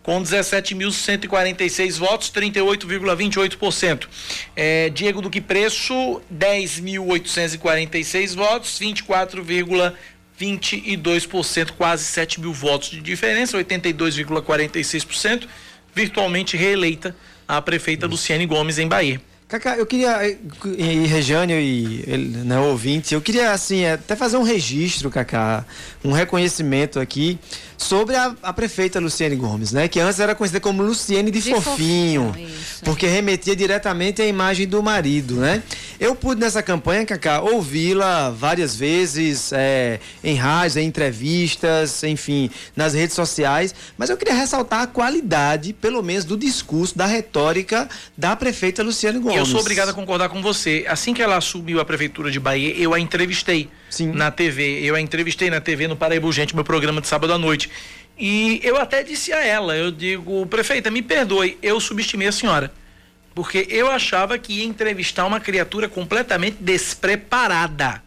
com 0.01 0.21
17.146 0.21 1.97
votos, 1.97 2.31
38,28%. 2.31 4.07
É, 4.55 4.89
Diego 4.89 5.19
Duque 5.19 5.41
Preço, 5.41 6.21
10.846 6.31 8.35
votos, 8.35 8.79
24,22%, 10.39 11.71
quase 11.71 12.03
7 12.05 12.41
mil 12.41 12.53
votos 12.53 12.89
de 12.89 13.01
diferença, 13.01 13.57
82,46%, 13.57 15.47
virtualmente 15.93 16.57
reeleita 16.57 17.15
a 17.47 17.61
prefeita 17.61 18.07
Luciane 18.07 18.45
Gomes 18.45 18.77
em 18.77 18.87
Bahia. 18.87 19.21
Cacá, 19.47 19.77
eu 19.77 19.85
queria, 19.85 20.27
eh, 20.27 20.37
e 20.75 21.05
Rejânio 21.05 21.59
e 21.59 22.03
né, 22.43 22.59
ouvinte, 22.59 23.13
eu 23.13 23.21
queria 23.21 23.51
assim, 23.51 23.85
até 23.85 24.15
fazer 24.15 24.37
um 24.37 24.43
registro, 24.43 25.11
Cacá, 25.11 25.63
um 26.03 26.11
reconhecimento 26.11 26.99
aqui 26.99 27.37
sobre 27.77 28.15
a, 28.15 28.35
a, 28.41 28.53
prefeita 28.53 28.99
Luciene 28.99 29.35
Gomes, 29.35 29.71
né? 29.71 29.87
Que 29.87 29.99
antes 29.99 30.19
era 30.19 30.33
conhecida 30.33 30.59
como 30.59 30.81
Luciene 30.81 31.31
de, 31.31 31.41
de 31.41 31.51
Fofinho, 31.51 32.27
fofinho 32.27 32.49
porque 32.83 33.07
remetia 33.07 33.55
diretamente 33.55 34.21
à 34.21 34.25
imagem 34.25 34.67
do 34.67 34.81
marido, 34.81 35.35
né? 35.35 35.61
Eu 35.99 36.15
pude 36.15 36.41
nessa 36.41 36.61
campanha, 36.61 37.05
Cacá, 37.05 37.41
ouvi-la 37.41 38.29
várias 38.29 38.75
vezes 38.75 39.51
é, 39.53 39.99
em 40.23 40.35
rádios, 40.35 40.77
em 40.77 40.85
entrevistas, 40.85 42.03
enfim, 42.03 42.49
nas 42.75 42.93
redes 42.93 43.15
sociais, 43.15 43.73
mas 43.97 44.09
eu 44.09 44.17
queria 44.17 44.33
ressaltar 44.33 44.81
a 44.81 44.87
qualidade, 44.87 45.73
pelo 45.73 46.01
menos, 46.03 46.25
do 46.25 46.37
discurso, 46.37 46.97
da 46.97 47.05
retórica 47.05 47.87
da 48.17 48.35
prefeita 48.35 48.83
Luciene 48.83 49.19
Gomes. 49.19 49.37
Eu 49.37 49.45
sou 49.45 49.59
obrigado 49.59 49.89
a 49.89 49.93
concordar 49.93 50.29
com 50.29 50.41
você. 50.41 50.85
Assim 50.87 51.13
que 51.13 51.21
ela 51.21 51.37
assumiu 51.37 51.79
a 51.79 51.85
prefeitura 51.85 52.29
de 52.29 52.39
Bahia, 52.39 52.73
eu 52.77 52.93
a 52.93 52.99
entrevistei 52.99 53.69
Sim. 53.95 54.11
na 54.11 54.29
TV. 54.29 54.81
Eu 54.81 54.95
a 54.95 55.01
entrevistei 55.01 55.49
na 55.49 55.61
TV 55.61 55.87
no 55.87 55.95
Paraíba 55.95 56.29
Gente, 56.31 56.53
meu 56.53 56.65
programa 56.65 56.99
de 56.99 57.07
sábado 57.07 57.31
à 57.31 57.37
noite. 57.37 57.69
E 58.17 58.59
eu 58.63 58.77
até 58.77 59.03
disse 59.03 59.31
a 59.31 59.45
ela, 59.45 59.75
eu 59.75 59.91
digo, 59.91 60.45
prefeita, 60.47 60.91
me 60.91 61.01
perdoe, 61.01 61.57
eu 61.61 61.79
subestimei 61.79 62.27
a 62.27 62.31
senhora. 62.31 62.71
Porque 63.33 63.67
eu 63.69 63.89
achava 63.89 64.37
que 64.37 64.53
ia 64.53 64.65
entrevistar 64.65 65.25
uma 65.25 65.39
criatura 65.39 65.87
completamente 65.87 66.57
despreparada. 66.59 68.01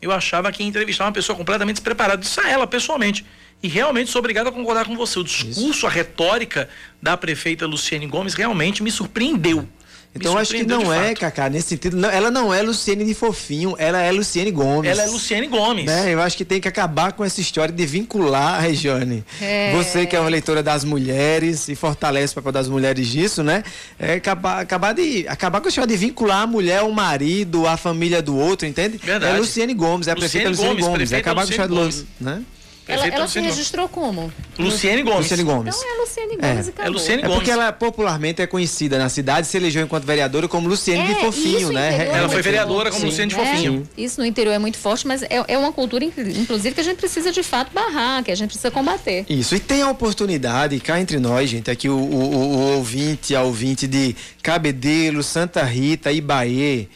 Eu 0.00 0.12
achava 0.12 0.52
que 0.52 0.62
ia 0.62 0.68
entrevistar 0.68 1.04
uma 1.04 1.12
pessoa 1.12 1.36
completamente 1.36 1.76
despreparada. 1.76 2.20
Disse 2.20 2.40
a 2.40 2.48
ela 2.48 2.66
pessoalmente. 2.66 3.24
E 3.60 3.66
realmente 3.66 4.10
sou 4.10 4.20
obrigado 4.20 4.48
a 4.48 4.52
concordar 4.52 4.86
com 4.86 4.96
você. 4.96 5.18
O 5.18 5.24
discurso, 5.24 5.70
Isso. 5.70 5.86
a 5.86 5.90
retórica 5.90 6.68
da 7.02 7.16
prefeita 7.16 7.66
Luciane 7.66 8.06
Gomes 8.06 8.34
realmente 8.34 8.82
me 8.82 8.90
surpreendeu. 8.90 9.68
Então 10.14 10.36
acho 10.36 10.54
que 10.54 10.64
não 10.64 10.92
é, 10.92 11.14
Cacá, 11.14 11.48
nesse 11.48 11.68
sentido. 11.68 11.96
Não, 11.96 12.10
ela 12.10 12.30
não 12.30 12.52
é 12.52 12.62
Luciene 12.62 13.04
de 13.04 13.14
Fofinho, 13.14 13.74
ela 13.78 14.00
é 14.00 14.10
Luciene 14.10 14.50
Gomes. 14.50 14.90
Ela 14.90 15.02
é 15.02 15.06
Luciene 15.06 15.46
Gomes. 15.46 15.84
Né? 15.84 16.12
Eu 16.12 16.20
acho 16.20 16.36
que 16.36 16.44
tem 16.44 16.60
que 16.60 16.66
acabar 16.66 17.12
com 17.12 17.24
essa 17.24 17.40
história 17.40 17.72
de 17.72 17.86
vincular, 17.86 18.60
Regiane. 18.60 19.24
É. 19.40 19.72
Você 19.72 20.06
que 20.06 20.16
é 20.16 20.20
uma 20.20 20.28
leitora 20.28 20.62
das 20.62 20.84
mulheres 20.84 21.68
e 21.68 21.74
fortalece 21.74 22.32
o 22.32 22.36
papel 22.36 22.52
das 22.52 22.68
mulheres 22.68 23.06
disso, 23.06 23.42
né? 23.42 23.62
É 23.98 24.14
acabar, 24.14 24.60
acabar, 24.60 24.92
de, 24.92 25.26
acabar 25.28 25.60
com 25.60 25.68
a 25.68 25.70
história 25.70 25.88
de 25.88 25.96
vincular 25.96 26.42
a 26.42 26.46
mulher, 26.46 26.82
o 26.82 26.92
marido, 26.92 27.66
a 27.66 27.76
família 27.76 28.20
do 28.20 28.36
outro, 28.36 28.66
entende? 28.66 28.98
Verdade. 28.98 29.36
É 29.36 29.38
Luciene 29.38 29.74
Gomes, 29.74 30.08
é 30.08 30.12
a 30.12 30.14
Luciene 30.14 30.30
prefeita 30.30 30.50
Luciene 30.50 30.80
Gomes. 30.80 30.86
Gomes. 30.86 31.12
É 31.12 31.16
acabar 31.18 31.42
com 31.42 31.48
a 31.48 31.50
história 31.50 31.74
Gomes. 31.74 31.96
do. 31.96 32.06
Né? 32.20 32.42
Ela, 32.88 33.06
ela 33.06 33.28
se 33.28 33.38
registrou 33.38 33.86
como? 33.88 34.32
Luciene 34.58 35.02
Gomes. 35.02 35.30
Luciene 35.30 35.42
Gomes. 35.42 35.76
Então 35.76 35.94
é 35.94 36.00
Luciene 36.00 36.36
Gomes 36.36 36.68
é. 36.68 36.86
É 36.86 36.88
Luciene 36.88 37.22
Gomes. 37.22 37.34
É 37.34 37.38
porque 37.38 37.50
ela 37.50 37.70
popularmente 37.70 38.40
é 38.40 38.46
conhecida 38.46 38.98
na 38.98 39.10
cidade, 39.10 39.46
se 39.46 39.56
elegeu 39.58 39.82
enquanto 39.82 40.04
vereadora 40.04 40.48
como 40.48 40.66
Luciene 40.66 41.02
é, 41.02 41.14
de 41.14 41.20
Fofinho, 41.20 41.70
né? 41.70 42.08
Ela 42.08 42.24
é 42.24 42.28
foi 42.28 42.40
vereadora 42.40 42.90
como 42.90 43.02
Sim. 43.02 43.06
Luciene 43.08 43.28
de 43.30 43.36
Fofinho. 43.36 43.88
É, 43.96 44.00
isso 44.00 44.18
no 44.18 44.26
interior 44.26 44.52
é 44.52 44.58
muito 44.58 44.78
forte, 44.78 45.06
mas 45.06 45.22
é, 45.22 45.28
é 45.46 45.58
uma 45.58 45.72
cultura, 45.72 46.04
inclusive, 46.04 46.74
que 46.74 46.80
a 46.80 46.84
gente 46.84 46.96
precisa 46.96 47.30
de 47.30 47.42
fato 47.42 47.72
barrar, 47.74 48.24
que 48.24 48.30
a 48.30 48.34
gente 48.34 48.48
precisa 48.48 48.70
combater. 48.70 49.26
Isso, 49.28 49.54
e 49.54 49.60
tem 49.60 49.82
a 49.82 49.90
oportunidade, 49.90 50.80
cá 50.80 50.98
entre 50.98 51.18
nós, 51.18 51.50
gente, 51.50 51.70
aqui 51.70 51.88
o, 51.88 51.96
o, 51.96 52.34
o, 52.34 52.56
o 52.56 52.76
ouvinte, 52.76 53.34
a 53.34 53.42
ouvinte 53.42 53.86
de 53.86 54.16
Cabedelo, 54.42 55.22
Santa 55.22 55.62
Rita 55.62 56.10
e 56.10 56.20
Bahia 56.20 56.88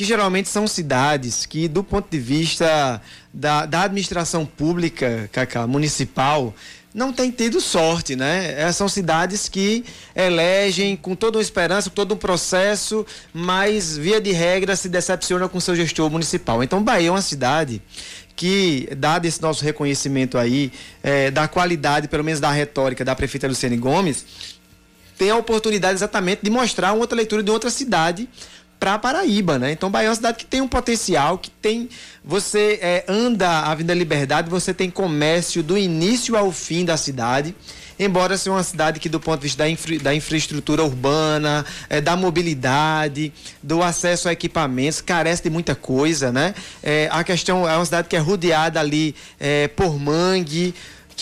que 0.00 0.04
geralmente 0.04 0.48
são 0.48 0.66
cidades 0.66 1.44
que, 1.44 1.68
do 1.68 1.84
ponto 1.84 2.08
de 2.10 2.18
vista 2.18 3.02
da, 3.32 3.66
da 3.66 3.82
administração 3.82 4.44
pública, 4.44 5.28
Cacá, 5.32 5.66
municipal, 5.66 6.54
não 6.92 7.12
tem 7.12 7.30
tido 7.30 7.60
sorte, 7.60 8.16
né? 8.16 8.52
Essas 8.60 8.76
são 8.76 8.88
cidades 8.88 9.48
que 9.48 9.84
elegem 10.14 10.96
com 10.96 11.14
toda 11.14 11.38
uma 11.38 11.42
esperança, 11.42 11.88
com 11.88 11.94
todo 11.94 12.14
um 12.14 12.16
processo, 12.16 13.06
mas 13.32 13.96
via 13.96 14.20
de 14.20 14.32
regra 14.32 14.74
se 14.74 14.88
decepciona 14.88 15.48
com 15.48 15.60
seu 15.60 15.76
gestor 15.76 16.10
municipal. 16.10 16.62
Então, 16.64 16.82
Bahia 16.82 17.08
é 17.08 17.10
uma 17.10 17.22
cidade 17.22 17.80
que, 18.34 18.88
dado 18.96 19.26
esse 19.26 19.40
nosso 19.40 19.64
reconhecimento 19.64 20.36
aí, 20.36 20.72
é, 21.02 21.30
da 21.30 21.46
qualidade, 21.46 22.08
pelo 22.08 22.24
menos 22.24 22.40
da 22.40 22.50
retórica 22.50 23.04
da 23.04 23.14
prefeita 23.14 23.46
Luciane 23.46 23.76
Gomes, 23.76 24.24
tem 25.16 25.30
a 25.30 25.36
oportunidade 25.36 25.94
exatamente 25.94 26.40
de 26.42 26.50
mostrar 26.50 26.92
uma 26.92 27.02
outra 27.02 27.14
leitura 27.14 27.42
de 27.42 27.50
outra 27.50 27.70
cidade 27.70 28.26
para 28.80 28.98
Paraíba, 28.98 29.58
né? 29.58 29.72
Então 29.72 29.90
Bahia 29.90 30.06
é 30.06 30.08
uma 30.08 30.16
cidade 30.16 30.38
que 30.38 30.46
tem 30.46 30.62
um 30.62 30.66
potencial, 30.66 31.36
que 31.36 31.50
tem. 31.50 31.90
Você 32.24 32.78
é, 32.80 33.04
anda 33.06 33.46
a 33.46 33.72
Avenida 33.72 33.92
Liberdade, 33.92 34.48
você 34.48 34.72
tem 34.72 34.90
comércio 34.90 35.62
do 35.62 35.76
início 35.76 36.34
ao 36.34 36.50
fim 36.50 36.84
da 36.84 36.96
cidade. 36.96 37.54
Embora 37.98 38.38
seja 38.38 38.52
uma 38.52 38.62
cidade 38.62 38.98
que, 38.98 39.10
do 39.10 39.20
ponto 39.20 39.40
de 39.40 39.42
vista 39.42 39.62
da, 39.62 39.68
infra, 39.68 39.98
da 39.98 40.14
infraestrutura 40.14 40.82
urbana, 40.82 41.66
é, 41.90 42.00
da 42.00 42.16
mobilidade, 42.16 43.30
do 43.62 43.82
acesso 43.82 44.26
a 44.26 44.32
equipamentos, 44.32 45.02
carece 45.02 45.42
de 45.42 45.50
muita 45.50 45.74
coisa, 45.74 46.32
né? 46.32 46.54
É, 46.82 47.10
a 47.12 47.22
questão 47.22 47.68
é 47.68 47.76
uma 47.76 47.84
cidade 47.84 48.08
que 48.08 48.16
é 48.16 48.18
rodeada 48.18 48.80
ali 48.80 49.14
é, 49.38 49.68
por 49.68 49.98
mangue 49.98 50.74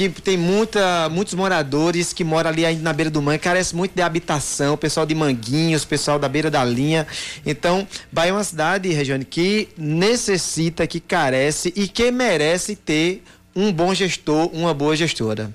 tem 0.07 0.37
muita, 0.37 1.09
muitos 1.09 1.33
moradores 1.33 2.13
que 2.13 2.23
moram 2.23 2.51
ali 2.51 2.77
na 2.77 2.93
beira 2.93 3.11
do 3.11 3.23
mangue, 3.23 3.39
carece 3.39 3.75
muito 3.75 3.95
de 3.95 4.03
habitação, 4.03 4.75
o 4.75 4.77
pessoal 4.77 5.07
de 5.07 5.15
Manguinhos, 5.15 5.85
o 5.85 5.87
pessoal 5.89 6.19
da 6.19 6.29
beira 6.29 6.51
da 6.51 6.63
linha. 6.63 7.07
Então, 7.47 7.89
Bahia 8.13 8.31
é 8.31 8.33
uma 8.35 8.45
cidade, 8.45 8.91
Regiane, 8.91 9.25
que 9.25 9.71
necessita, 9.79 10.87
que 10.87 11.01
carece 11.01 11.73
e 11.75 11.89
que 11.89 12.11
merece 12.11 12.77
ter 12.77 13.23
um 13.57 13.73
bom 13.73 13.95
gestor, 13.95 14.51
uma 14.53 14.75
boa 14.75 14.95
gestora. 14.95 15.51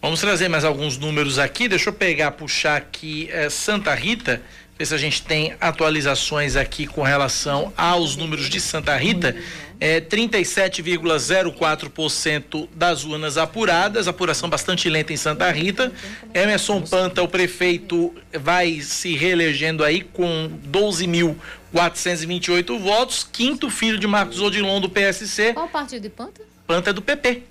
Vamos 0.00 0.20
trazer 0.20 0.48
mais 0.48 0.64
alguns 0.64 0.96
números 0.96 1.36
aqui. 1.36 1.66
Deixa 1.66 1.88
eu 1.88 1.92
pegar, 1.92 2.30
puxar 2.30 2.76
aqui 2.76 3.28
é, 3.32 3.50
Santa 3.50 3.92
Rita, 3.92 4.40
ver 4.78 4.86
se 4.86 4.94
a 4.94 4.98
gente 4.98 5.22
tem 5.22 5.54
atualizações 5.60 6.54
aqui 6.54 6.86
com 6.86 7.02
relação 7.02 7.72
aos 7.76 8.14
números 8.14 8.48
de 8.48 8.60
Santa 8.60 8.96
Rita 8.96 9.34
é, 9.78 10.00
37,04% 10.00 12.66
das 12.74 13.04
urnas 13.04 13.36
apuradas, 13.36 14.08
apuração 14.08 14.48
bastante 14.48 14.88
lenta 14.88 15.12
em 15.12 15.16
Santa 15.16 15.50
Rita. 15.50 15.92
Emerson 16.32 16.80
Panta, 16.82 17.22
o 17.22 17.28
prefeito, 17.28 18.14
vai 18.32 18.80
se 18.80 19.14
reelegendo 19.14 19.84
aí 19.84 20.00
com 20.00 20.50
12.428 20.70 22.78
votos. 22.78 23.28
Quinto 23.30 23.68
filho 23.70 23.98
de 23.98 24.06
Marcos 24.06 24.40
Odilon 24.40 24.80
do 24.80 24.88
PSC. 24.88 25.52
Qual 25.52 25.68
partido 25.68 26.02
de 26.02 26.10
Panta? 26.10 26.40
Panta 26.66 26.90
é 26.90 26.92
do 26.92 27.02
PP. 27.02 27.42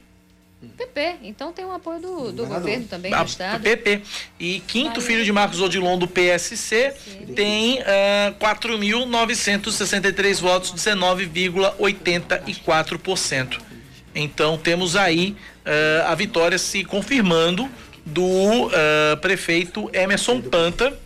PP, 0.77 1.15
então 1.23 1.51
tem 1.51 1.65
o 1.65 1.71
apoio 1.71 1.99
do, 1.99 2.31
do 2.31 2.45
governo 2.45 2.85
também, 2.87 3.11
do 3.11 3.23
Estado. 3.23 3.61
PP. 3.61 4.01
E 4.39 4.59
quinto 4.61 5.01
filho 5.01 5.23
de 5.23 5.31
Marcos 5.31 5.61
Odilon 5.61 5.97
do 5.97 6.07
PSC 6.07 6.91
Sim. 6.91 7.33
tem 7.33 7.79
uh, 7.79 7.83
ah, 8.39 8.39
4.963 8.39 10.41
votos, 10.41 10.73
19,84%. 10.73 13.59
Então 14.13 14.57
temos 14.57 14.95
aí 14.95 15.35
uh, 15.65 16.05
a 16.07 16.15
vitória 16.15 16.57
se 16.57 16.83
confirmando 16.83 17.69
do 18.05 18.67
uh, 18.67 18.71
prefeito 19.19 19.89
Emerson 19.93 20.41
Panta 20.41 20.97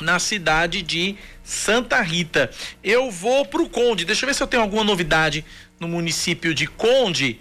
na 0.00 0.18
cidade 0.18 0.82
de 0.82 1.16
Santa 1.44 2.00
Rita. 2.00 2.50
Eu 2.82 3.10
vou 3.10 3.44
para 3.44 3.62
o 3.62 3.68
Conde, 3.68 4.04
deixa 4.04 4.24
eu 4.24 4.28
ver 4.28 4.34
se 4.34 4.42
eu 4.42 4.46
tenho 4.46 4.62
alguma 4.62 4.82
novidade 4.82 5.44
no 5.78 5.86
município 5.86 6.54
de 6.54 6.66
Conde. 6.66 7.38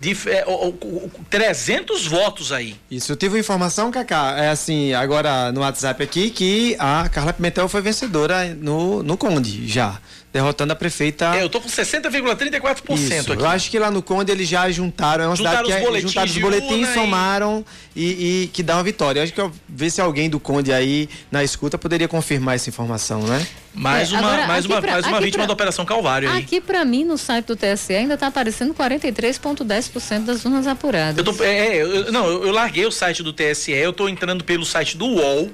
de 0.00 0.16
é, 0.30 0.44
o, 0.46 0.68
o, 0.68 1.10
300 1.28 2.06
votos 2.06 2.52
aí. 2.52 2.76
Isso, 2.90 3.10
eu 3.12 3.16
tive 3.16 3.38
informação, 3.38 3.90
Cacá, 3.90 4.36
é 4.38 4.48
assim, 4.50 4.92
agora 4.92 5.50
no 5.50 5.60
WhatsApp 5.60 6.02
aqui, 6.02 6.30
que 6.30 6.76
a 6.78 7.08
Carla 7.08 7.32
Pimentel 7.32 7.68
foi 7.68 7.80
vencedora 7.80 8.54
no, 8.54 9.02
no 9.02 9.16
Conde, 9.16 9.66
já. 9.66 9.98
Derrotando 10.32 10.72
a 10.72 10.76
prefeita. 10.76 11.34
É, 11.36 11.42
eu 11.42 11.48
tô 11.48 11.60
com 11.60 11.68
60,34% 11.68 13.32
aqui. 13.32 13.42
Eu 13.42 13.46
acho 13.46 13.70
que 13.70 13.78
lá 13.78 13.90
no 13.90 14.02
Conde 14.02 14.30
eles 14.30 14.48
já 14.48 14.70
juntaram, 14.70 15.24
é 15.24 15.26
uma 15.28 15.36
Juntaram 15.36 15.64
cidade 15.66 15.68
que 15.68 15.74
os 15.74 15.82
é, 15.82 15.86
boletins 15.86 16.10
juntaram 16.12 16.30
os 16.30 16.38
boletins, 16.38 16.88
e- 16.90 16.94
somaram 16.94 17.64
e... 17.96 18.42
e 18.44 18.50
que 18.52 18.62
dá 18.62 18.76
uma 18.76 18.82
vitória. 18.82 19.20
Eu 19.20 19.24
acho 19.24 19.32
que 19.32 19.40
eu 19.40 19.50
ver 19.68 19.90
se 19.90 20.00
alguém 20.00 20.28
do 20.28 20.38
Conde 20.38 20.72
aí 20.72 21.08
na 21.30 21.42
escuta 21.42 21.78
poderia 21.78 22.06
confirmar 22.08 22.54
essa 22.56 22.68
informação, 22.68 23.22
né? 23.22 23.46
Mais 23.74 24.12
É, 24.12 24.16
uma, 24.18 24.28
agora, 24.28 24.46
mais 24.46 24.66
uma, 24.66 24.80
pra- 24.80 24.92
mais 24.92 25.06
uma 25.06 25.20
vítima 25.20 25.42
pra- 25.42 25.46
da 25.46 25.52
Operação 25.52 25.84
Calvário 25.84 26.30
aí. 26.30 26.42
Aqui, 26.42 26.60
para 26.60 26.84
mim, 26.84 27.04
no 27.04 27.16
site 27.16 27.46
do 27.46 27.56
TSE, 27.56 27.94
ainda 27.94 28.14
está 28.14 28.26
aparecendo 28.26 28.74
43,10% 28.74 30.24
das 30.24 30.44
urnas 30.44 30.66
apuradas. 30.66 31.16
Eu 31.18 31.24
tô, 31.32 31.42
é, 31.44 31.76
é, 31.78 31.82
eu- 31.82 32.12
não, 32.12 32.26
eu, 32.26 32.46
eu 32.46 32.52
larguei 32.52 32.84
o 32.86 32.90
site 32.90 33.22
do 33.22 33.32
TSE, 33.32 33.72
eu 33.72 33.92
tô 33.92 34.08
entrando 34.08 34.42
pelo 34.44 34.64
site 34.66 34.96
do 34.96 35.06
UOL. 35.06 35.50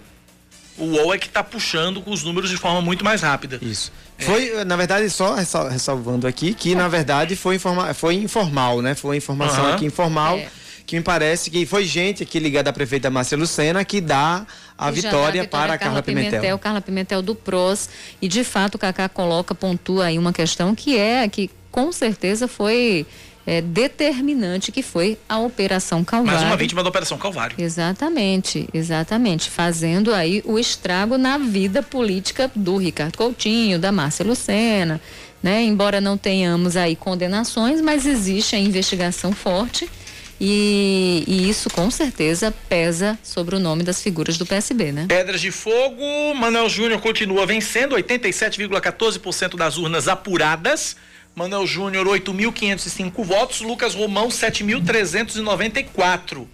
O 0.76 0.84
UOL 0.84 1.14
é 1.14 1.18
que 1.18 1.28
tá 1.28 1.42
puxando 1.44 2.00
com 2.02 2.10
os 2.10 2.24
números 2.24 2.50
de 2.50 2.56
forma 2.56 2.80
muito 2.82 3.04
mais 3.04 3.20
rápida. 3.22 3.58
Isso. 3.62 3.92
Foi, 4.18 4.64
na 4.64 4.76
verdade, 4.76 5.08
só 5.10 5.34
ressal- 5.34 5.68
ressalvando 5.68 6.26
aqui, 6.26 6.52
que 6.54 6.74
na 6.74 6.88
verdade 6.88 7.36
foi, 7.36 7.56
informa 7.56 7.94
foi 7.94 8.14
informal, 8.16 8.80
né? 8.82 8.94
Foi 8.94 9.16
informação 9.16 9.64
Aham. 9.64 9.74
aqui 9.74 9.84
informal. 9.86 10.36
É. 10.38 10.48
Que 10.86 10.96
me 10.96 11.02
parece 11.02 11.50
que 11.50 11.64
foi 11.64 11.84
gente 11.84 12.22
aqui 12.22 12.38
ligada 12.38 12.68
à 12.68 12.72
prefeita 12.72 13.08
Márcia 13.08 13.38
Lucena 13.38 13.82
que 13.86 14.02
dá 14.02 14.46
a 14.76 14.90
vitória, 14.90 15.42
dá 15.44 15.48
para 15.48 15.72
a 15.72 15.78
Carla 15.78 16.02
Pimentel. 16.02 16.58
Carla 16.58 16.80
Pimentel 16.80 17.22
do 17.22 17.34
PROS. 17.34 17.88
E 18.20 18.28
de 18.28 18.44
fato 18.44 18.74
o 18.74 18.78
Cacá 18.78 19.08
coloca, 19.08 19.54
pontua 19.54 20.04
aí 20.06 20.18
uma 20.18 20.30
questão 20.32 20.74
que 20.74 20.98
é, 20.98 21.26
que 21.26 21.50
com 21.70 21.90
certeza 21.90 22.46
foi 22.46 23.06
é, 23.46 23.60
determinante, 23.60 24.72
que 24.72 24.82
foi 24.82 25.18
a 25.28 25.38
Operação 25.38 26.02
Calvário. 26.02 26.38
Mais 26.38 26.50
uma 26.50 26.56
vítima 26.56 26.82
da 26.82 26.88
Operação 26.88 27.18
Calvário. 27.18 27.56
Exatamente, 27.58 28.68
exatamente. 28.72 29.50
Fazendo 29.50 30.14
aí 30.14 30.42
o 30.44 30.58
estrago 30.58 31.18
na 31.18 31.38
vida 31.38 31.82
política 31.82 32.50
do 32.54 32.76
Ricardo 32.76 33.16
Coutinho, 33.16 33.78
da 33.78 33.92
Márcia 33.92 34.24
Lucena, 34.24 35.00
né? 35.42 35.62
Embora 35.62 36.00
não 36.00 36.16
tenhamos 36.16 36.76
aí 36.76 36.96
condenações, 36.96 37.80
mas 37.80 38.06
existe 38.06 38.56
a 38.56 38.58
investigação 38.58 39.32
forte 39.32 39.88
e, 40.40 41.24
e 41.26 41.48
isso 41.48 41.70
com 41.70 41.90
certeza 41.90 42.52
pesa 42.68 43.18
sobre 43.22 43.54
o 43.54 43.58
nome 43.58 43.82
das 43.82 44.02
figuras 44.02 44.36
do 44.36 44.44
PSB, 44.44 44.92
né? 44.92 45.06
Pedras 45.08 45.40
de 45.40 45.50
Fogo, 45.50 46.34
Manuel 46.34 46.68
Júnior 46.68 47.00
continua 47.00 47.46
vencendo, 47.46 47.94
87,14% 47.96 49.56
das 49.56 49.76
urnas 49.76 50.08
apuradas. 50.08 50.96
Manuel 51.34 51.66
Júnior, 51.66 52.06
8.505 52.06 53.24
votos. 53.24 53.60
Lucas 53.60 53.94
Romão, 53.94 54.28
7.394. 54.28 56.46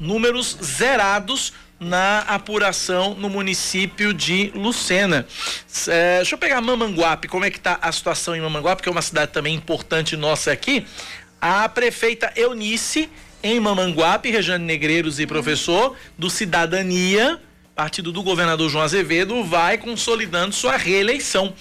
Números 0.00 0.58
zerados 0.60 1.52
na 1.78 2.22
apuração 2.22 3.14
no 3.14 3.28
município 3.28 4.12
de 4.12 4.50
Lucena. 4.56 5.28
É, 5.86 6.16
deixa 6.16 6.34
eu 6.34 6.38
pegar 6.40 6.60
Mamanguape, 6.60 7.28
como 7.28 7.44
é 7.44 7.52
que 7.52 7.60
tá 7.60 7.78
a 7.80 7.92
situação 7.92 8.34
em 8.34 8.40
Mamanguape, 8.40 8.82
que 8.82 8.88
é 8.88 8.92
uma 8.92 9.00
cidade 9.00 9.30
também 9.30 9.54
importante 9.54 10.16
nossa 10.16 10.50
aqui. 10.50 10.84
A 11.40 11.68
prefeita 11.68 12.32
Eunice, 12.34 13.08
em 13.42 13.60
Mamanguape, 13.60 14.30
Rejane 14.30 14.64
Negreiros 14.64 15.20
e 15.20 15.26
professor, 15.26 15.94
do 16.16 16.30
Cidadania, 16.30 17.38
partido 17.74 18.10
do 18.12 18.22
governador 18.22 18.70
João 18.70 18.84
Azevedo, 18.84 19.42
vai 19.44 19.76
consolidando 19.78 20.54
sua 20.54 20.76
reeleição. 20.76 21.52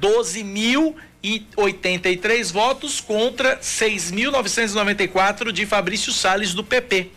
12.083 0.00 2.52
votos 2.52 3.00
contra 3.00 3.58
6.994 3.58 5.50
de 5.52 5.66
Fabrício 5.66 6.12
Salles 6.12 6.54
do 6.54 6.64
PP. 6.64 7.10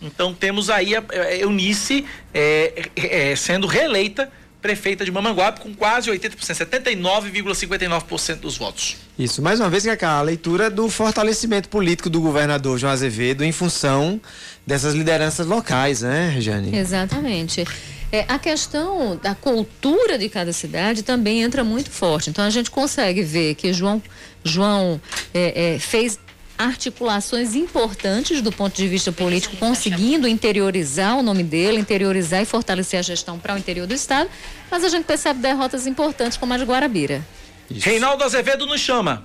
Então 0.00 0.32
temos 0.34 0.70
aí 0.70 0.96
a, 0.96 1.04
a 1.10 1.36
Eunice 1.36 2.06
é, 2.32 2.88
é, 2.96 3.32
é, 3.32 3.36
sendo 3.36 3.66
reeleita 3.66 4.32
prefeita 4.64 5.04
de 5.04 5.12
Mamanguape 5.12 5.60
com 5.60 5.74
quase 5.74 6.10
80%, 6.10 6.36
79,59% 6.38 8.36
dos 8.36 8.56
votos. 8.56 8.96
Isso, 9.18 9.42
mais 9.42 9.60
uma 9.60 9.68
vez, 9.68 9.84
Cacá, 9.84 10.12
a 10.12 10.22
leitura 10.22 10.70
do 10.70 10.88
fortalecimento 10.88 11.68
político 11.68 12.08
do 12.08 12.18
governador 12.18 12.78
João 12.78 12.90
Azevedo 12.90 13.44
em 13.44 13.52
função 13.52 14.18
dessas 14.66 14.94
lideranças 14.94 15.46
locais, 15.46 16.00
né, 16.00 16.30
Rejane? 16.34 16.74
Exatamente. 16.74 17.62
É, 18.10 18.24
a 18.26 18.38
questão 18.38 19.20
da 19.22 19.34
cultura 19.34 20.16
de 20.16 20.30
cada 20.30 20.50
cidade 20.50 21.02
também 21.02 21.42
entra 21.42 21.62
muito 21.62 21.90
forte. 21.90 22.30
Então 22.30 22.42
a 22.42 22.48
gente 22.48 22.70
consegue 22.70 23.22
ver 23.22 23.56
que 23.56 23.70
João, 23.70 24.02
João 24.42 24.98
é, 25.34 25.74
é, 25.74 25.78
fez 25.78 26.18
articulações 26.58 27.54
importantes 27.54 28.40
do 28.40 28.52
ponto 28.52 28.76
de 28.76 28.86
vista 28.88 29.10
político, 29.12 29.56
conseguindo 29.56 30.28
interiorizar 30.28 31.18
o 31.18 31.22
nome 31.22 31.42
dele, 31.42 31.78
interiorizar 31.78 32.42
e 32.42 32.44
fortalecer 32.44 32.98
a 33.00 33.02
gestão 33.02 33.38
para 33.38 33.54
o 33.54 33.58
interior 33.58 33.86
do 33.86 33.94
estado, 33.94 34.30
mas 34.70 34.84
a 34.84 34.88
gente 34.88 35.04
percebe 35.04 35.40
derrotas 35.40 35.86
importantes 35.86 36.38
como 36.38 36.54
a 36.54 36.58
de 36.58 36.64
Guarabira. 36.64 37.24
Reinaldo 37.70 38.24
Azevedo 38.24 38.66
nos 38.66 38.80
chama. 38.80 39.24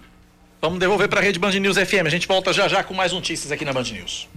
Vamos 0.62 0.80
devolver 0.80 1.08
para 1.08 1.20
a 1.20 1.24
Rede 1.24 1.40
Band 1.40 1.52
News 1.52 1.78
FM. 1.78 2.06
A 2.06 2.10
gente 2.10 2.28
volta 2.28 2.52
já 2.52 2.68
já 2.68 2.84
com 2.84 2.94
mais 2.94 3.14
notícias 3.14 3.52
aqui 3.52 3.64
na 3.64 3.72
Band 3.72 3.84
News. 3.84 4.28